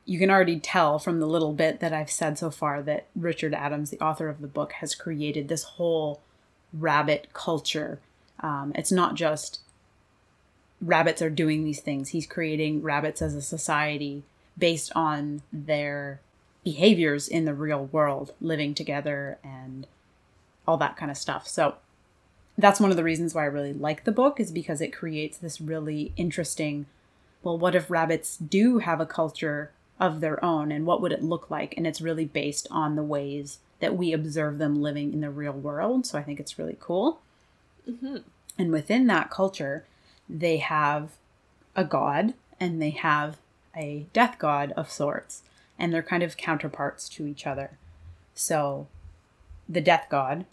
you 0.05 0.19
can 0.19 0.29
already 0.29 0.59
tell 0.59 0.99
from 0.99 1.19
the 1.19 1.27
little 1.27 1.53
bit 1.53 1.79
that 1.79 1.93
I've 1.93 2.11
said 2.11 2.37
so 2.37 2.51
far 2.51 2.81
that 2.81 3.05
Richard 3.15 3.53
Adams, 3.53 3.89
the 3.89 4.01
author 4.01 4.27
of 4.27 4.41
the 4.41 4.47
book, 4.47 4.73
has 4.73 4.95
created 4.95 5.47
this 5.47 5.63
whole 5.63 6.19
rabbit 6.73 7.29
culture. 7.33 7.99
Um, 8.39 8.73
it's 8.75 8.91
not 8.91 9.15
just 9.15 9.61
rabbits 10.81 11.21
are 11.21 11.29
doing 11.29 11.63
these 11.63 11.79
things, 11.79 12.09
he's 12.09 12.27
creating 12.27 12.81
rabbits 12.81 13.21
as 13.21 13.33
a 13.35 13.41
society 13.41 14.23
based 14.57 14.91
on 14.95 15.41
their 15.51 16.19
behaviors 16.63 17.27
in 17.27 17.45
the 17.45 17.53
real 17.53 17.85
world, 17.85 18.33
living 18.41 18.73
together 18.73 19.37
and 19.43 19.87
all 20.67 20.77
that 20.77 20.97
kind 20.97 21.11
of 21.11 21.17
stuff. 21.17 21.47
So 21.47 21.75
that's 22.57 22.79
one 22.79 22.91
of 22.91 22.97
the 22.97 23.03
reasons 23.03 23.33
why 23.33 23.43
I 23.43 23.47
really 23.47 23.73
like 23.73 24.03
the 24.03 24.11
book 24.11 24.39
is 24.39 24.51
because 24.51 24.81
it 24.81 24.93
creates 24.93 25.37
this 25.37 25.59
really 25.61 26.11
interesting 26.15 26.85
well, 27.43 27.57
what 27.57 27.75
if 27.75 27.91
rabbits 27.91 28.37
do 28.37 28.79
have 28.79 28.99
a 28.99 29.05
culture 29.05 29.71
of 29.99 30.21
their 30.21 30.43
own 30.43 30.71
and 30.71 30.85
what 30.85 31.01
would 31.01 31.11
it 31.11 31.23
look 31.23 31.51
like? 31.51 31.75
And 31.77 31.85
it's 31.85 32.01
really 32.01 32.25
based 32.25 32.67
on 32.71 32.95
the 32.95 33.03
ways 33.03 33.59
that 33.79 33.95
we 33.95 34.13
observe 34.13 34.57
them 34.57 34.81
living 34.81 35.13
in 35.13 35.21
the 35.21 35.29
real 35.29 35.53
world. 35.53 36.05
So 36.05 36.17
I 36.17 36.23
think 36.23 36.39
it's 36.39 36.57
really 36.57 36.77
cool. 36.79 37.19
Mm-hmm. 37.89 38.17
And 38.57 38.71
within 38.71 39.07
that 39.07 39.29
culture, 39.29 39.85
they 40.29 40.57
have 40.57 41.11
a 41.75 41.83
god 41.83 42.33
and 42.59 42.81
they 42.81 42.91
have 42.91 43.37
a 43.75 44.05
death 44.13 44.37
god 44.39 44.71
of 44.77 44.91
sorts, 44.91 45.41
and 45.77 45.91
they're 45.91 46.03
kind 46.03 46.23
of 46.23 46.37
counterparts 46.37 47.09
to 47.09 47.25
each 47.25 47.47
other. 47.47 47.71
So 48.35 48.87
the 49.67 49.81
death 49.81 50.05
god 50.09 50.45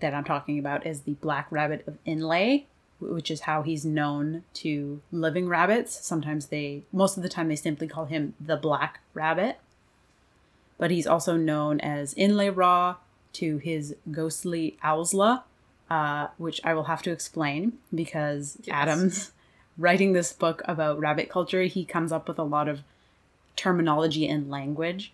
that 0.00 0.14
I'm 0.14 0.24
talking 0.24 0.58
about 0.58 0.86
is 0.86 1.00
the 1.00 1.14
black 1.14 1.48
rabbit 1.50 1.86
of 1.86 1.98
Inlé, 2.06 2.64
which 3.00 3.30
is 3.30 3.42
how 3.42 3.62
he's 3.62 3.84
known 3.84 4.44
to 4.54 5.00
living 5.12 5.48
rabbits. 5.48 6.04
Sometimes 6.04 6.46
they, 6.46 6.82
most 6.92 7.16
of 7.16 7.22
the 7.22 7.28
time, 7.28 7.48
they 7.48 7.56
simply 7.56 7.86
call 7.86 8.06
him 8.06 8.34
the 8.40 8.56
black 8.56 9.00
rabbit. 9.14 9.58
But 10.78 10.90
he's 10.90 11.06
also 11.06 11.36
known 11.36 11.80
as 11.80 12.14
Inlé-rah 12.14 12.96
to 13.34 13.58
his 13.58 13.94
ghostly 14.10 14.78
Owsla, 14.82 15.42
uh, 15.90 16.28
which 16.38 16.60
I 16.64 16.74
will 16.74 16.84
have 16.84 17.02
to 17.02 17.10
explain 17.10 17.78
because 17.94 18.58
Adams, 18.68 19.32
writing 19.78 20.12
this 20.12 20.32
book 20.32 20.62
about 20.66 20.98
rabbit 20.98 21.28
culture, 21.28 21.62
he 21.64 21.84
comes 21.84 22.12
up 22.12 22.28
with 22.28 22.38
a 22.38 22.44
lot 22.44 22.68
of 22.68 22.82
terminology 23.56 24.26
and 24.28 24.50
language 24.50 25.12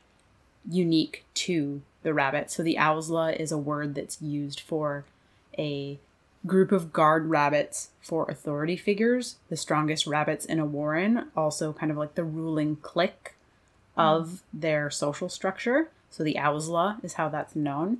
unique 0.68 1.24
to 1.34 1.82
the 2.02 2.14
rabbit. 2.14 2.50
So 2.50 2.62
the 2.62 2.76
Owsla 2.78 3.36
is 3.36 3.52
a 3.52 3.58
word 3.58 3.94
that's 3.94 4.20
used 4.22 4.60
for 4.60 5.04
a 5.58 5.98
group 6.46 6.72
of 6.72 6.92
guard 6.92 7.28
rabbits 7.28 7.90
for 8.00 8.30
authority 8.30 8.76
figures, 8.76 9.36
the 9.48 9.56
strongest 9.56 10.06
rabbits 10.06 10.44
in 10.44 10.58
a 10.58 10.66
warren, 10.66 11.28
also 11.36 11.72
kind 11.72 11.90
of 11.90 11.98
like 11.98 12.14
the 12.14 12.24
ruling 12.24 12.76
clique 12.76 13.34
of 13.96 14.42
their 14.52 14.90
social 14.90 15.28
structure. 15.28 15.88
So 16.10 16.22
the 16.22 16.34
Owsla 16.34 17.02
is 17.04 17.14
how 17.14 17.28
that's 17.28 17.56
known. 17.56 17.98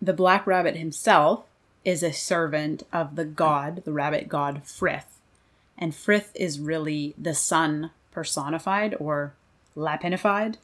The 0.00 0.12
black 0.12 0.46
rabbit 0.46 0.76
himself 0.76 1.44
is 1.84 2.02
a 2.02 2.12
servant 2.12 2.84
of 2.92 3.16
the 3.16 3.24
god, 3.24 3.82
the 3.84 3.92
rabbit 3.92 4.28
god 4.28 4.62
Frith. 4.64 5.18
And 5.76 5.94
Frith 5.94 6.32
is 6.34 6.60
really 6.60 7.14
the 7.16 7.34
sun 7.34 7.90
personified 8.12 8.96
or 8.98 9.32
lapinified. 9.76 10.56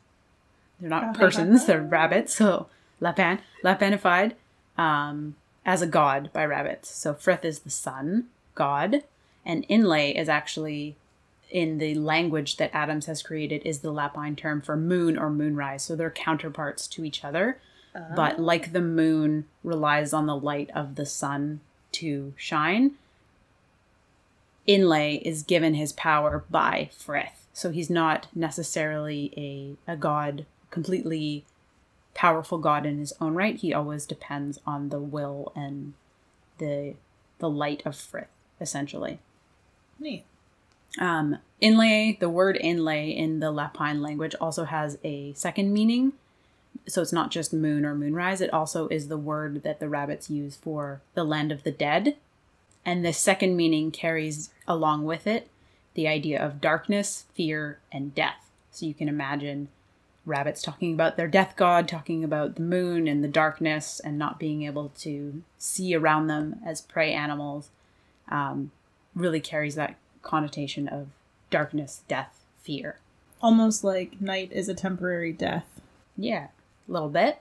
They're 0.80 0.90
not 0.90 1.14
persons, 1.14 1.66
they're 1.66 1.82
rabbits. 1.82 2.36
So 2.38 2.66
Lapan, 3.00 3.40
lapinified 3.62 4.32
um, 4.76 5.36
as 5.64 5.82
a 5.82 5.86
god 5.86 6.30
by 6.32 6.44
rabbits. 6.44 6.90
So 6.90 7.14
Frith 7.14 7.44
is 7.44 7.60
the 7.60 7.70
sun 7.70 8.26
god, 8.54 9.04
and 9.44 9.66
Inlé 9.68 10.18
is 10.18 10.28
actually 10.28 10.96
in 11.50 11.78
the 11.78 11.94
language 11.94 12.56
that 12.56 12.74
Adams 12.74 13.06
has 13.06 13.22
created 13.22 13.62
is 13.64 13.80
the 13.80 13.92
Lapine 13.92 14.36
term 14.36 14.60
for 14.60 14.76
moon 14.76 15.16
or 15.16 15.30
moonrise. 15.30 15.82
So 15.82 15.94
they're 15.94 16.10
counterparts 16.10 16.88
to 16.88 17.04
each 17.04 17.24
other. 17.24 17.58
Oh. 17.94 18.06
But 18.16 18.40
like 18.40 18.72
the 18.72 18.80
moon 18.80 19.46
relies 19.62 20.12
on 20.12 20.26
the 20.26 20.36
light 20.36 20.70
of 20.74 20.96
the 20.96 21.06
sun 21.06 21.60
to 21.92 22.34
shine, 22.36 22.92
Inlé 24.66 25.22
is 25.22 25.42
given 25.42 25.74
his 25.74 25.92
power 25.92 26.44
by 26.50 26.90
Frith. 26.96 27.46
So 27.52 27.70
he's 27.70 27.90
not 27.90 28.26
necessarily 28.34 29.32
a, 29.36 29.92
a 29.92 29.96
god, 29.96 30.46
completely 30.70 31.44
powerful 32.14 32.58
god 32.58 32.86
in 32.86 32.98
his 32.98 33.12
own 33.20 33.34
right. 33.34 33.56
He 33.56 33.74
always 33.74 34.06
depends 34.06 34.60
on 34.66 34.88
the 34.88 35.00
will 35.00 35.52
and 35.54 35.94
the 36.58 36.94
the 37.38 37.50
light 37.50 37.82
of 37.84 37.96
Frith, 37.96 38.30
essentially. 38.60 39.18
Neat. 39.98 40.24
Um, 40.98 41.38
inlay, 41.60 42.16
the 42.20 42.28
word 42.28 42.56
inlay 42.60 43.10
in 43.10 43.40
the 43.40 43.52
Lapine 43.52 44.00
language 44.00 44.34
also 44.40 44.64
has 44.64 44.98
a 45.02 45.32
second 45.34 45.72
meaning. 45.72 46.12
So 46.86 47.02
it's 47.02 47.12
not 47.12 47.30
just 47.30 47.52
moon 47.52 47.84
or 47.84 47.94
moonrise, 47.94 48.40
it 48.40 48.52
also 48.52 48.88
is 48.88 49.08
the 49.08 49.18
word 49.18 49.62
that 49.62 49.80
the 49.80 49.88
rabbits 49.88 50.30
use 50.30 50.56
for 50.56 51.00
the 51.14 51.24
land 51.24 51.50
of 51.50 51.62
the 51.62 51.72
dead. 51.72 52.16
And 52.84 53.04
the 53.04 53.12
second 53.12 53.56
meaning 53.56 53.90
carries 53.90 54.50
along 54.68 55.04
with 55.04 55.26
it 55.26 55.48
the 55.94 56.08
idea 56.08 56.44
of 56.44 56.60
darkness, 56.60 57.24
fear, 57.34 57.78
and 57.90 58.14
death. 58.14 58.50
So 58.70 58.84
you 58.86 58.94
can 58.94 59.08
imagine 59.08 59.68
rabbits 60.26 60.62
talking 60.62 60.94
about 60.94 61.16
their 61.16 61.28
death 61.28 61.54
god, 61.56 61.86
talking 61.86 62.24
about 62.24 62.56
the 62.56 62.62
moon 62.62 63.06
and 63.06 63.22
the 63.22 63.28
darkness, 63.28 64.00
and 64.00 64.18
not 64.18 64.38
being 64.38 64.62
able 64.62 64.90
to 65.00 65.42
see 65.58 65.94
around 65.94 66.26
them 66.26 66.60
as 66.64 66.80
prey 66.80 67.12
animals. 67.12 67.70
Um, 68.28 68.70
really 69.14 69.40
carries 69.40 69.74
that 69.74 69.96
connotation 70.22 70.88
of 70.88 71.08
darkness, 71.50 72.02
death, 72.08 72.44
fear. 72.62 72.98
Almost 73.40 73.84
like 73.84 74.20
night 74.20 74.50
is 74.52 74.68
a 74.68 74.74
temporary 74.74 75.32
death. 75.32 75.80
Yeah, 76.16 76.48
a 76.88 76.92
little 76.92 77.10
bit. 77.10 77.40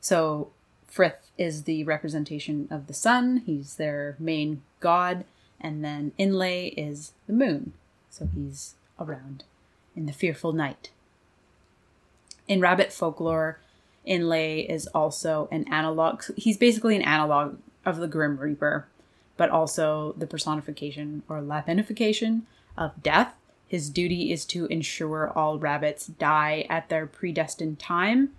So 0.00 0.50
Frith 0.86 1.30
is 1.36 1.64
the 1.64 1.84
representation 1.84 2.66
of 2.70 2.86
the 2.86 2.94
sun. 2.94 3.42
He's 3.44 3.76
their 3.76 4.16
main 4.18 4.62
god. 4.80 5.24
And 5.60 5.84
then 5.84 6.12
Inlé 6.18 6.72
is 6.76 7.12
the 7.26 7.32
moon. 7.32 7.74
So 8.10 8.28
he's 8.34 8.74
around 8.98 9.44
in 9.94 10.06
the 10.06 10.12
fearful 10.12 10.52
night. 10.52 10.90
In 12.48 12.60
rabbit 12.60 12.92
folklore, 12.92 13.60
Inlé 14.06 14.66
is 14.68 14.86
also 14.88 15.48
an 15.52 15.70
analog. 15.70 16.22
He's 16.36 16.56
basically 16.56 16.96
an 16.96 17.02
analog 17.02 17.58
of 17.84 17.98
the 17.98 18.08
Grim 18.08 18.38
Reaper, 18.38 18.88
but 19.36 19.50
also 19.50 20.14
the 20.16 20.26
personification 20.26 21.22
or 21.28 21.40
lapinification 21.40 22.42
of 22.76 23.02
death. 23.02 23.34
His 23.66 23.90
duty 23.90 24.32
is 24.32 24.46
to 24.46 24.64
ensure 24.66 25.30
all 25.30 25.58
rabbits 25.58 26.06
die 26.06 26.66
at 26.70 26.88
their 26.88 27.06
predestined 27.06 27.78
time, 27.78 28.30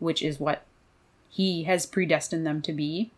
which 0.00 0.22
is 0.22 0.40
what 0.40 0.64
he 1.30 1.62
has 1.64 1.86
predestined 1.86 2.44
them 2.44 2.60
to 2.62 2.72
be. 2.72 3.12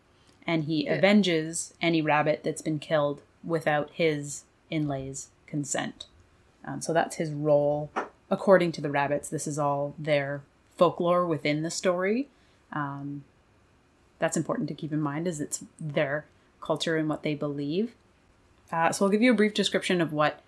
And 0.45 0.65
he 0.65 0.87
avenges 0.87 1.73
any 1.81 2.03
rabbit 2.03 2.41
that's 2.43 2.61
been 2.61 2.77
killed 2.77 3.21
without 3.43 3.89
his 3.93 4.43
inlay's 4.71 5.29
consent. 5.47 6.05
Um, 6.63 6.81
so 6.81 6.93
that's 6.93 7.15
his 7.15 7.31
role. 7.31 7.89
According 8.29 8.71
to 8.73 8.81
the 8.81 8.89
rabbits, 8.89 9.29
this 9.29 9.47
is 9.47 9.59
all 9.59 9.93
their 9.97 10.41
folklore 10.77 11.25
within 11.25 11.61
the 11.61 11.71
story. 11.71 12.27
Um, 12.73 13.23
that's 14.19 14.37
important 14.37 14.67
to 14.69 14.73
keep 14.73 14.91
in 14.91 15.01
mind, 15.01 15.27
as 15.27 15.39
it's 15.39 15.63
their 15.79 16.25
culture 16.61 16.97
and 16.97 17.07
what 17.07 17.23
they 17.23 17.35
believe. 17.35 17.93
Uh, 18.71 18.91
so 18.91 19.05
I'll 19.05 19.11
give 19.11 19.21
you 19.21 19.31
a 19.31 19.35
brief 19.35 19.53
description 19.53 20.01
of 20.01 20.11
what 20.11 20.41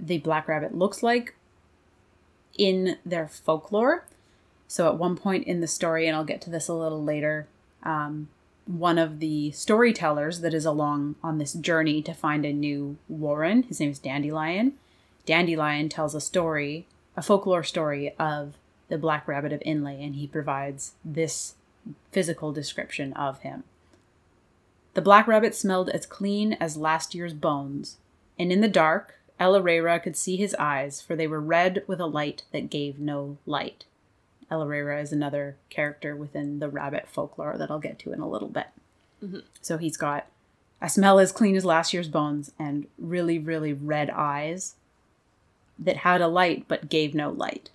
the 0.00 0.18
black 0.18 0.48
rabbit 0.48 0.74
looks 0.74 1.02
like 1.02 1.34
in 2.56 2.96
their 3.04 3.28
folklore. 3.28 4.04
So 4.68 4.88
at 4.88 4.98
one 4.98 5.16
point 5.16 5.46
in 5.46 5.60
the 5.60 5.66
story, 5.66 6.06
and 6.06 6.16
I'll 6.16 6.24
get 6.24 6.40
to 6.42 6.50
this 6.50 6.68
a 6.68 6.74
little 6.74 7.02
later, 7.02 7.46
um, 7.82 8.28
one 8.66 8.98
of 8.98 9.20
the 9.20 9.52
storytellers 9.52 10.40
that 10.40 10.54
is 10.54 10.64
along 10.64 11.14
on 11.22 11.38
this 11.38 11.52
journey 11.52 12.02
to 12.02 12.12
find 12.12 12.44
a 12.44 12.52
new 12.52 12.96
warren, 13.08 13.62
his 13.64 13.78
name 13.78 13.90
is 13.90 13.98
Dandelion. 13.98 14.72
Dandelion 15.26 15.88
tells 15.88 16.14
a 16.14 16.20
story, 16.20 16.86
a 17.16 17.22
folklore 17.22 17.64
story 17.64 18.14
of 18.18 18.54
the 18.88 18.96
Black 18.96 19.26
Rabbit 19.28 19.52
of 19.52 19.60
Inlé, 19.60 20.02
and 20.04 20.14
he 20.14 20.26
provides 20.26 20.92
this 21.04 21.56
physical 22.12 22.52
description 22.52 23.12
of 23.14 23.40
him. 23.40 23.64
The 24.94 25.02
black 25.02 25.26
rabbit 25.26 25.54
smelled 25.54 25.90
as 25.90 26.06
clean 26.06 26.54
as 26.54 26.76
last 26.78 27.14
year's 27.14 27.34
bones, 27.34 27.98
and 28.38 28.50
in 28.50 28.62
the 28.62 28.68
dark, 28.68 29.16
El-ahrairah 29.38 30.02
could 30.02 30.16
see 30.16 30.36
his 30.36 30.54
eyes, 30.58 31.02
for 31.02 31.14
they 31.14 31.26
were 31.26 31.40
red 31.40 31.82
with 31.86 32.00
a 32.00 32.06
light 32.06 32.44
that 32.52 32.70
gave 32.70 32.98
no 32.98 33.36
light. 33.44 33.84
El-ahrairah 34.50 35.02
is 35.02 35.12
another 35.12 35.56
character 35.68 36.16
within 36.16 36.60
the 36.60 36.70
rabbit 36.70 37.08
folklore 37.08 37.58
that 37.58 37.70
I'll 37.70 37.78
get 37.78 37.98
to 38.00 38.12
in 38.12 38.20
a 38.20 38.28
little 38.28 38.48
bit. 38.48 38.68
Mm-hmm. 39.22 39.40
So 39.60 39.76
he's 39.76 39.96
got 39.96 40.26
a 40.80 40.88
smell 40.88 41.18
as 41.18 41.32
clean 41.32 41.56
as 41.56 41.64
last 41.64 41.92
year's 41.92 42.08
bones 42.08 42.52
and 42.58 42.86
really, 42.96 43.38
really 43.38 43.72
red 43.72 44.08
eyes 44.08 44.76
that 45.78 45.98
had 45.98 46.20
a 46.20 46.28
light 46.28 46.64
but 46.68 46.88
gave 46.88 47.14
no 47.14 47.30
light. 47.30 47.70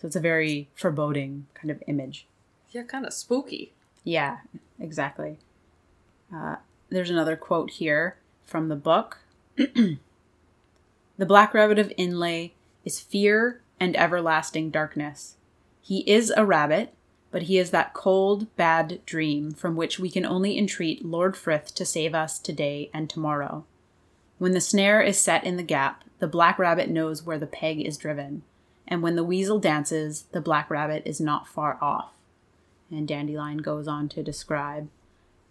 So 0.00 0.06
it's 0.06 0.16
a 0.16 0.20
very 0.20 0.68
foreboding 0.74 1.46
kind 1.54 1.70
of 1.70 1.82
image. 1.86 2.26
Yeah, 2.70 2.82
kind 2.82 3.06
of 3.06 3.12
spooky. 3.12 3.72
Yeah, 4.04 4.38
exactly. 4.80 5.38
Uh, 6.34 6.56
there's 6.90 7.10
another 7.10 7.36
quote 7.36 7.70
here 7.70 8.16
from 8.44 8.68
the 8.68 8.76
book. 8.76 9.18
the 9.56 9.98
Black 11.18 11.54
Rabbit 11.54 11.78
of 11.78 11.92
Inlé 11.98 12.52
is 12.84 13.00
fear 13.00 13.60
and 13.78 13.96
everlasting 13.96 14.70
darkness. 14.70 15.36
He 15.80 16.00
is 16.10 16.32
a 16.36 16.44
rabbit, 16.44 16.94
but 17.30 17.42
he 17.42 17.58
is 17.58 17.70
that 17.70 17.94
cold, 17.94 18.54
bad 18.56 19.04
dream 19.06 19.52
from 19.52 19.76
which 19.76 19.98
we 19.98 20.10
can 20.10 20.24
only 20.24 20.58
entreat 20.58 21.04
Lord 21.04 21.36
Frith 21.36 21.74
to 21.74 21.84
save 21.84 22.14
us 22.14 22.38
today 22.38 22.90
and 22.94 23.08
tomorrow. 23.08 23.64
When 24.42 24.54
the 24.54 24.60
snare 24.60 25.00
is 25.00 25.18
set 25.18 25.44
in 25.44 25.56
the 25.56 25.62
gap, 25.62 26.02
the 26.18 26.26
black 26.26 26.58
rabbit 26.58 26.90
knows 26.90 27.22
where 27.22 27.38
the 27.38 27.46
peg 27.46 27.80
is 27.80 27.96
driven, 27.96 28.42
and 28.88 29.00
when 29.00 29.14
the 29.14 29.22
weasel 29.22 29.60
dances, 29.60 30.22
the 30.32 30.40
black 30.40 30.68
rabbit 30.68 31.04
is 31.06 31.20
not 31.20 31.46
far 31.46 31.78
off. 31.80 32.10
And 32.90 33.06
Dandelion 33.06 33.58
goes 33.58 33.86
on 33.86 34.08
to 34.08 34.22
describe 34.24 34.88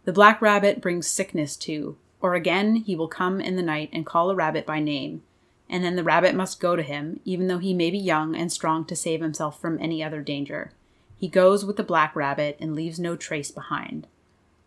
The 0.03 0.11
black 0.11 0.41
rabbit 0.41 0.81
brings 0.81 1.07
sickness 1.07 1.55
too, 1.55 1.95
or 2.19 2.35
again 2.35 2.75
he 2.75 2.97
will 2.97 3.07
come 3.07 3.39
in 3.39 3.55
the 3.55 3.61
night 3.61 3.89
and 3.93 4.05
call 4.05 4.29
a 4.29 4.35
rabbit 4.35 4.65
by 4.65 4.81
name, 4.81 5.23
and 5.69 5.85
then 5.85 5.95
the 5.95 6.03
rabbit 6.03 6.35
must 6.35 6.59
go 6.59 6.75
to 6.75 6.83
him, 6.83 7.21
even 7.23 7.47
though 7.47 7.59
he 7.59 7.73
may 7.73 7.91
be 7.91 7.97
young 7.97 8.35
and 8.35 8.51
strong 8.51 8.83
to 8.83 8.95
save 8.97 9.21
himself 9.21 9.57
from 9.61 9.79
any 9.79 10.03
other 10.03 10.21
danger. 10.21 10.73
He 11.15 11.29
goes 11.29 11.63
with 11.63 11.77
the 11.77 11.83
black 11.83 12.13
rabbit 12.13 12.57
and 12.59 12.75
leaves 12.75 12.99
no 12.99 13.15
trace 13.15 13.51
behind. 13.51 14.07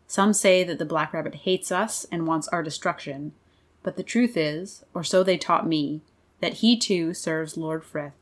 Some 0.07 0.33
say 0.33 0.65
that 0.65 0.79
the 0.79 0.87
black 0.87 1.13
rabbit 1.13 1.35
hates 1.35 1.71
us 1.71 2.07
and 2.11 2.27
wants 2.27 2.49
our 2.49 2.63
destruction, 2.63 3.35
but 3.85 3.97
the 3.97 4.03
truth 4.03 4.37
is, 4.37 4.85
or 4.93 5.05
so 5.05 5.23
they 5.23 5.39
taught 5.39 5.69
me, 5.69 6.01
that 6.41 6.55
he 6.55 6.77
too 6.77 7.15
serves 7.15 7.57
Lord 7.57 7.85
Frith, 7.85 8.15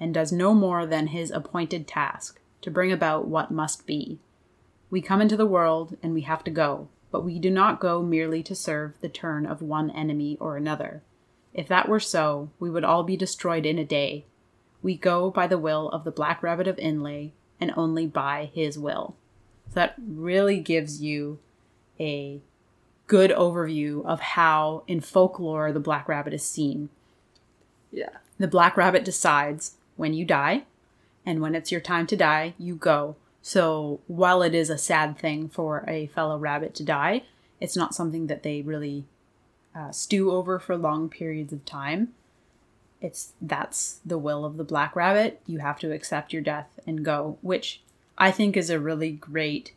and 0.00 0.12
does 0.12 0.32
no 0.32 0.52
more 0.52 0.84
than 0.84 1.08
his 1.08 1.30
appointed 1.30 1.86
task 1.86 2.40
to 2.62 2.70
bring 2.70 2.90
about 2.90 3.28
what 3.28 3.52
must 3.52 3.86
be. 3.86 4.18
We 4.90 5.00
come 5.00 5.20
into 5.20 5.36
the 5.36 5.46
world 5.46 5.96
and 6.02 6.12
we 6.12 6.22
have 6.22 6.42
to 6.44 6.50
go, 6.50 6.88
but 7.12 7.24
we 7.24 7.38
do 7.38 7.50
not 7.50 7.78
go 7.78 8.02
merely 8.02 8.42
to 8.42 8.54
serve 8.54 8.94
the 9.00 9.08
turn 9.08 9.46
of 9.46 9.62
one 9.62 9.90
enemy 9.90 10.36
or 10.40 10.56
another. 10.56 11.02
If 11.54 11.68
that 11.68 11.88
were 11.88 12.00
so, 12.00 12.50
we 12.58 12.70
would 12.70 12.84
all 12.84 13.02
be 13.02 13.16
destroyed 13.16 13.66
in 13.66 13.78
a 13.78 13.84
day. 13.84 14.24
We 14.82 14.96
go 14.96 15.30
by 15.30 15.46
the 15.46 15.58
will 15.58 15.88
of 15.90 16.04
the 16.04 16.10
Black 16.10 16.42
Rabbit 16.42 16.66
of 16.66 16.76
Inlé, 16.76 17.32
and 17.60 17.72
only 17.76 18.06
by 18.06 18.50
his 18.52 18.78
will. 18.78 19.16
So 19.68 19.74
that 19.74 19.94
really 19.98 20.60
gives 20.60 21.02
you 21.02 21.38
a 21.98 22.40
good 23.06 23.30
overview 23.30 24.04
of 24.04 24.20
how 24.20 24.82
in 24.86 25.00
folklore 25.00 25.72
the 25.72 25.80
Black 25.80 26.08
Rabbit 26.08 26.34
is 26.34 26.44
seen. 26.44 26.88
Yeah. 27.92 28.10
The 28.38 28.48
Black 28.48 28.76
Rabbit 28.76 29.04
decides 29.04 29.76
when 29.96 30.12
you 30.12 30.24
die, 30.24 30.64
and 31.24 31.40
when 31.40 31.54
it's 31.54 31.72
your 31.72 31.80
time 31.80 32.06
to 32.08 32.16
die, 32.16 32.54
you 32.58 32.74
go. 32.74 33.16
So 33.40 34.00
while 34.08 34.42
it 34.42 34.54
is 34.54 34.70
a 34.70 34.78
sad 34.78 35.18
thing 35.18 35.48
for 35.48 35.84
a 35.86 36.08
fellow 36.08 36.36
rabbit 36.36 36.74
to 36.74 36.84
die, 36.84 37.22
it's 37.60 37.76
not 37.76 37.94
something 37.94 38.26
that 38.26 38.42
they 38.42 38.60
really 38.60 39.04
uh, 39.74 39.92
stew 39.92 40.32
over 40.32 40.58
for 40.58 40.76
long 40.76 41.08
periods 41.08 41.52
of 41.52 41.64
time. 41.64 42.12
It's 43.00 43.34
that's 43.40 44.00
the 44.04 44.18
will 44.18 44.44
of 44.44 44.56
the 44.56 44.64
black 44.64 44.96
rabbit. 44.96 45.40
You 45.46 45.58
have 45.58 45.78
to 45.80 45.92
accept 45.92 46.32
your 46.32 46.42
death 46.42 46.80
and 46.86 47.04
go, 47.04 47.38
which 47.40 47.82
I 48.18 48.30
think 48.30 48.56
is 48.56 48.68
a 48.68 48.80
really 48.80 49.12
great 49.12 49.74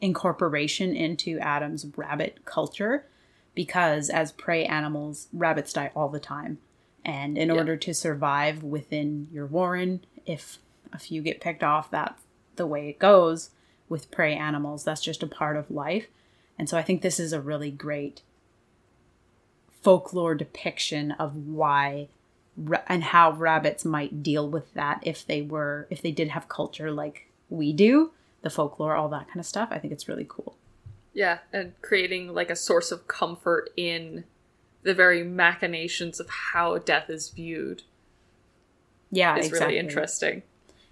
incorporation 0.00 0.94
into 0.94 1.38
Adam's 1.38 1.86
rabbit 1.96 2.44
culture 2.44 3.06
because 3.54 4.08
as 4.10 4.32
prey 4.32 4.64
animals, 4.64 5.28
rabbits 5.32 5.72
die 5.72 5.90
all 5.94 6.08
the 6.08 6.20
time. 6.20 6.58
And 7.04 7.36
in 7.36 7.48
Yeah. 7.48 7.56
order 7.56 7.76
to 7.76 7.94
survive 7.94 8.62
within 8.62 9.28
your 9.32 9.46
warren, 9.46 10.04
if 10.26 10.58
a 10.92 10.98
few 10.98 11.22
get 11.22 11.40
picked 11.40 11.62
off, 11.62 11.90
that's 11.90 12.22
the 12.56 12.66
way 12.66 12.88
it 12.88 12.98
goes 12.98 13.50
with 13.88 14.10
prey 14.10 14.34
animals. 14.34 14.84
That's 14.84 15.00
just 15.00 15.22
a 15.22 15.26
part 15.26 15.56
of 15.56 15.70
life. 15.70 16.08
And 16.58 16.68
so 16.68 16.76
I 16.76 16.82
think 16.82 17.02
this 17.02 17.18
is 17.18 17.32
a 17.32 17.40
really 17.40 17.70
great 17.70 18.22
folklore 19.82 20.34
depiction 20.34 21.12
of 21.12 21.34
why 21.34 22.08
and 22.86 23.02
how 23.02 23.32
rabbits 23.32 23.84
might 23.84 24.22
deal 24.22 24.48
with 24.48 24.74
that 24.74 25.00
if 25.02 25.26
they 25.26 25.40
were 25.40 25.86
if 25.88 26.02
they 26.02 26.10
did 26.12 26.28
have 26.28 26.48
culture 26.48 26.90
like 26.90 27.26
we 27.48 27.72
do 27.72 28.10
the 28.42 28.50
folklore 28.50 28.94
all 28.94 29.08
that 29.08 29.26
kind 29.28 29.38
of 29.40 29.46
stuff 29.46 29.68
i 29.70 29.78
think 29.78 29.92
it's 29.92 30.08
really 30.08 30.26
cool. 30.28 30.56
Yeah, 31.12 31.38
and 31.52 31.72
creating 31.82 32.34
like 32.34 32.50
a 32.50 32.56
source 32.56 32.92
of 32.92 33.08
comfort 33.08 33.70
in 33.76 34.22
the 34.84 34.94
very 34.94 35.24
machinations 35.24 36.20
of 36.20 36.30
how 36.30 36.78
death 36.78 37.10
is 37.10 37.30
viewed 37.30 37.82
yeah 39.10 39.36
is 39.36 39.48
exactly. 39.48 39.74
really 39.74 39.78
interesting. 39.78 40.42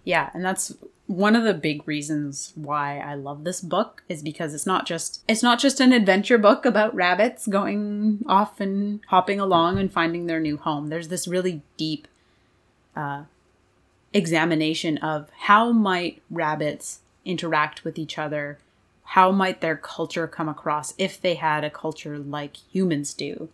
yeah 0.04 0.30
and 0.34 0.44
that's 0.44 0.74
one 1.06 1.34
of 1.36 1.44
the 1.44 1.54
big 1.54 1.86
reasons 1.88 2.52
why 2.54 2.98
i 2.98 3.14
love 3.14 3.44
this 3.44 3.60
book 3.62 4.02
is 4.10 4.22
because 4.22 4.52
it's 4.52 4.66
not 4.66 4.84
just 4.86 5.22
it's 5.28 5.42
not 5.42 5.58
just 5.58 5.80
an 5.80 5.92
adventure 5.92 6.36
book 6.36 6.66
about 6.66 6.94
rabbits 6.94 7.46
going 7.46 8.22
off 8.26 8.60
and 8.60 9.00
hopping 9.06 9.40
along 9.40 9.78
and 9.78 9.92
finding 9.92 10.26
their 10.26 10.40
new 10.40 10.56
home. 10.56 10.88
There's 10.88 11.08
this 11.08 11.26
really 11.28 11.62
deep 11.76 12.08
uh, 12.94 13.24
examination 14.12 14.98
of 14.98 15.30
how 15.38 15.72
might 15.72 16.22
rabbits 16.30 17.00
interact 17.28 17.84
with 17.84 17.98
each 17.98 18.18
other 18.18 18.58
how 19.12 19.32
might 19.32 19.62
their 19.62 19.76
culture 19.76 20.26
come 20.26 20.50
across 20.50 20.92
if 20.98 21.18
they 21.18 21.34
had 21.34 21.64
a 21.64 21.70
culture 21.70 22.18
like 22.18 22.58
humans 22.70 23.14
do 23.14 23.48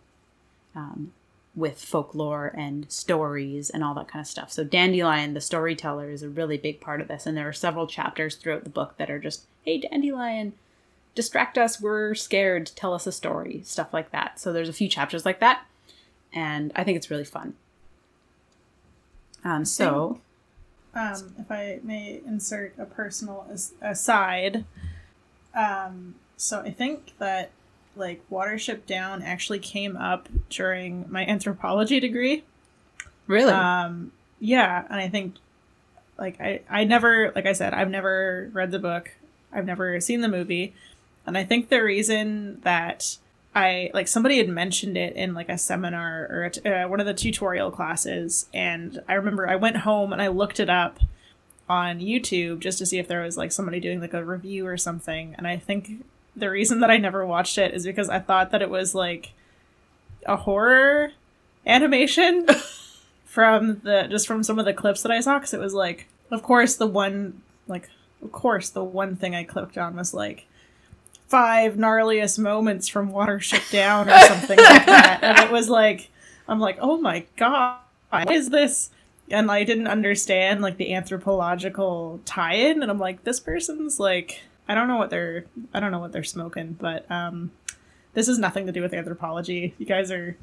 um, 0.75 1.13
with 1.55 1.81
folklore 1.81 2.53
and 2.57 2.91
stories 2.91 3.69
and 3.69 3.81
all 3.81 3.93
that 3.93 4.09
kind 4.09 4.19
of 4.19 4.27
stuff. 4.27 4.51
So 4.51 4.65
Dandelion, 4.65 5.33
the 5.33 5.39
storyteller, 5.39 6.09
is 6.09 6.21
a 6.21 6.29
really 6.29 6.57
big 6.57 6.81
part 6.81 6.99
of 6.99 7.07
this, 7.07 7.25
and 7.25 7.37
there 7.37 7.47
are 7.47 7.53
several 7.53 7.87
chapters 7.87 8.35
throughout 8.35 8.65
the 8.65 8.69
book 8.69 8.95
that 8.97 9.09
are 9.09 9.17
just, 9.17 9.45
"Hey, 9.63 9.77
Dandelion, 9.77 10.51
distract 11.15 11.57
us. 11.57 11.79
We're 11.79 12.15
scared. 12.15 12.69
Tell 12.75 12.93
us 12.93 13.07
a 13.07 13.13
story." 13.13 13.61
Stuff 13.63 13.93
like 13.93 14.11
that. 14.11 14.41
So 14.41 14.51
there's 14.51 14.67
a 14.67 14.73
few 14.73 14.89
chapters 14.89 15.25
like 15.25 15.39
that, 15.39 15.65
and 16.33 16.73
I 16.75 16.83
think 16.83 16.97
it's 16.97 17.09
really 17.09 17.23
fun. 17.23 17.53
Um, 19.45 19.63
so 19.63 20.19
um, 20.95 21.35
if 21.37 21.51
I 21.51 21.79
may 21.83 22.21
insert 22.25 22.73
a 22.77 22.85
personal 22.85 23.45
as- 23.51 23.73
aside, 23.81 24.63
um, 25.53 26.15
so 26.37 26.61
I 26.61 26.71
think 26.71 27.13
that 27.19 27.51
like 27.95 28.21
Watership 28.29 28.85
Down 28.85 29.21
actually 29.21 29.59
came 29.59 29.95
up 29.95 30.27
during 30.49 31.05
my 31.09 31.25
anthropology 31.25 31.99
degree. 31.99 32.43
really, 33.27 33.53
Um, 33.53 34.11
yeah, 34.39 34.85
and 34.89 34.99
I 34.99 35.07
think 35.09 35.35
like 36.17 36.39
I 36.41 36.61
I 36.69 36.83
never 36.83 37.31
like 37.35 37.45
I 37.45 37.53
said 37.53 37.73
I've 37.73 37.89
never 37.89 38.49
read 38.53 38.71
the 38.71 38.79
book, 38.79 39.11
I've 39.53 39.65
never 39.65 39.99
seen 40.01 40.21
the 40.21 40.27
movie, 40.27 40.73
and 41.25 41.37
I 41.37 41.43
think 41.45 41.69
the 41.69 41.81
reason 41.81 42.59
that 42.63 43.17
I 43.55 43.89
like 43.93 44.09
somebody 44.09 44.37
had 44.37 44.49
mentioned 44.49 44.97
it 44.97 45.15
in 45.15 45.33
like 45.33 45.47
a 45.47 45.57
seminar 45.57 46.27
or 46.29 46.43
a 46.43 46.49
t- 46.51 46.69
uh, 46.69 46.87
one 46.89 46.99
of 46.99 47.05
the 47.05 47.13
tutorial 47.13 47.71
classes, 47.71 48.47
and 48.53 49.01
I 49.07 49.13
remember 49.13 49.47
I 49.47 49.55
went 49.55 49.77
home 49.77 50.11
and 50.11 50.21
I 50.21 50.27
looked 50.27 50.59
it 50.59 50.69
up 50.69 50.99
on 51.69 51.99
YouTube 51.99 52.59
just 52.59 52.77
to 52.79 52.85
see 52.85 52.99
if 52.99 53.07
there 53.07 53.23
was 53.23 53.37
like 53.37 53.53
somebody 53.53 53.79
doing 53.79 54.01
like 54.01 54.13
a 54.13 54.25
review 54.25 54.67
or 54.67 54.75
something, 54.75 55.35
and 55.37 55.47
I 55.47 55.55
think 55.57 56.03
the 56.35 56.49
reason 56.49 56.81
that 56.81 56.91
I 56.91 56.97
never 56.97 57.25
watched 57.25 57.57
it 57.57 57.73
is 57.73 57.85
because 57.85 58.09
I 58.09 58.19
thought 58.19 58.51
that 58.51 58.61
it 58.61 58.69
was 58.69 58.93
like 58.93 59.31
a 60.25 60.35
horror 60.35 61.13
animation 61.65 62.45
from 63.25 63.79
the 63.83 64.07
just 64.09 64.27
from 64.27 64.43
some 64.43 64.59
of 64.59 64.65
the 64.65 64.73
clips 64.73 65.01
that 65.03 65.11
I 65.11 65.21
saw 65.21 65.39
because 65.39 65.53
it 65.53 65.59
was 65.59 65.73
like 65.73 66.07
of 66.29 66.43
course 66.43 66.75
the 66.75 66.87
one 66.87 67.41
like 67.67 67.89
of 68.21 68.31
course 68.31 68.69
the 68.69 68.83
one 68.83 69.15
thing 69.15 69.33
I 69.33 69.43
clicked 69.43 69.77
on 69.77 69.95
was 69.95 70.13
like 70.13 70.45
five 71.27 71.75
gnarliest 71.75 72.39
moments 72.39 72.87
from 72.87 73.11
Watership 73.11 73.71
Down 73.71 74.09
or 74.09 74.19
something 74.19 74.57
like 74.57 74.85
that. 74.85 75.19
And 75.21 75.39
it 75.39 75.51
was 75.51 75.69
like 75.69 76.09
I'm 76.47 76.59
like 76.59 76.77
oh 76.81 76.97
my 76.97 77.25
god 77.37 77.79
what 78.09 78.31
is 78.31 78.49
this? 78.49 78.91
And 79.29 79.49
I 79.49 79.63
didn't 79.63 79.87
understand 79.87 80.61
like 80.61 80.77
the 80.77 80.93
anthropological 80.93 82.21
tie-in. 82.25 82.81
And 82.81 82.91
I'm 82.91 82.99
like 82.99 83.23
this 83.23 83.39
person's 83.39 83.99
like 83.99 84.41
I 84.67 84.75
don't 84.75 84.87
know 84.87 84.97
what 84.97 85.09
they're 85.09 85.45
I 85.73 85.79
don't 85.79 85.91
know 85.91 85.99
what 85.99 86.11
they're 86.11 86.23
smoking 86.23 86.77
but 86.79 87.09
um 87.11 87.51
this 88.13 88.27
has 88.27 88.39
nothing 88.39 88.65
to 88.65 88.71
do 88.71 88.81
with 88.81 88.93
anthropology. 88.93 89.75
You 89.77 89.85
guys 89.85 90.11
are 90.11 90.37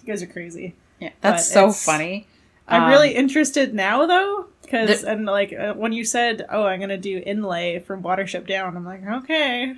you 0.00 0.06
guys 0.06 0.22
are 0.22 0.26
crazy. 0.26 0.74
Yeah, 0.98 1.10
that's 1.20 1.48
but 1.48 1.54
so 1.54 1.72
funny. 1.72 2.26
I'm 2.70 2.84
Um, 2.84 2.90
really 2.90 3.14
interested 3.14 3.74
now 3.74 4.06
though, 4.06 4.46
because 4.62 5.02
and 5.04 5.26
like 5.26 5.52
uh, 5.52 5.74
when 5.74 5.92
you 5.92 6.04
said, 6.04 6.46
"Oh, 6.48 6.64
I'm 6.64 6.80
gonna 6.80 6.96
do 6.96 7.22
inlay 7.24 7.78
from 7.80 8.02
Watership 8.02 8.46
Down," 8.46 8.76
I'm 8.76 8.84
like, 8.84 9.04
okay, 9.06 9.74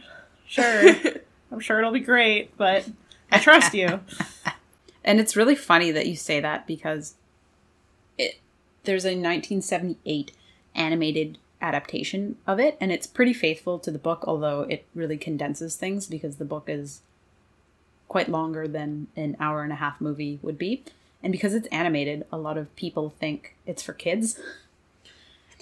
sure, 0.46 0.94
I'm 1.52 1.60
sure 1.60 1.78
it'll 1.78 1.92
be 1.92 2.00
great, 2.00 2.56
but 2.56 2.88
I 3.30 3.38
trust 3.38 3.74
you. 3.74 4.00
And 5.04 5.18
it's 5.18 5.34
really 5.34 5.56
funny 5.56 5.90
that 5.90 6.06
you 6.06 6.14
say 6.14 6.38
that 6.38 6.64
because 6.64 7.14
it 8.16 8.38
there's 8.84 9.04
a 9.04 9.08
1978 9.18 10.30
animated 10.76 11.38
adaptation 11.60 12.36
of 12.46 12.60
it 12.60 12.76
and 12.80 12.92
it's 12.92 13.08
pretty 13.08 13.32
faithful 13.32 13.80
to 13.80 13.90
the 13.90 13.98
book 13.98 14.22
although 14.28 14.60
it 14.62 14.84
really 14.94 15.16
condenses 15.16 15.74
things 15.74 16.06
because 16.06 16.36
the 16.36 16.44
book 16.44 16.66
is 16.68 17.00
quite 18.08 18.28
longer 18.28 18.68
than 18.68 19.08
an 19.16 19.36
hour 19.40 19.64
and 19.64 19.72
a 19.72 19.76
half 19.76 20.00
movie 20.00 20.38
would 20.40 20.56
be. 20.58 20.84
And 21.22 21.30
because 21.32 21.54
it's 21.54 21.68
animated, 21.68 22.24
a 22.32 22.36
lot 22.38 22.58
of 22.58 22.74
people 22.76 23.10
think 23.10 23.54
it's 23.66 23.82
for 23.82 23.92
kids. 23.92 24.40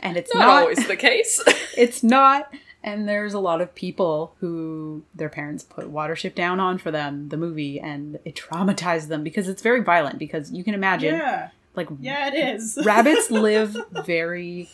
And 0.03 0.17
it's 0.17 0.35
Not, 0.35 0.41
not 0.47 0.63
always 0.63 0.87
the 0.87 0.97
case. 1.09 1.43
it's 1.77 2.03
not 2.03 2.53
and 2.83 3.07
there's 3.07 3.35
a 3.35 3.39
lot 3.39 3.61
of 3.61 3.75
people 3.75 4.35
who 4.41 5.03
their 5.15 5.29
parents 5.29 5.63
put 5.63 5.93
watership 5.93 6.35
down 6.35 6.59
on 6.59 6.79
for 6.79 6.91
them 6.91 7.29
the 7.29 7.37
movie 7.37 7.79
and 7.79 8.19
it 8.25 8.35
traumatized 8.35 9.09
them 9.09 9.23
because 9.23 9.47
it's 9.49 9.61
very 9.61 9.83
violent 9.83 10.19
because 10.19 10.51
you 10.51 10.65
can 10.65 10.73
imagine 10.73 11.15
Yeah, 11.17 11.51
like 11.77 11.89
yeah, 12.01 12.29
it 12.33 12.55
is. 12.55 12.79
rabbits 12.85 13.31
live 13.31 13.77
very 14.07 14.71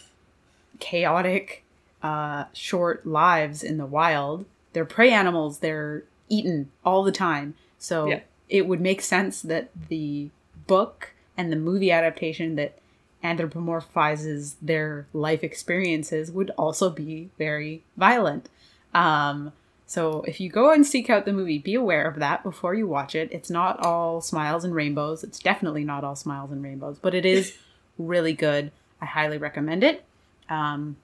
chaotic 0.78 1.64
uh 2.02 2.44
short 2.52 3.04
lives 3.06 3.62
in 3.64 3.78
the 3.78 3.86
wild 3.86 4.44
they're 4.72 4.84
prey 4.84 5.10
animals 5.10 5.58
they're 5.58 6.04
eaten 6.28 6.70
all 6.84 7.02
the 7.02 7.10
time 7.12 7.54
so 7.78 8.06
Yeah. 8.06 8.20
it 8.48 8.66
would 8.68 8.80
make 8.80 9.00
sense 9.00 9.42
that 9.42 9.70
the 9.88 10.30
book 10.66 11.12
and 11.36 11.52
the 11.52 11.56
movie 11.56 11.90
adaptation 11.90 12.56
that 12.56 12.78
anthropomorphizes 13.24 14.54
their 14.62 15.06
life 15.12 15.42
experiences 15.42 16.30
would 16.30 16.50
also 16.58 16.90
be 16.90 17.30
very 17.38 17.82
violent 17.96 18.48
um 18.94 19.52
So 19.86 20.22
if 20.26 20.40
you 20.40 20.50
go 20.50 20.72
and 20.72 20.84
seek 20.84 21.08
out 21.08 21.24
the 21.24 21.32
movie, 21.32 21.58
be 21.58 21.74
aware 21.74 22.08
of 22.08 22.16
that 22.18 22.42
before 22.42 22.74
you 22.74 22.88
watch 22.88 23.14
it. 23.14 23.28
It's 23.30 23.50
not 23.50 23.78
all 23.86 24.20
smiles 24.20 24.64
and 24.64 24.74
rainbows. 24.74 25.22
It's 25.22 25.38
definitely 25.38 25.84
not 25.84 26.02
all 26.02 26.16
smiles 26.16 26.50
and 26.50 26.62
rainbows, 26.62 26.98
but 26.98 27.14
it 27.14 27.24
is 27.24 27.56
really 27.98 28.32
good. 28.32 28.72
I 29.00 29.06
highly 29.06 29.38
recommend 29.38 29.84
it. 29.84 30.04
Um, 30.48 30.96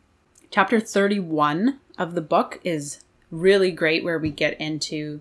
chapter 0.50 0.80
31 0.80 1.78
of 1.96 2.14
the 2.14 2.20
book 2.20 2.58
is 2.64 3.04
really 3.30 3.70
great, 3.70 4.02
where 4.02 4.18
we 4.18 4.30
get 4.30 4.60
into 4.60 5.20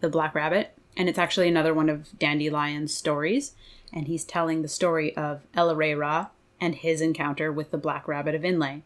the 0.00 0.08
Black 0.08 0.34
Rabbit. 0.34 0.72
And 0.96 1.08
it's 1.08 1.18
actually 1.18 1.48
another 1.48 1.74
one 1.74 1.88
of 1.88 2.08
Dandelion's 2.18 2.94
stories. 2.94 3.52
And 3.92 4.06
he's 4.06 4.24
telling 4.24 4.62
the 4.62 4.68
story 4.68 5.16
of 5.16 5.42
El-ahrairah 5.54 6.28
and 6.60 6.74
his 6.74 7.00
encounter 7.00 7.52
with 7.52 7.70
the 7.70 7.78
Black 7.78 8.08
Rabbit 8.08 8.34
of 8.34 8.42
Inlé. 8.42 8.82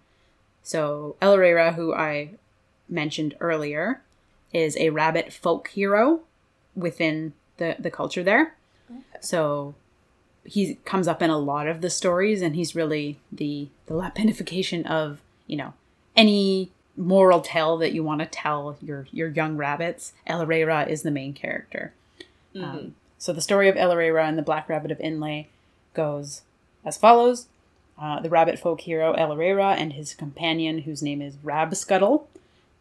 So 0.62 1.16
El-ahrairah, 1.20 1.74
who 1.74 1.94
I 1.94 2.32
mentioned 2.88 3.36
earlier, 3.40 4.02
is 4.52 4.76
a 4.76 4.90
rabbit 4.90 5.32
folk 5.32 5.68
hero 5.68 6.20
within 6.74 7.32
the, 7.58 7.76
the 7.78 7.90
culture 7.90 8.22
there. 8.22 8.54
So 9.20 9.74
he 10.44 10.76
comes 10.86 11.06
up 11.06 11.20
in 11.20 11.30
a 11.30 11.38
lot 11.38 11.66
of 11.66 11.80
the 11.82 11.90
stories 11.90 12.40
and 12.40 12.56
he's 12.56 12.74
really 12.74 13.18
the 13.30 13.68
the 13.86 13.94
lapinification 13.94 14.86
of, 14.86 15.20
you 15.46 15.56
know, 15.56 15.74
any 16.16 16.70
moral 16.96 17.40
tale 17.40 17.76
that 17.76 17.92
you 17.92 18.02
want 18.02 18.20
to 18.20 18.26
tell 18.26 18.76
your 18.80 19.06
your 19.10 19.28
young 19.28 19.56
rabbits. 19.56 20.14
El-ahrairah 20.26 20.88
is 20.88 21.02
the 21.02 21.10
main 21.10 21.34
character. 21.34 21.92
Um, 22.64 22.94
so 23.18 23.32
the 23.32 23.40
story 23.40 23.68
of 23.68 23.76
El-ahrairah 23.76 24.28
and 24.28 24.38
the 24.38 24.42
Black 24.42 24.68
Rabbit 24.68 24.90
of 24.90 24.98
Inlé 24.98 25.46
goes 25.94 26.42
as 26.84 26.96
follows. 26.96 27.48
Uh, 28.00 28.20
the 28.20 28.30
rabbit 28.30 28.58
folk 28.60 28.82
hero 28.82 29.12
El-ahrairah 29.14 29.76
and 29.76 29.94
his 29.94 30.14
companion, 30.14 30.82
whose 30.82 31.02
name 31.02 31.20
is 31.20 31.36
Rabscuttle, 31.36 32.26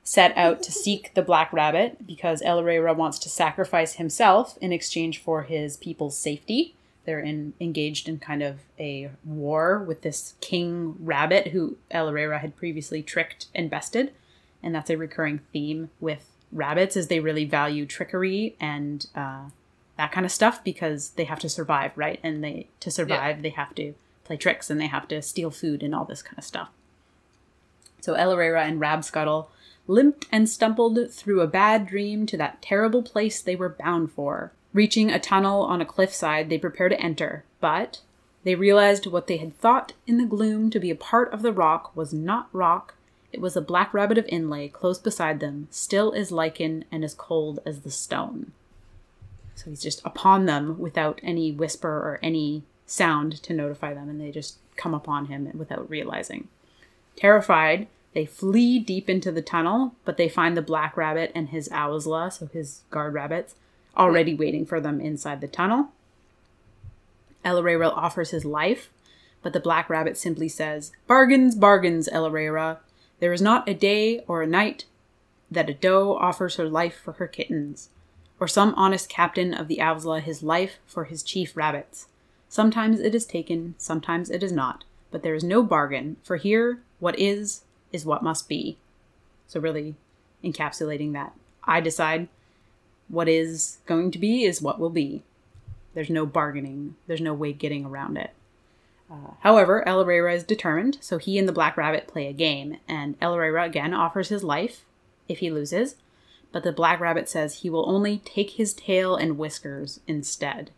set 0.04 0.36
out 0.38 0.62
to 0.64 0.72
seek 0.72 1.14
the 1.16 1.24
Black 1.24 1.52
Rabbit 1.52 2.06
because 2.06 2.42
El-ahrairah 2.44 2.96
wants 2.96 3.18
to 3.20 3.30
sacrifice 3.30 3.96
himself 3.96 4.58
in 4.62 4.72
exchange 4.72 5.18
for 5.18 5.44
his 5.44 5.76
people's 5.76 6.18
safety. 6.18 6.76
They're 7.06 7.20
in, 7.20 7.54
engaged 7.60 8.08
in 8.08 8.20
kind 8.20 8.44
of 8.44 8.60
a 8.80 9.10
war 9.26 9.80
with 9.80 10.02
this 10.04 10.36
king 10.40 10.96
rabbit 11.00 11.48
who 11.48 11.78
El-ahrairah 11.90 12.42
had 12.42 12.56
previously 12.56 13.02
tricked 13.02 13.48
and 13.56 13.70
bested, 13.70 14.14
and 14.62 14.76
that's 14.76 14.90
a 14.90 14.98
recurring 14.98 15.40
theme 15.52 15.90
with 16.00 16.30
rabbits 16.52 16.96
is 16.96 17.08
they 17.08 17.20
really 17.20 17.46
value 17.46 17.86
trickery 17.86 18.56
and 18.60 19.08
uh, 19.16 19.46
that 19.98 20.12
kind 20.12 20.26
of 20.26 20.32
stuff 20.32 20.64
because 20.64 21.12
they 21.12 21.26
have 21.26 21.40
to 21.40 21.50
survive, 21.50 21.92
right? 21.96 22.20
And 22.24 22.44
they 22.44 22.68
to 22.80 22.92
survive 22.92 23.42
they 23.42 23.50
have 23.50 23.74
to 23.76 23.94
play 24.24 24.38
tricks 24.38 24.70
and 24.70 24.80
they 24.80 24.88
have 24.88 25.08
to 25.08 25.22
steal 25.22 25.52
food 25.52 25.82
and 25.84 25.96
all 25.96 26.06
this 26.06 26.22
kind 26.22 26.38
of 26.38 26.44
stuff. 26.44 26.70
So 28.02 28.14
El-ahrairah 28.14 28.68
and 28.68 28.80
Rabscuttle 28.80 29.48
limped 29.88 30.28
and 30.32 30.50
stumbled 30.50 31.12
through 31.12 31.42
a 31.42 31.48
bad 31.48 31.88
dream 31.88 32.26
to 32.28 32.38
that 32.38 32.62
terrible 32.62 33.02
place 33.02 33.42
they 33.42 33.56
were 33.56 33.70
bound 33.70 34.12
for. 34.12 34.52
Reaching 34.74 35.10
a 35.10 35.20
tunnel 35.20 35.62
on 35.64 35.82
a 35.82 35.86
cliffside, 35.86 36.50
they 36.50 36.58
prepare 36.58 36.90
to 36.90 37.02
enter, 37.02 37.44
but 37.60 38.02
they 38.44 38.56
realized 38.56 39.08
what 39.08 39.28
they 39.28 39.38
had 39.38 39.58
thought 39.58 39.94
in 40.06 40.18
the 40.18 40.26
gloom 40.26 40.70
to 40.70 40.80
be 40.80 40.92
a 40.92 40.96
part 40.96 41.34
of 41.34 41.42
the 41.42 41.54
rock 41.54 41.96
was 41.96 42.14
not 42.14 42.50
rock. 42.54 42.94
It 43.34 43.42
was 43.42 43.56
a 43.56 43.62
black 43.62 43.94
rabbit 43.94 44.18
of 44.18 44.26
inlay 44.28 44.68
close 44.68 45.00
beside 45.00 45.40
them, 45.40 45.68
still 45.72 46.14
as 46.14 46.32
lichen 46.32 46.86
and 46.92 47.04
as 47.04 47.14
cold 47.14 47.60
as 47.66 47.82
the 47.82 47.92
stone. 47.92 48.52
He's 49.68 49.82
just 49.82 50.02
upon 50.06 50.46
them 50.46 50.80
without 50.80 51.20
any 51.24 51.52
whisper 51.52 51.90
or 51.90 52.20
any 52.24 52.64
sound 52.86 53.42
to 53.44 53.54
notify 53.54 53.94
them, 53.94 54.10
and 54.10 54.20
they 54.20 54.32
just 54.32 54.58
come 54.76 54.94
upon 54.94 55.26
him 55.26 55.50
without 55.54 55.90
realizing. 55.90 56.48
Terrified, 57.16 57.88
they 58.14 58.26
flee 58.26 58.80
deep 58.80 59.10
into 59.10 59.32
the 59.32 59.42
tunnel, 59.42 59.94
but 60.06 60.18
they 60.18 60.30
find 60.30 60.56
the 60.56 60.62
black 60.62 60.96
rabbit 60.96 61.32
and 61.36 61.50
his 61.50 61.68
owsla, 61.70 62.32
so 62.32 62.48
his 62.48 62.82
guard 62.90 63.14
rabbits, 63.14 63.56
already 63.98 64.34
waiting 64.34 64.66
for 64.66 64.80
them 64.80 65.02
inside 65.02 65.42
the 65.42 65.48
tunnel. 65.48 65.90
El-ahrairah 67.44 67.96
offers 67.96 68.32
his 68.32 68.46
life, 68.46 68.90
but 69.42 69.54
the 69.54 69.60
black 69.60 69.90
rabbit 69.90 70.18
simply 70.18 70.48
says, 70.48 70.92
Bargains, 71.08 71.56
bargains, 71.56 72.08
El-ahrairah. 72.12 72.78
There 73.20 73.34
is 73.34 73.42
not 73.42 73.68
a 73.68 73.74
day 73.74 74.24
or 74.28 74.42
a 74.42 74.48
night 74.48 74.86
that 75.50 75.70
a 75.70 75.74
doe 75.74 76.16
offers 76.16 76.56
her 76.56 76.70
life 76.70 77.00
for 77.04 77.14
her 77.14 77.28
kittens, 77.28 77.90
or 78.40 78.48
some 78.48 78.74
honest 78.76 79.10
captain 79.10 79.54
of 79.54 79.68
the 79.68 79.78
owsla 79.78 80.22
his 80.22 80.44
life 80.44 80.78
for 80.86 81.06
his 81.06 81.24
chief 81.24 81.56
rabbits. 81.56 82.08
Sometimes 82.50 83.00
it 83.00 83.14
is 83.14 83.26
taken, 83.26 83.76
sometimes 83.78 84.30
it 84.30 84.44
is 84.44 84.52
not, 84.52 84.84
but 85.12 85.24
there 85.24 85.36
is 85.36 85.44
no 85.44 85.64
bargain, 85.64 86.18
for 86.24 86.38
here 86.38 86.80
what 87.00 87.18
is, 87.20 87.62
is 87.92 88.06
what 88.06 88.24
must 88.24 88.48
be. 88.48 88.78
So, 89.48 89.60
really 89.60 89.96
encapsulating 90.44 91.14
that. 91.14 91.34
I 91.64 91.82
decide 91.82 92.28
what 93.08 93.28
is 93.28 93.78
going 93.86 94.12
to 94.12 94.20
be 94.20 94.44
is 94.44 94.62
what 94.62 94.80
will 94.80 94.90
be. 94.90 95.24
There's 95.94 96.10
no 96.10 96.26
bargaining, 96.26 96.96
there's 97.08 97.22
no 97.22 97.34
way 97.34 97.54
getting 97.54 97.86
around 97.86 98.18
it. 98.18 98.32
Uh, 99.10 99.32
however, 99.40 99.88
El-ahrairah 99.88 100.36
is 100.36 100.44
determined, 100.44 100.98
so 101.02 101.18
he 101.18 101.38
and 101.38 101.48
the 101.48 101.54
Black 101.54 101.78
Rabbit 101.78 102.08
play 102.08 102.28
a 102.28 102.34
game, 102.34 102.78
and 102.88 103.16
El-ahrairah 103.22 103.66
again 103.66 103.94
offers 103.94 104.30
his 104.30 104.44
life 104.44 104.84
if 105.30 105.40
he 105.40 105.50
loses, 105.50 105.96
but 106.52 106.64
the 106.64 106.72
Black 106.72 107.00
Rabbit 107.00 107.30
says 107.30 107.56
he 107.56 107.70
will 107.70 107.90
only 107.90 108.20
take 108.20 108.52
his 108.52 108.74
tail 108.74 109.16
and 109.16 109.38
whiskers 109.38 110.00
instead. 110.08 110.72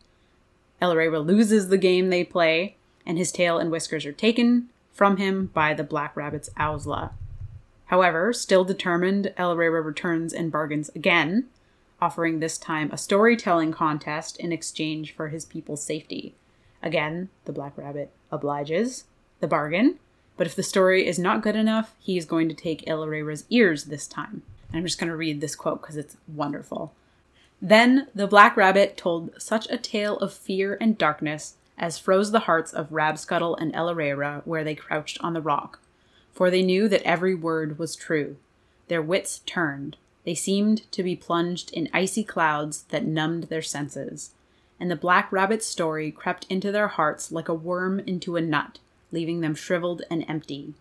El 0.81 0.91
El-ahrairah 0.91 1.25
loses 1.25 1.67
the 1.67 1.77
game 1.77 2.09
they 2.09 2.23
play, 2.23 2.75
and 3.05 3.17
his 3.17 3.31
tail 3.31 3.57
and 3.57 3.71
whiskers 3.71 4.05
are 4.05 4.11
taken 4.11 4.69
from 4.93 5.17
him 5.17 5.47
by 5.53 5.73
the 5.73 5.83
Black 5.83 6.15
Rabbit's 6.15 6.49
Owsla. 6.57 7.11
However, 7.87 8.33
still 8.33 8.63
determined, 8.63 9.33
El 9.37 9.51
El-ahrairah 9.51 9.83
returns 9.83 10.33
and 10.33 10.51
bargains 10.51 10.89
again, 10.95 11.47
offering 12.01 12.39
this 12.39 12.57
time 12.57 12.89
a 12.91 12.97
storytelling 12.97 13.71
contest 13.71 14.37
in 14.37 14.51
exchange 14.51 15.13
for 15.13 15.29
his 15.29 15.45
people's 15.45 15.83
safety. 15.83 16.33
Again, 16.81 17.29
the 17.45 17.51
Black 17.51 17.77
Rabbit 17.77 18.11
obliges 18.31 19.05
the 19.39 19.47
bargain, 19.47 19.99
but 20.37 20.47
if 20.47 20.55
the 20.55 20.63
story 20.63 21.05
is 21.05 21.19
not 21.19 21.41
good 21.41 21.55
enough, 21.55 21.95
he 21.99 22.17
is 22.17 22.25
going 22.25 22.47
to 22.47 22.55
take 22.55 22.87
El-ahrairah's 22.87 23.45
ears 23.49 23.85
this 23.85 24.07
time. 24.07 24.43
I'm 24.73 24.83
just 24.83 24.99
going 24.99 25.09
to 25.09 25.15
read 25.15 25.41
this 25.41 25.55
quote 25.55 25.81
because 25.81 25.97
it's 25.97 26.17
wonderful. 26.27 26.93
Then 27.61 28.07
the 28.15 28.27
Black 28.27 28.55
Rabbit 28.55 28.97
told 28.97 29.41
such 29.41 29.69
a 29.69 29.77
tale 29.77 30.17
of 30.17 30.33
fear 30.33 30.77
and 30.79 30.97
darkness 30.97 31.55
as 31.77 31.97
froze 31.97 32.31
the 32.31 32.41
hearts 32.41 32.73
of 32.73 32.89
Rabscuttle 32.89 33.59
and 33.59 33.73
El-ahrairah 33.73 34.45
where 34.45 34.63
they 34.63 34.75
crouched 34.75 35.17
on 35.21 35.33
the 35.33 35.41
rock, 35.41 35.79
for 36.33 36.49
they 36.49 36.63
knew 36.63 36.87
that 36.87 37.03
every 37.03 37.35
word 37.35 37.79
was 37.79 37.95
true. 37.95 38.37
Their 38.87 39.01
wits 39.01 39.39
turned. 39.45 39.97
They 40.25 40.35
seemed 40.35 40.91
to 40.91 41.03
be 41.03 41.15
plunged 41.15 41.71
in 41.73 41.89
icy 41.93 42.23
clouds 42.23 42.83
that 42.89 43.05
numbed 43.05 43.45
their 43.45 43.61
senses, 43.61 44.31
and 44.79 44.91
the 44.91 44.95
Black 44.95 45.31
Rabbit's 45.31 45.65
story 45.65 46.11
crept 46.11 46.45
into 46.49 46.71
their 46.71 46.89
hearts 46.89 47.31
like 47.31 47.49
a 47.49 47.53
worm 47.53 47.99
into 48.01 48.35
a 48.35 48.41
nut, 48.41 48.79
leaving 49.11 49.41
them 49.41 49.55
shriveled 49.55 50.03
and 50.09 50.25
empty. 50.27 50.73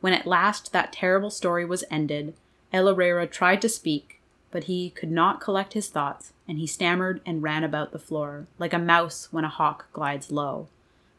When 0.00 0.12
at 0.12 0.26
last 0.26 0.72
that 0.72 0.92
terrible 0.92 1.30
story 1.30 1.64
was 1.64 1.84
ended, 1.90 2.34
El-ahrairah 2.76 3.30
tried 3.30 3.62
to 3.62 3.70
speak, 3.70 4.20
but 4.50 4.64
he 4.64 4.90
could 4.90 5.10
not 5.10 5.40
collect 5.40 5.72
his 5.72 5.88
thoughts, 5.88 6.34
and 6.46 6.58
he 6.58 6.66
stammered 6.66 7.22
and 7.24 7.42
ran 7.42 7.64
about 7.64 7.90
the 7.90 7.98
floor, 7.98 8.46
like 8.58 8.74
a 8.74 8.78
mouse 8.78 9.32
when 9.32 9.44
a 9.44 9.48
hawk 9.48 9.90
glides 9.94 10.30
low. 10.30 10.68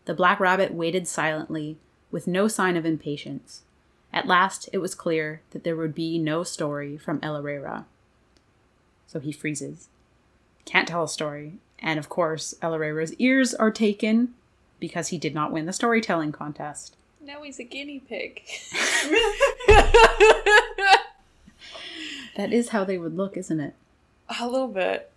The 0.06 0.14
black 0.14 0.40
rabbit 0.40 0.72
waited 0.72 1.08
silently, 1.08 1.78
with 2.12 2.28
no 2.28 2.48
sign 2.48 2.78
of 2.78 2.86
impatience. 2.86 3.64
At 4.14 4.28
last 4.28 4.70
it 4.72 4.78
was 4.78 4.94
clear 4.94 5.42
that 5.50 5.64
there 5.64 5.76
would 5.76 5.96
be 5.96 6.20
no 6.20 6.44
story 6.44 6.96
from 6.96 7.20
El-ahrairah. 7.24 7.86
So 9.08 9.20
he 9.20 9.32
freezes. 9.32 9.88
Can't 10.64 10.88
tell 10.88 11.06
a 11.06 11.10
story. 11.10 11.54
And 11.80 11.98
of 11.98 12.08
course, 12.08 12.54
El-ahrairah's 12.62 13.16
ears 13.16 13.56
are 13.56 13.72
taken 13.72 14.36
because 14.80 15.08
he 15.08 15.18
did 15.18 15.34
not 15.34 15.52
win 15.52 15.66
the 15.66 15.74
storytelling 15.74 16.34
contest. 16.34 16.96
Now 17.20 17.42
he's 17.42 17.60
a 17.60 17.64
guinea 17.64 18.00
pig. 18.00 18.44
That 22.38 22.54
is 22.54 22.70
how 22.70 22.84
they 22.84 22.98
would 22.98 23.18
look, 23.18 23.36
isn't 23.36 23.60
it? 23.60 23.74
a 24.40 24.48
little 24.48 24.68
bit. 24.68 25.12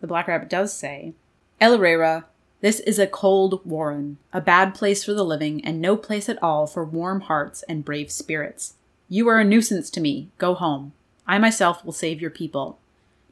The 0.00 0.06
Black 0.06 0.28
Rabbit 0.28 0.50
does 0.50 0.72
say, 0.72 1.14
El-ahrairah, 1.60 2.24
this 2.60 2.80
is 2.80 2.98
a 2.98 3.06
cold 3.06 3.60
warren, 3.64 4.18
a 4.32 4.40
bad 4.40 4.74
place 4.74 5.04
for 5.04 5.14
the 5.14 5.24
living, 5.24 5.64
and 5.64 5.80
no 5.80 5.96
place 5.96 6.28
at 6.28 6.42
all 6.42 6.66
for 6.66 6.84
warm 6.84 7.22
hearts 7.22 7.62
and 7.68 7.84
brave 7.84 8.10
spirits. 8.10 8.74
You 9.08 9.28
are 9.28 9.38
a 9.38 9.44
nuisance 9.44 9.88
to 9.90 10.00
me. 10.00 10.28
Go 10.38 10.54
home. 10.54 10.92
I 11.26 11.38
myself 11.38 11.84
will 11.84 11.92
save 11.92 12.20
your 12.20 12.30
people. 12.30 12.78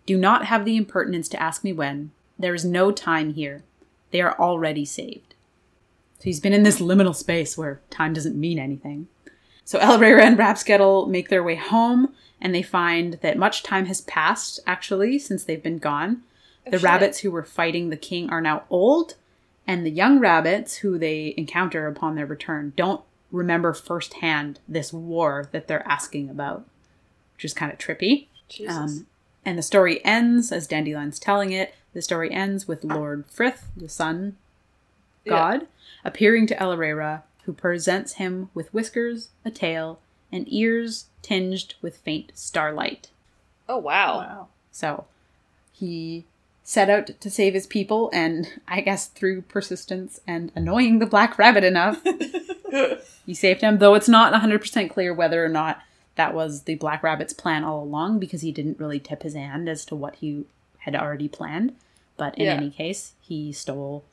Do 0.06 0.16
not 0.16 0.46
have 0.46 0.64
the 0.64 0.76
impertinence 0.76 1.28
to 1.30 1.42
ask 1.42 1.64
me 1.64 1.72
when. 1.72 2.12
There 2.38 2.54
is 2.54 2.64
no 2.64 2.92
time 2.92 3.34
here. 3.34 3.62
They 4.10 4.20
are 4.20 4.38
already 4.38 4.84
saved. 4.84 5.34
So 6.18 6.24
he's 6.24 6.40
been 6.40 6.52
in 6.52 6.62
this 6.62 6.80
liminal 6.80 7.14
space 7.14 7.58
where 7.58 7.80
time 7.90 8.12
doesn't 8.12 8.38
mean 8.38 8.58
anything. 8.58 9.08
So 9.64 9.78
El-ahrairah 9.78 10.22
and 10.22 10.38
Rabscuttle 10.38 11.08
make 11.08 11.28
their 11.28 11.42
way 11.42 11.56
home, 11.56 12.14
and 12.44 12.54
they 12.54 12.62
find 12.62 13.14
that 13.22 13.38
much 13.38 13.62
time 13.64 13.86
has 13.86 14.02
passed, 14.02 14.60
actually, 14.66 15.18
since 15.18 15.42
they've 15.42 15.62
been 15.62 15.78
gone. 15.78 16.22
The 16.66 16.72
shit. 16.72 16.82
rabbits 16.82 17.18
who 17.20 17.30
were 17.30 17.42
fighting 17.42 17.90
the 17.90 17.96
king 17.96 18.30
are 18.30 18.40
now 18.40 18.64
old, 18.70 19.14
and 19.66 19.84
the 19.84 19.90
young 19.90 20.20
rabbits 20.20 20.76
who 20.76 20.98
they 20.98 21.34
encounter 21.36 21.86
upon 21.86 22.14
their 22.14 22.26
return 22.26 22.72
don't 22.76 23.02
remember 23.32 23.72
firsthand 23.72 24.60
this 24.68 24.92
war 24.92 25.48
that 25.52 25.66
they're 25.66 25.86
asking 25.88 26.30
about, 26.30 26.66
which 27.34 27.44
is 27.44 27.54
kind 27.54 27.72
of 27.72 27.78
trippy. 27.78 28.28
Um, 28.68 29.06
and 29.44 29.58
the 29.58 29.62
story 29.62 30.04
ends, 30.04 30.52
as 30.52 30.68
Dandelion's 30.68 31.18
telling 31.18 31.50
it, 31.50 31.74
the 31.94 32.02
story 32.02 32.30
ends 32.30 32.68
with 32.68 32.84
Lord 32.84 33.24
Frith, 33.26 33.68
the 33.76 33.88
sun 33.88 34.36
Yeah. 35.24 35.32
god, 35.32 35.66
appearing 36.04 36.46
to 36.48 36.60
El-ahrairah, 36.60 37.22
who 37.44 37.52
presents 37.52 38.14
him 38.14 38.50
with 38.54 38.72
whiskers, 38.72 39.30
a 39.44 39.50
tail, 39.50 39.98
and 40.34 40.52
ears 40.52 41.06
tinged 41.22 41.74
with 41.80 41.96
faint 41.98 42.32
starlight. 42.34 43.08
Oh 43.68 43.78
wow. 43.78 44.18
Wow. 44.18 44.48
So 44.72 45.06
he 45.72 46.24
set 46.62 46.90
out 46.90 47.06
to 47.20 47.30
save 47.30 47.54
his 47.54 47.66
people, 47.66 48.10
and 48.12 48.48
I 48.66 48.80
guess 48.80 49.06
through 49.06 49.42
persistence 49.42 50.20
and 50.26 50.50
annoying 50.56 50.98
the 50.98 51.06
black 51.06 51.38
rabbit 51.38 51.62
enough, 51.64 52.02
he 53.26 53.34
saved 53.34 53.60
him, 53.60 53.78
though 53.78 53.94
it's 53.94 54.08
not 54.08 54.32
100% 54.32 54.90
clear 54.90 55.12
whether 55.14 55.44
or 55.44 55.48
not 55.48 55.80
that 56.16 56.34
was 56.34 56.62
the 56.62 56.74
black 56.76 57.02
rabbit's 57.02 57.32
plan 57.32 57.64
all 57.64 57.82
along 57.82 58.18
because 58.18 58.40
he 58.42 58.52
didn't 58.52 58.78
really 58.78 58.98
tip 59.00 59.22
his 59.22 59.34
hand 59.34 59.68
as 59.68 59.84
to 59.84 59.94
what 59.94 60.16
he 60.16 60.44
had 60.78 60.94
already 60.96 61.28
planned. 61.28 61.74
But 62.16 62.36
in 62.38 62.46
Yeah. 62.46 62.54
any 62.54 62.70
case, 62.70 63.12
he 63.20 63.52
stole, 63.52 64.04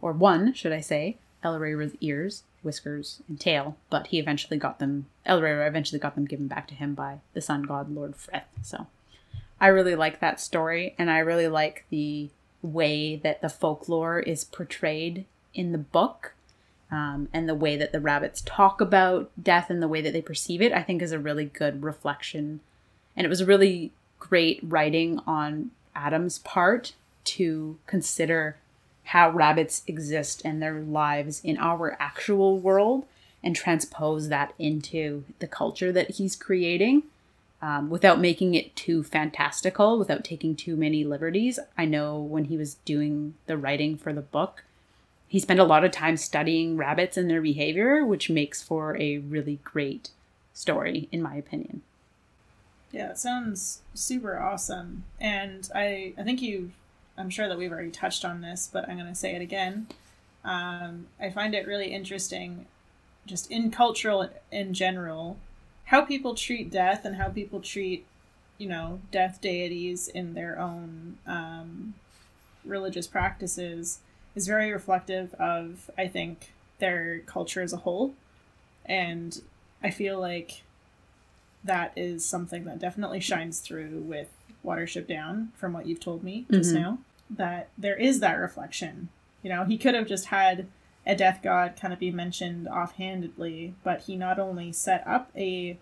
or 0.00 0.12
won, 0.12 0.52
should 0.54 0.72
I 0.72 0.80
say, 0.80 1.16
El-ahrairah's 1.42 1.94
ears, 2.00 2.42
whiskers, 2.64 3.22
and 3.28 3.38
tail. 3.38 3.76
But 3.90 4.08
he 4.08 4.18
eventually 4.18 4.58
got 4.58 4.78
them, 4.78 5.06
El-ahrairah 5.26 5.68
eventually 5.68 5.98
got 5.98 6.14
them 6.14 6.24
given 6.24 6.48
back 6.48 6.66
to 6.68 6.74
him 6.74 6.94
by 6.94 7.18
the 7.32 7.40
sun 7.40 7.62
god 7.62 7.90
Lord 7.90 8.16
Frith. 8.16 8.48
So 8.62 8.86
I 9.60 9.68
really 9.68 9.94
like 9.94 10.20
that 10.20 10.40
story, 10.40 10.94
and 10.98 11.10
I 11.10 11.18
really 11.18 11.48
like 11.48 11.84
the 11.90 12.30
way 12.62 13.16
that 13.16 13.42
the 13.42 13.48
folklore 13.48 14.20
is 14.20 14.44
portrayed 14.44 15.26
in 15.52 15.72
the 15.72 15.78
book 15.78 16.34
um, 16.90 17.28
and 17.32 17.48
the 17.48 17.54
way 17.54 17.76
that 17.76 17.92
the 17.92 18.00
rabbits 18.00 18.42
talk 18.44 18.80
about 18.80 19.30
death 19.40 19.70
and 19.70 19.82
the 19.82 19.88
way 19.88 20.00
that 20.00 20.12
they 20.12 20.22
perceive 20.22 20.62
it, 20.62 20.72
I 20.72 20.82
think 20.82 21.02
is 21.02 21.12
a 21.12 21.18
really 21.18 21.44
good 21.44 21.82
reflection. 21.82 22.60
And 23.16 23.24
it 23.24 23.28
was 23.28 23.40
a 23.40 23.46
really 23.46 23.92
great 24.18 24.60
writing 24.62 25.20
on 25.26 25.70
Adam's 25.94 26.38
part 26.38 26.94
to 27.24 27.78
consider 27.86 28.56
how 29.04 29.30
rabbits 29.30 29.82
exist 29.86 30.42
and 30.44 30.62
their 30.62 30.80
lives 30.80 31.40
in 31.44 31.58
our 31.58 31.96
actual 32.00 32.58
world 32.58 33.06
and 33.42 33.54
transpose 33.54 34.28
that 34.28 34.54
into 34.58 35.24
the 35.38 35.46
culture 35.46 35.92
that 35.92 36.12
he's 36.12 36.34
creating 36.34 37.02
um, 37.60 37.88
without 37.88 38.20
making 38.20 38.54
it 38.54 38.74
too 38.76 39.02
fantastical, 39.02 39.98
without 39.98 40.24
taking 40.24 40.54
too 40.54 40.76
many 40.76 41.04
liberties. 41.04 41.58
I 41.78 41.84
know 41.84 42.18
when 42.18 42.44
he 42.44 42.56
was 42.56 42.74
doing 42.84 43.34
the 43.46 43.56
writing 43.56 43.96
for 43.96 44.12
the 44.12 44.22
book, 44.22 44.64
he 45.28 45.40
spent 45.40 45.60
a 45.60 45.64
lot 45.64 45.84
of 45.84 45.90
time 45.90 46.16
studying 46.16 46.76
rabbits 46.76 47.16
and 47.16 47.28
their 47.28 47.40
behavior, 47.40 48.04
which 48.04 48.30
makes 48.30 48.62
for 48.62 48.96
a 48.98 49.18
really 49.18 49.60
great 49.64 50.10
story, 50.52 51.08
in 51.10 51.22
my 51.22 51.36
opinion. 51.36 51.82
Yeah, 52.92 53.10
it 53.10 53.18
sounds 53.18 53.80
super 53.94 54.38
awesome. 54.38 55.04
And 55.20 55.68
I, 55.74 56.12
I 56.16 56.22
think 56.22 56.40
you, 56.40 56.70
I'm 57.16 57.30
sure 57.30 57.48
that 57.48 57.58
we've 57.58 57.72
already 57.72 57.90
touched 57.90 58.24
on 58.24 58.40
this, 58.40 58.68
but 58.72 58.88
I'm 58.88 58.96
going 58.96 59.08
to 59.08 59.14
say 59.14 59.34
it 59.34 59.42
again. 59.42 59.86
Um, 60.44 61.06
I 61.20 61.30
find 61.30 61.54
it 61.54 61.66
really 61.66 61.92
interesting, 61.92 62.66
just 63.26 63.50
in 63.50 63.70
cultural 63.70 64.28
in 64.50 64.74
general, 64.74 65.38
how 65.84 66.02
people 66.02 66.34
treat 66.34 66.70
death 66.70 67.04
and 67.04 67.16
how 67.16 67.28
people 67.28 67.60
treat, 67.60 68.04
you 68.58 68.68
know, 68.68 69.00
death 69.10 69.40
deities 69.40 70.08
in 70.08 70.34
their 70.34 70.58
own 70.58 71.18
um, 71.26 71.94
religious 72.64 73.06
practices 73.06 74.00
is 74.34 74.46
very 74.46 74.72
reflective 74.72 75.34
of, 75.34 75.90
I 75.96 76.08
think, 76.08 76.52
their 76.78 77.20
culture 77.20 77.62
as 77.62 77.72
a 77.72 77.78
whole. 77.78 78.14
And 78.84 79.40
I 79.82 79.90
feel 79.90 80.18
like 80.18 80.62
that 81.62 81.92
is 81.96 82.24
something 82.24 82.64
that 82.64 82.78
definitely 82.78 83.20
shines 83.20 83.60
through 83.60 84.00
with 84.00 84.28
Watership 84.64 85.06
Down 85.06 85.52
from 85.56 85.72
what 85.72 85.86
you've 85.86 86.00
told 86.00 86.22
me 86.24 86.46
just 86.50 86.70
Mhm. 86.72 86.80
now. 86.80 86.98
That 87.30 87.68
there 87.78 87.96
is 87.96 88.20
that 88.20 88.34
reflection. 88.34 89.08
You 89.42 89.50
know, 89.50 89.64
he 89.64 89.76
could 89.78 89.94
have 89.94 90.06
just 90.06 90.26
had 90.26 90.66
a 91.06 91.14
death 91.14 91.40
god 91.42 91.74
kind 91.78 91.92
of 91.92 91.98
be 92.00 92.10
mentioned 92.10 92.66
offhandedly, 92.68 93.74
but 93.82 94.02
he 94.02 94.16
not 94.16 94.38
only 94.38 94.72
set 94.72 95.06
up 95.06 95.30
a 95.36 95.76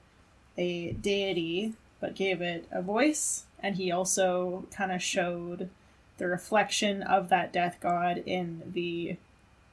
a 0.58 0.92
deity 0.92 1.74
but 2.00 2.14
gave 2.14 2.40
it 2.42 2.66
a 2.70 2.82
voice, 2.82 3.44
and 3.62 3.76
he 3.76 3.90
also 3.92 4.66
kind 4.72 4.90
of 4.92 5.00
showed 5.02 5.70
the 6.18 6.26
reflection 6.26 7.02
of 7.02 7.28
that 7.28 7.52
death 7.52 7.78
god 7.80 8.18
in 8.26 8.62
the 8.72 9.16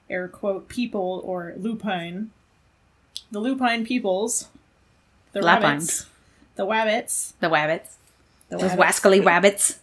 air 0.10 0.28
quote 0.28 0.68
people 0.70 1.22
or 1.26 1.53
lupine. 1.57 2.32
The 3.32 3.39
lupine 3.39 3.86
peoples. 3.86 4.47
The 5.34 5.41
Lapine. 5.41 5.62
rabbits. 5.62 6.05
The 6.55 6.66
wabbits. 6.66 7.34
The 7.39 7.49
wabbits. 7.49 7.95
Those 8.50 8.72
wascally 8.72 9.22
wabbits. 9.24 9.78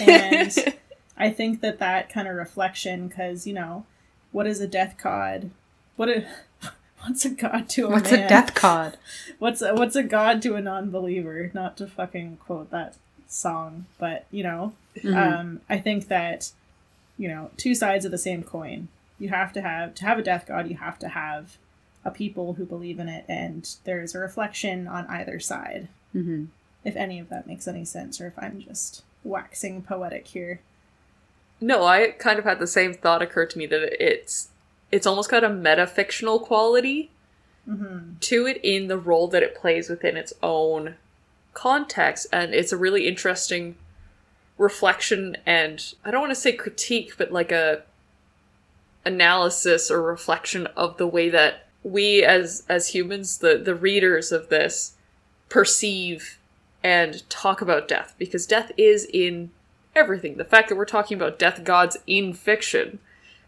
And 0.00 0.74
I 1.16 1.30
think 1.30 1.60
that 1.60 1.78
that 1.78 2.08
kind 2.10 2.26
of 2.28 2.34
reflection, 2.36 3.08
because, 3.08 3.46
you 3.46 3.52
know, 3.54 3.84
what 4.32 4.46
is 4.46 4.60
a 4.60 4.66
death 4.66 4.96
god? 5.02 5.50
What 5.96 6.08
a. 6.08 6.26
What's 7.02 7.24
a 7.26 7.30
god 7.30 7.68
to 7.70 7.86
a 7.86 7.90
What's 7.90 8.10
man? 8.10 8.24
a 8.24 8.28
death 8.28 8.54
cod? 8.54 8.96
What's 9.38 9.60
a, 9.62 9.74
what's 9.74 9.94
a 9.94 10.02
god 10.02 10.40
to 10.42 10.54
a 10.54 10.60
non-believer? 10.62 11.50
Not 11.54 11.76
to 11.76 11.86
fucking 11.86 12.38
quote 12.38 12.70
that 12.70 12.96
song, 13.28 13.86
but 13.98 14.26
you 14.30 14.42
know, 14.42 14.72
Mm-hmm. 14.96 15.14
um, 15.14 15.60
I 15.68 15.78
think 15.78 16.08
that 16.08 16.50
you 17.18 17.28
know 17.28 17.50
two 17.58 17.74
sides 17.74 18.06
of 18.06 18.10
the 18.10 18.18
same 18.18 18.42
coin. 18.42 18.88
You 19.18 19.28
have 19.28 19.52
to 19.52 19.60
have 19.60 19.94
to 19.96 20.04
have 20.06 20.18
a 20.18 20.22
death 20.22 20.46
god. 20.48 20.68
You 20.70 20.76
have 20.78 20.98
to 21.00 21.08
have 21.08 21.58
a 22.04 22.10
people 22.10 22.54
who 22.54 22.64
believe 22.64 22.98
in 22.98 23.08
it, 23.10 23.26
and 23.28 23.68
there's 23.84 24.14
a 24.14 24.18
reflection 24.18 24.88
on 24.88 25.06
either 25.06 25.38
side. 25.38 25.88
hmm 26.12 26.46
If 26.86 26.94
any 26.94 27.18
of 27.18 27.28
that 27.30 27.48
makes 27.48 27.66
any 27.66 27.84
sense, 27.84 28.20
or 28.20 28.28
if 28.28 28.38
I'm 28.38 28.60
just 28.60 29.02
waxing 29.24 29.82
poetic 29.82 30.28
here. 30.28 30.60
No, 31.60 31.84
I 31.84 32.12
kind 32.12 32.38
of 32.38 32.44
had 32.44 32.60
the 32.60 32.66
same 32.68 32.94
thought 32.94 33.22
occur 33.22 33.44
to 33.44 33.58
me 33.58 33.66
that 33.66 34.02
it's 34.02 34.50
it's 34.92 35.06
almost 35.06 35.28
got 35.28 35.42
a 35.42 35.48
metafictional 35.48 36.40
quality 36.40 37.10
mm-hmm. 37.68 38.18
to 38.20 38.46
it 38.46 38.60
in 38.62 38.86
the 38.86 38.98
role 38.98 39.26
that 39.28 39.42
it 39.42 39.56
plays 39.56 39.90
within 39.90 40.16
its 40.16 40.32
own 40.44 40.94
context, 41.54 42.28
and 42.32 42.54
it's 42.54 42.70
a 42.70 42.76
really 42.76 43.08
interesting 43.08 43.74
reflection 44.56 45.36
and 45.44 45.92
I 46.04 46.12
don't 46.12 46.20
want 46.20 46.30
to 46.30 46.40
say 46.40 46.52
critique, 46.52 47.14
but 47.18 47.32
like 47.32 47.50
a 47.50 47.82
analysis 49.04 49.90
or 49.90 50.02
reflection 50.02 50.68
of 50.68 50.98
the 50.98 51.06
way 51.06 51.30
that 51.30 51.66
we 51.82 52.22
as 52.22 52.64
as 52.68 52.88
humans, 52.88 53.38
the 53.38 53.58
the 53.58 53.74
readers 53.74 54.30
of 54.30 54.50
this, 54.50 54.92
perceive 55.48 56.38
and 56.86 57.28
talk 57.28 57.60
about 57.60 57.88
death 57.88 58.14
because 58.16 58.46
death 58.46 58.70
is 58.76 59.08
in 59.12 59.50
everything. 59.96 60.36
The 60.36 60.44
fact 60.44 60.68
that 60.68 60.76
we're 60.76 60.84
talking 60.84 61.16
about 61.16 61.36
death 61.36 61.64
gods 61.64 61.96
in 62.06 62.32
fiction 62.32 63.00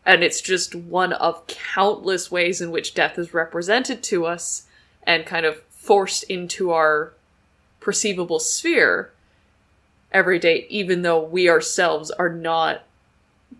and 0.04 0.24
it's 0.24 0.40
just 0.40 0.74
one 0.74 1.12
of 1.12 1.46
countless 1.46 2.32
ways 2.32 2.60
in 2.60 2.72
which 2.72 2.94
death 2.94 3.16
is 3.16 3.32
represented 3.32 4.02
to 4.02 4.26
us 4.26 4.66
and 5.04 5.24
kind 5.24 5.46
of 5.46 5.62
forced 5.70 6.24
into 6.24 6.72
our 6.72 7.12
perceivable 7.78 8.40
sphere 8.40 9.12
every 10.10 10.40
day, 10.40 10.66
even 10.68 11.02
though 11.02 11.22
we 11.22 11.48
ourselves 11.48 12.10
are 12.10 12.32
not, 12.32 12.82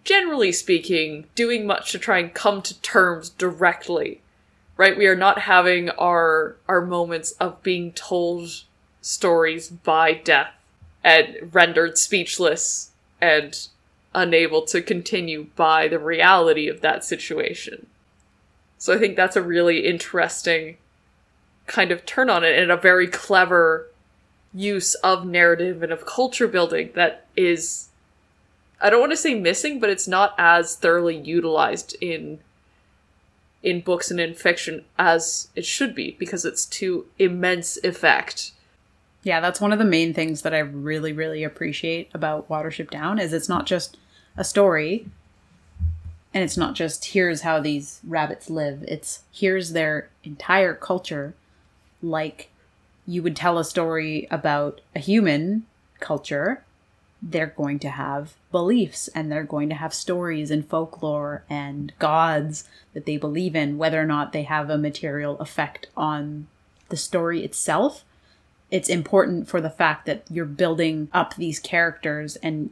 generally 0.03 0.51
speaking, 0.51 1.26
doing 1.37 1.64
much 1.64 1.93
to 1.93 2.01
try 2.01 2.18
and 2.18 2.35
come 2.35 2.62
to 2.62 2.81
terms 2.81 3.31
directly. 3.31 4.22
Right? 4.76 4.99
We 4.99 5.07
are 5.07 5.16
not 5.16 5.43
having 5.43 5.91
our 5.91 6.57
our 6.66 6.81
moments 6.81 7.31
of 7.33 7.62
being 7.62 7.93
told 7.93 8.64
stories 9.01 9.68
by 9.68 10.12
death 10.12 10.53
and 11.05 11.55
rendered 11.55 11.96
speechless 11.99 12.90
and 13.20 13.68
unable 14.14 14.62
to 14.62 14.82
continue 14.82 15.46
by 15.57 15.88
the 15.88 15.99
reality 15.99 16.68
of 16.68 16.80
that 16.80 17.05
situation. 17.05 17.86
So 18.78 18.94
I 18.94 18.99
think 18.99 19.16
that's 19.16 19.36
a 19.36 19.42
really 19.42 19.86
interesting 19.86 20.76
kind 21.66 21.90
of 21.90 22.07
turn 22.07 22.30
on 22.30 22.44
it 22.44 22.59
and 22.59 22.70
a 22.70 22.76
very 22.76 23.07
clever 23.07 23.88
use 24.55 24.94
of 24.96 25.26
narrative 25.26 25.82
and 25.82 25.92
of 25.92 26.07
culture 26.07 26.49
building 26.49 26.90
that 26.94 27.26
is 27.36 27.88
I 28.80 28.90
don't 28.90 29.01
want 29.01 29.12
to 29.12 29.16
say 29.16 29.34
missing, 29.34 29.80
but 29.80 29.90
it's 29.90 30.07
not 30.07 30.34
as 30.38 30.76
thoroughly 30.76 31.16
utilized 31.16 31.96
in 32.01 32.40
in 33.61 33.80
books 33.80 34.11
and 34.11 34.20
in 34.20 34.34
fiction 34.34 34.84
as 34.99 35.49
it 35.57 35.66
should 35.66 35.94
be 35.94 36.12
because 36.18 36.44
it's 36.44 36.64
to 36.64 37.07
immense 37.18 37.76
effect. 37.78 38.53
Yeah, 39.23 39.41
that's 39.41 39.61
one 39.61 39.73
of 39.73 39.79
the 39.79 39.85
main 39.85 40.14
things 40.14 40.43
that 40.43 40.55
I 40.55 40.59
really, 40.59 41.12
really 41.12 41.45
appreciate 41.45 42.11
about 42.14 42.49
Watership 42.49 42.91
Down 42.91 43.19
is 43.19 43.33
it's 43.33 43.49
not 43.49 43.66
just 43.66 43.97
a 44.37 44.45
story 44.45 45.07
and 46.33 46.45
it's 46.45 46.57
not 46.57 46.75
just 46.75 47.07
here's 47.07 47.41
how 47.41 47.61
these 47.61 48.01
rabbits 48.07 48.51
live. 48.51 48.85
It's 48.87 49.23
here's 49.33 49.73
their 49.73 50.09
entire 50.25 50.75
culture 50.75 51.35
like 52.03 52.51
you 53.07 53.23
would 53.23 53.35
tell 53.35 53.59
a 53.59 53.64
story 53.64 54.29
about 54.31 54.81
a 54.95 54.99
human 54.99 55.66
culture. 56.01 56.62
They're 57.21 57.47
going 57.47 57.81
to 57.81 57.89
have 57.89 58.35
beliefs 58.53 59.09
and 59.09 59.33
they're 59.33 59.43
going 59.43 59.69
to 59.71 59.75
have 59.75 59.93
stories 59.93 60.51
and 60.51 60.64
folklore 60.64 61.43
and 61.51 61.93
gods 61.99 62.64
that 62.93 63.07
they 63.07 63.16
believe 63.16 63.57
in, 63.57 63.79
whether 63.79 64.01
or 64.01 64.07
not 64.07 64.33
they 64.33 64.45
have 64.45 64.71
a 64.71 64.79
material 64.79 65.39
effect 65.41 65.89
on 65.97 66.47
the 66.91 66.97
story 66.97 67.43
itself 67.43 68.05
it's 68.71 68.89
important 68.89 69.49
for 69.49 69.61
the 69.61 69.71
fact 69.71 70.07
that 70.07 70.25
you're 70.31 70.45
building 70.45 71.09
up 71.12 71.35
these 71.35 71.59
characters 71.59 72.37
and 72.37 72.71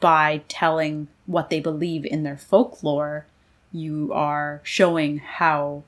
by 0.00 0.42
telling 0.48 1.08
what 1.26 1.50
they 1.50 1.60
believe 1.60 2.04
in 2.04 2.22
their 2.22 2.36
folklore, 2.36 3.26
you 3.72 4.10
are 4.12 4.60
showing 4.62 5.18
how 5.18 5.82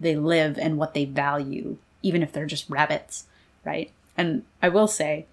they 0.00 0.16
live 0.16 0.58
and 0.58 0.78
what 0.78 0.94
they 0.94 1.04
value, 1.04 1.76
even 2.02 2.22
if 2.22 2.32
they're 2.32 2.46
just 2.46 2.68
rabbits, 2.68 3.26
right? 3.64 3.90
And 4.16 4.44
I 4.60 4.68
will 4.68 4.88
say, 4.88 5.26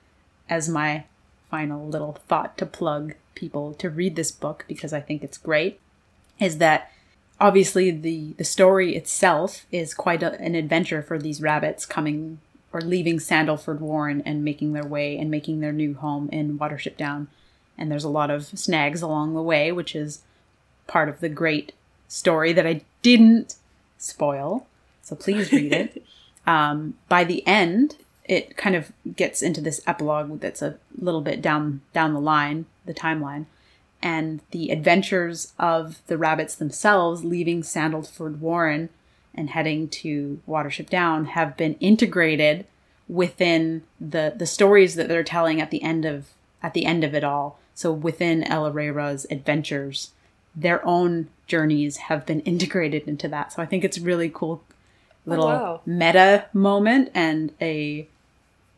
as 0.50 0.70
my 0.70 1.06
final 1.50 1.88
little 1.88 2.20
thought 2.28 2.58
to 2.58 2.66
plug 2.66 3.16
people 3.36 3.74
to 3.76 3.90
read 3.90 4.16
this 4.16 4.32
book 4.32 4.66
because 4.68 4.94
I 4.94 5.02
think 5.02 5.24
it's 5.24 5.38
great, 5.38 5.80
is 6.40 6.58
that 6.60 6.92
obviously 7.40 7.92
the 7.92 8.34
the 8.38 8.44
story 8.44 8.96
itself 8.96 9.66
is 9.72 9.94
quite 9.94 10.22
a, 10.22 10.40
an 10.40 10.56
adventure 10.56 11.02
for 11.02 11.18
these 11.18 11.42
rabbits 11.42 11.86
coming 11.86 12.40
or 12.80 12.88
leaving 12.88 13.18
Sandleford 13.18 13.80
Warren 13.80 14.22
and 14.26 14.44
making 14.44 14.74
their 14.74 14.86
way 14.86 15.18
and 15.18 15.30
making 15.30 15.60
their 15.60 15.74
new 15.74 15.94
home 15.96 16.30
in 16.32 16.58
Watership 16.58 16.98
Down. 16.98 17.28
And 17.78 17.92
there's 17.92 18.04
a 18.04 18.10
lot 18.10 18.30
of 18.30 18.46
snags 18.46 19.02
along 19.02 19.34
the 19.34 19.42
way, 19.42 19.72
which 19.72 19.96
is 19.96 20.22
part 20.88 21.10
of 21.10 21.20
the 21.20 21.30
great 21.30 21.74
story 22.08 22.54
that 22.54 22.68
I 22.68 22.82
didn't 23.02 23.56
spoil. 23.98 24.68
So 25.02 25.16
please 25.16 25.52
read 25.52 25.74
it. 25.74 26.04
um, 26.48 26.96
by 27.08 27.24
the 27.24 27.46
end, 27.48 27.98
it 28.26 28.58
kind 28.58 28.76
of 28.76 28.92
gets 29.16 29.42
into 29.42 29.62
this 29.62 29.82
epilogue 29.88 30.40
that's 30.40 30.62
a 30.62 30.78
little 30.98 31.22
bit 31.22 31.42
down 31.42 31.82
down 31.94 32.14
the 32.14 32.22
line, 32.22 32.66
the 32.86 32.94
timeline, 32.94 33.46
and 34.02 34.42
the 34.52 34.70
adventures 34.70 35.54
of 35.58 36.02
the 36.08 36.18
rabbits 36.18 36.56
themselves 36.56 37.24
leaving 37.24 37.64
Sandleford 37.64 38.40
Warren 38.40 38.90
and 39.40 39.50
heading 39.52 39.88
to 39.88 40.42
Watership 40.48 40.90
Down 40.90 41.26
have 41.26 41.56
been 41.56 41.76
integrated 41.76 42.66
within 43.08 43.84
the 44.00 44.34
the 44.36 44.46
stories 44.46 44.96
that 44.96 45.08
they're 45.08 45.24
telling 45.24 45.62
at 45.62 45.72
the 45.72 45.82
end 45.82 46.06
of 46.06 46.28
at 46.62 46.74
the 46.74 46.86
end 46.86 47.04
of 47.04 47.16
it 47.16 47.24
all. 47.24 47.58
So 47.74 47.92
within 47.92 48.44
El-ahrairah's 48.44 49.26
adventures, 49.32 50.12
their 50.54 50.86
own 50.86 51.30
journeys 51.48 51.98
have 51.98 52.26
been 52.26 52.42
integrated 52.42 53.08
into 53.08 53.30
that. 53.30 53.54
So 53.54 53.64
I 53.64 53.66
think 53.66 53.84
it's 53.84 53.98
really 53.98 54.30
cool 54.30 54.62
little 55.26 55.46
oh, 55.46 55.50
wow. 55.50 55.82
meta 55.86 56.46
moment 56.54 57.12
and 57.14 57.54
a 57.62 58.08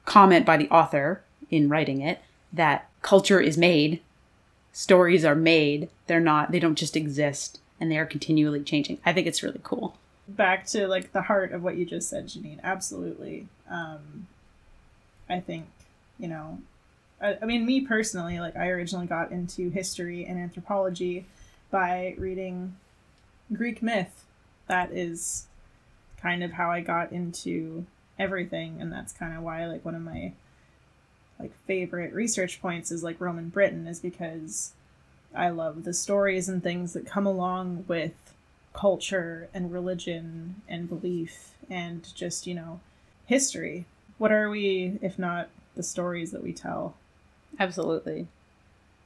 comment 0.06 0.46
by 0.46 0.58
the 0.58 0.70
author 0.70 1.22
in 1.50 1.70
writing 1.70 2.02
it 2.02 2.20
that 2.52 2.90
culture 3.02 3.40
is 3.40 3.58
made, 3.58 4.02
stories 4.74 5.24
are 5.24 5.36
made. 5.36 5.90
They're 6.08 6.20
not 6.20 6.52
they 6.52 6.60
don't 6.60 6.78
just 6.78 6.96
exist 6.96 7.60
and 7.80 7.92
they 7.92 7.98
are 7.98 8.06
continually 8.06 8.62
changing. 8.62 9.00
I 9.06 9.12
think 9.12 9.26
it's 9.26 9.42
really 9.42 9.62
cool. 9.64 9.96
Back 10.28 10.66
to 10.68 10.88
like 10.88 11.12
the 11.12 11.24
heart 11.24 11.52
of 11.52 11.64
what 11.64 11.78
you 11.78 11.86
just 11.86 12.10
said, 12.10 12.28
Janine. 12.28 12.60
Absolutely. 12.64 13.48
Um, 13.70 14.28
I 15.30 15.40
think 15.40 15.68
you 16.20 16.28
know. 16.28 16.60
I, 17.22 17.38
I 17.42 17.46
mean, 17.46 17.66
me 17.66 17.82
personally, 17.82 18.40
like 18.40 18.56
I 18.56 18.70
originally 18.70 19.08
got 19.08 19.32
into 19.32 19.70
history 19.70 20.26
and 20.26 20.40
anthropology 20.40 21.26
by 21.70 22.16
reading 22.18 22.76
Greek 23.54 23.82
myth. 23.82 24.26
That 24.68 24.92
is 24.92 25.48
kind 26.22 26.44
of 26.44 26.54
how 26.54 26.72
I 26.72 26.82
got 26.82 27.12
into 27.12 27.86
everything, 28.18 28.78
and 28.80 28.92
that's 28.92 29.14
kind 29.14 29.36
of 29.36 29.44
why 29.44 29.66
like 29.66 29.84
one 29.84 29.96
of 29.96 30.02
my 30.02 30.34
like 31.40 31.54
favorite 31.66 32.14
research 32.14 32.62
points 32.62 32.92
is 32.92 33.04
like 33.04 33.20
Roman 33.20 33.50
Britain 33.50 33.88
is 33.88 34.00
because 34.00 34.74
I 35.36 35.50
love 35.50 35.84
the 35.84 35.94
stories 35.94 36.48
and 36.48 36.62
things 36.62 36.94
that 36.94 37.06
come 37.06 37.26
along 37.26 37.86
with 37.88 38.14
culture 38.74 39.50
and 39.54 39.72
religion 39.72 40.62
and 40.68 40.88
belief 40.88 41.52
and 41.70 42.14
just, 42.16 42.48
you 42.48 42.54
know, 42.54 42.80
history. 43.26 43.86
What 44.18 44.32
are 44.32 44.50
we 44.50 45.00
if 45.02 45.18
not 45.18 45.50
the 45.76 45.84
stories 45.84 46.32
that 46.32 46.44
we 46.44 46.54
tell? 46.54 46.96
Absolutely. 47.60 48.28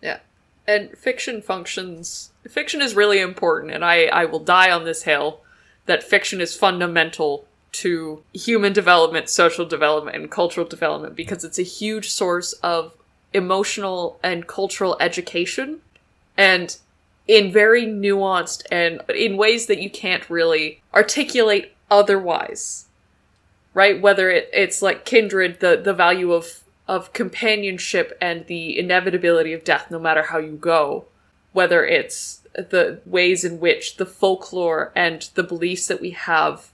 Yeah. 0.01 0.19
And 0.67 0.97
fiction 0.97 1.41
functions 1.41 2.31
fiction 2.47 2.81
is 2.81 2.95
really 2.95 3.19
important 3.19 3.73
and 3.73 3.85
I 3.85 4.05
I 4.05 4.25
will 4.25 4.39
die 4.39 4.71
on 4.71 4.83
this 4.83 5.03
hill 5.03 5.41
that 5.85 6.03
fiction 6.03 6.41
is 6.41 6.55
fundamental 6.55 7.45
to 7.71 8.23
human 8.33 8.71
development, 8.71 9.29
social 9.29 9.65
development, 9.65 10.15
and 10.15 10.31
cultural 10.31 10.65
development 10.65 11.15
because 11.15 11.43
it's 11.43 11.59
a 11.59 11.63
huge 11.63 12.09
source 12.09 12.53
of 12.53 12.93
emotional 13.33 14.17
and 14.23 14.47
cultural 14.47 14.95
education 15.01 15.81
and 16.37 16.77
in 17.27 17.51
very 17.51 17.85
nuanced 17.85 18.63
and 18.71 19.01
in 19.09 19.37
ways 19.37 19.65
that 19.65 19.81
you 19.81 19.89
can't 19.89 20.29
really 20.29 20.81
articulate 20.93 21.73
otherwise 21.89 22.85
right? 23.75 24.01
Whether 24.01 24.31
it, 24.31 24.49
it's 24.51 24.81
like 24.81 25.05
kindred 25.05 25.59
the 25.59 25.79
the 25.83 25.93
value 25.93 26.33
of 26.33 26.63
of 26.87 27.13
companionship 27.13 28.17
and 28.19 28.47
the 28.47 28.79
inevitability 28.79 29.53
of 29.53 29.63
death 29.63 29.91
no 29.91 29.99
matter 29.99 30.23
how 30.23 30.39
you 30.39 30.53
go. 30.53 31.05
Whether 31.53 31.85
it's 31.85 32.41
the 32.53 33.01
ways 33.05 33.43
in 33.43 33.59
which 33.59 33.97
the 33.97 34.05
folklore 34.05 34.91
and 34.95 35.29
the 35.35 35.43
beliefs 35.43 35.87
that 35.87 36.01
we 36.01 36.11
have 36.11 36.71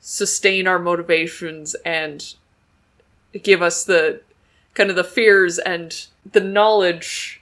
sustain 0.00 0.66
our 0.66 0.78
motivations 0.78 1.74
and 1.84 2.34
give 3.42 3.60
us 3.60 3.84
the 3.84 4.22
kind 4.74 4.88
of 4.88 4.96
the 4.96 5.04
fears 5.04 5.58
and 5.58 6.06
the 6.30 6.40
knowledge 6.40 7.39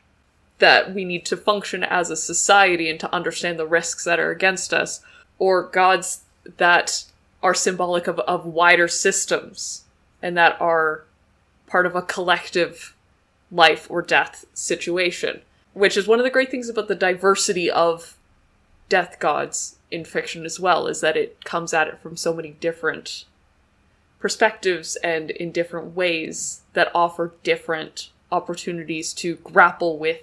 that 0.59 0.95
we 0.95 1.05
need 1.05 1.25
to 1.27 1.37
function 1.37 1.85
as 1.85 2.11
a 2.11 2.17
society 2.17 2.91
and 2.91 2.99
to 3.01 3.15
understand 3.15 3.59
the 3.59 3.67
risks 3.67 4.05
that 4.05 4.19
are 4.19 4.31
against 4.31 4.75
us, 4.75 5.01
or 5.39 5.63
gods 5.63 6.23
that 6.57 7.05
are 7.43 7.55
symbolic 7.55 8.07
of, 8.07 8.19
of 8.21 8.45
wider 8.45 8.89
systems 8.89 9.85
and 10.21 10.37
that 10.37 10.61
are 10.61 11.05
part 11.67 11.87
of 11.87 11.95
a 11.95 12.03
collective 12.03 12.97
life 13.53 13.87
or 13.91 14.03
death 14.03 14.45
situation. 14.53 15.41
Which 15.75 15.97
is 15.97 16.09
one 16.09 16.19
of 16.19 16.25
the 16.25 16.31
great 16.31 16.51
things 16.51 16.69
about 16.69 16.89
the 16.89 16.95
diversity 16.95 17.71
of 17.71 18.17
death 18.89 19.19
gods 19.21 19.77
in 19.91 20.05
fiction 20.05 20.45
as 20.45 20.59
well, 20.59 20.87
is 20.87 21.01
that 21.01 21.17
it 21.17 21.45
comes 21.45 21.73
at 21.73 21.89
it 21.89 22.01
from 22.01 22.17
so 22.17 22.35
many 22.35 22.51
different 22.51 23.25
perspectives 24.19 24.97
and 24.97 25.31
in 25.31 25.53
different 25.53 25.95
ways 25.95 26.63
that 26.73 26.91
offer 26.95 27.35
different 27.45 28.11
opportunities 28.33 29.13
to 29.15 29.37
grapple 29.37 29.99
with 29.99 30.21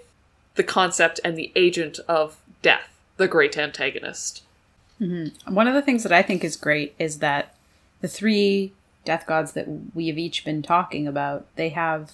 the 0.55 0.63
concept 0.63 1.19
and 1.23 1.37
the 1.37 1.51
agent 1.55 1.99
of 2.07 2.37
death, 2.61 2.89
the 3.17 3.27
great 3.27 3.57
antagonist. 3.57 4.43
Mm-hmm. 4.99 5.53
One 5.53 5.67
of 5.67 5.73
the 5.73 5.81
things 5.81 6.03
that 6.03 6.11
I 6.11 6.21
think 6.21 6.43
is 6.43 6.55
great 6.55 6.95
is 6.97 7.19
that 7.19 7.53
the 8.01 8.07
three 8.07 8.73
death 9.03 9.25
gods 9.25 9.51
that 9.53 9.67
we 9.93 10.07
have 10.07 10.17
each 10.17 10.43
been 10.43 10.61
talking 10.61 11.07
about, 11.07 11.45
they 11.55 11.69
have 11.69 12.13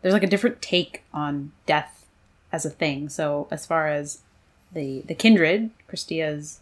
there's 0.00 0.14
like 0.14 0.22
a 0.22 0.28
different 0.28 0.60
take 0.60 1.02
on 1.12 1.52
death 1.66 2.06
as 2.50 2.64
a 2.64 2.70
thing. 2.70 3.08
So 3.08 3.48
as 3.50 3.66
far 3.66 3.88
as 3.88 4.22
the 4.72 5.02
the 5.02 5.14
kindred, 5.14 5.70
Christia's 5.88 6.60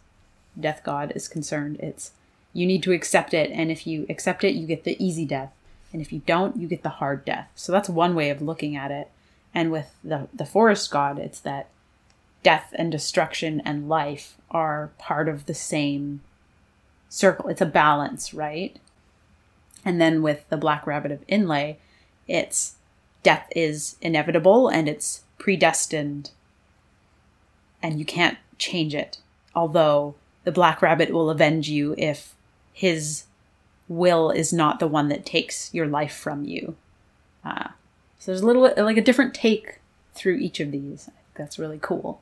death 0.58 0.82
god 0.84 1.12
is 1.14 1.28
concerned, 1.28 1.78
it's 1.80 2.12
you 2.52 2.66
need 2.66 2.82
to 2.82 2.92
accept 2.92 3.32
it, 3.32 3.50
and 3.52 3.70
if 3.70 3.86
you 3.86 4.06
accept 4.08 4.42
it, 4.42 4.54
you 4.54 4.66
get 4.66 4.84
the 4.84 5.02
easy 5.04 5.24
death, 5.24 5.52
and 5.92 6.02
if 6.02 6.12
you 6.12 6.20
don't, 6.26 6.56
you 6.56 6.66
get 6.66 6.82
the 6.82 6.88
hard 6.88 7.24
death. 7.24 7.48
So 7.54 7.70
that's 7.70 7.88
one 7.88 8.14
way 8.14 8.30
of 8.30 8.42
looking 8.42 8.74
at 8.76 8.90
it. 8.90 9.08
And 9.54 9.70
with 9.70 9.90
the 10.04 10.28
the 10.32 10.46
forest 10.46 10.90
god, 10.90 11.18
it's 11.18 11.40
that 11.40 11.68
death 12.42 12.72
and 12.76 12.90
destruction 12.90 13.60
and 13.64 13.88
life 13.88 14.36
are 14.50 14.90
part 14.98 15.28
of 15.28 15.46
the 15.46 15.54
same 15.54 16.20
circle. 17.08 17.48
It's 17.48 17.60
a 17.60 17.66
balance, 17.66 18.32
right? 18.32 18.78
And 19.84 20.00
then 20.00 20.22
with 20.22 20.48
the 20.48 20.56
Black 20.56 20.86
Rabbit 20.86 21.12
of 21.12 21.26
Inlé, 21.26 21.76
it's 22.28 22.76
death 23.22 23.48
is 23.54 23.96
inevitable 24.00 24.68
and 24.68 24.88
it's 24.88 25.22
predestined 25.38 26.30
and 27.82 27.98
you 27.98 28.04
can't 28.04 28.38
change 28.58 28.94
it. 28.94 29.18
Although 29.54 30.14
the 30.44 30.52
Black 30.52 30.82
Rabbit 30.82 31.10
will 31.10 31.30
avenge 31.30 31.68
you 31.68 31.94
if 31.98 32.34
his 32.72 33.24
will 33.88 34.30
is 34.30 34.52
not 34.52 34.78
the 34.78 34.86
one 34.86 35.08
that 35.08 35.26
takes 35.26 35.72
your 35.74 35.86
life 35.86 36.14
from 36.14 36.44
you. 36.44 36.76
Uh, 37.44 37.68
so 38.20 38.30
there's 38.30 38.42
a 38.42 38.46
little 38.46 38.72
like 38.76 38.96
a 38.96 39.02
different 39.02 39.34
take 39.34 39.80
through 40.14 40.36
each 40.36 40.60
of 40.60 40.70
these. 40.70 41.08
I 41.08 41.12
think 41.12 41.34
that's 41.36 41.58
really 41.58 41.78
cool. 41.82 42.20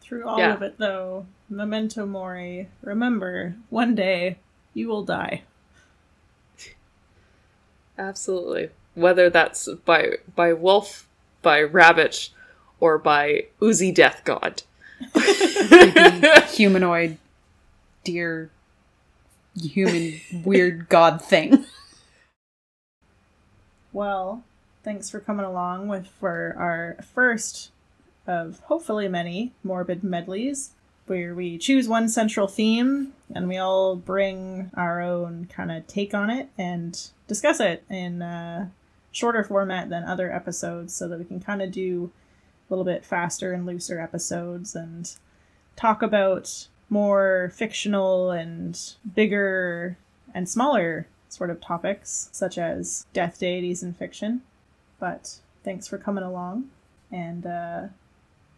Through 0.00 0.26
all 0.26 0.38
Yeah. 0.38 0.54
of 0.54 0.62
it, 0.62 0.78
though, 0.78 1.26
memento 1.48 2.04
mori. 2.06 2.68
Remember, 2.82 3.54
one 3.68 3.94
day 3.94 4.38
you 4.74 4.88
will 4.88 5.04
die. 5.04 5.42
Absolutely. 7.98 8.70
Whether 8.94 9.30
that's 9.30 9.68
by 9.84 10.16
by 10.34 10.52
wolf, 10.52 11.06
by 11.42 11.62
rabbit, 11.62 12.30
or 12.80 12.98
by 12.98 13.46
oozy 13.62 13.92
death 13.92 14.22
god. 14.24 14.62
Humanoid, 16.54 17.18
deer 18.04 18.50
human, 19.54 20.20
weird 20.44 20.88
god 20.88 21.22
thing. 21.22 21.64
Well, 23.92 24.42
thanks 24.82 25.10
for 25.10 25.20
coming 25.20 25.44
along 25.44 25.88
with 25.88 26.06
for 26.06 26.54
our 26.58 27.02
first 27.02 27.70
of 28.26 28.60
hopefully 28.64 29.08
many 29.08 29.52
morbid 29.62 30.02
medleys 30.02 30.70
where 31.06 31.34
we 31.34 31.58
choose 31.58 31.88
one 31.88 32.08
central 32.08 32.46
theme 32.46 33.12
and 33.34 33.48
we 33.48 33.56
all 33.56 33.96
bring 33.96 34.70
our 34.74 35.00
own 35.00 35.46
kind 35.46 35.72
of 35.72 35.86
take 35.86 36.14
on 36.14 36.30
it 36.30 36.48
and 36.56 37.10
discuss 37.26 37.60
it 37.60 37.82
in 37.90 38.22
a 38.22 38.70
shorter 39.12 39.42
format 39.42 39.88
than 39.88 40.04
other 40.04 40.32
episodes 40.32 40.94
so 40.94 41.08
that 41.08 41.18
we 41.18 41.24
can 41.24 41.40
kind 41.40 41.60
of 41.60 41.72
do 41.72 42.10
a 42.68 42.72
little 42.72 42.84
bit 42.84 43.04
faster 43.04 43.52
and 43.52 43.66
looser 43.66 44.00
episodes 44.00 44.76
and 44.76 45.16
talk 45.76 46.02
about 46.02 46.68
more 46.88 47.52
fictional 47.54 48.30
and 48.30 48.94
bigger 49.14 49.96
and 50.34 50.48
smaller 50.48 51.06
sort 51.28 51.50
of 51.50 51.60
topics, 51.60 52.28
such 52.32 52.58
as 52.58 53.06
death 53.12 53.38
deities 53.38 53.82
in 53.82 53.92
fiction. 53.92 54.42
But 55.00 55.40
thanks 55.64 55.88
for 55.88 55.98
coming 55.98 56.22
along. 56.22 56.68
And 57.10 57.46
uh, 57.46 57.82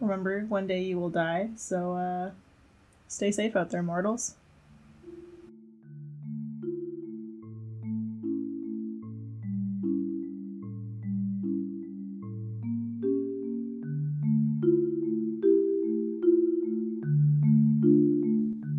remember, 0.00 0.40
one 0.48 0.66
day 0.66 0.82
you 0.82 0.98
will 0.98 1.08
die. 1.08 1.50
So 1.56 1.94
uh, 1.94 2.30
stay 3.08 3.30
safe 3.30 3.56
out 3.56 3.70
there, 3.70 3.82
mortals. 3.82 4.34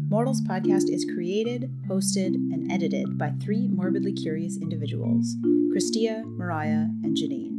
Mortals 0.09 0.41
podcast 0.41 0.93
is 0.93 1.05
created, 1.11 1.71
hosted, 1.87 2.35
and 2.35 2.71
edited 2.71 3.17
by 3.17 3.31
three 3.41 3.67
morbidly 3.67 4.13
curious 4.13 4.57
individuals 4.57 5.35
Christia, 5.73 6.23
Mariah, 6.23 6.85
and 7.01 7.17
Janine. 7.17 7.52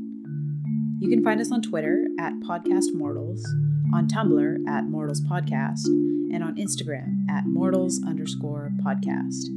You 1.05 1.11
can 1.11 1.23
find 1.23 1.39
us 1.39 1.53
on 1.53 1.61
Twitter 1.61 2.07
at 2.19 2.33
Podcast 2.41 2.95
Mortals, 2.95 3.45
on 3.93 4.09
Tumblr 4.09 4.57
at 4.67 4.87
Mortals 4.87 5.21
Podcast, 5.21 5.85
and 6.33 6.43
on 6.43 6.57
Instagram 6.57 7.29
at 7.29 7.45
Mortals 7.45 8.01
underscore 8.07 8.71
podcast. 8.83 9.51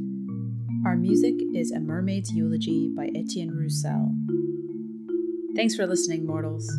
Our 0.84 0.94
music 0.94 1.36
is 1.54 1.70
A 1.72 1.80
Mermaid's 1.80 2.32
Eulogy 2.32 2.90
by 2.94 3.06
Etienne 3.16 3.52
Roussel. 3.56 4.14
Thanks 5.56 5.74
for 5.74 5.86
listening, 5.86 6.26
mortals. 6.26 6.70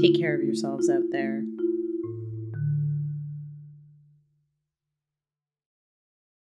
Take 0.00 0.16
care 0.16 0.32
of 0.32 0.44
yourselves 0.44 0.88
out 0.88 1.02
there. 1.10 1.42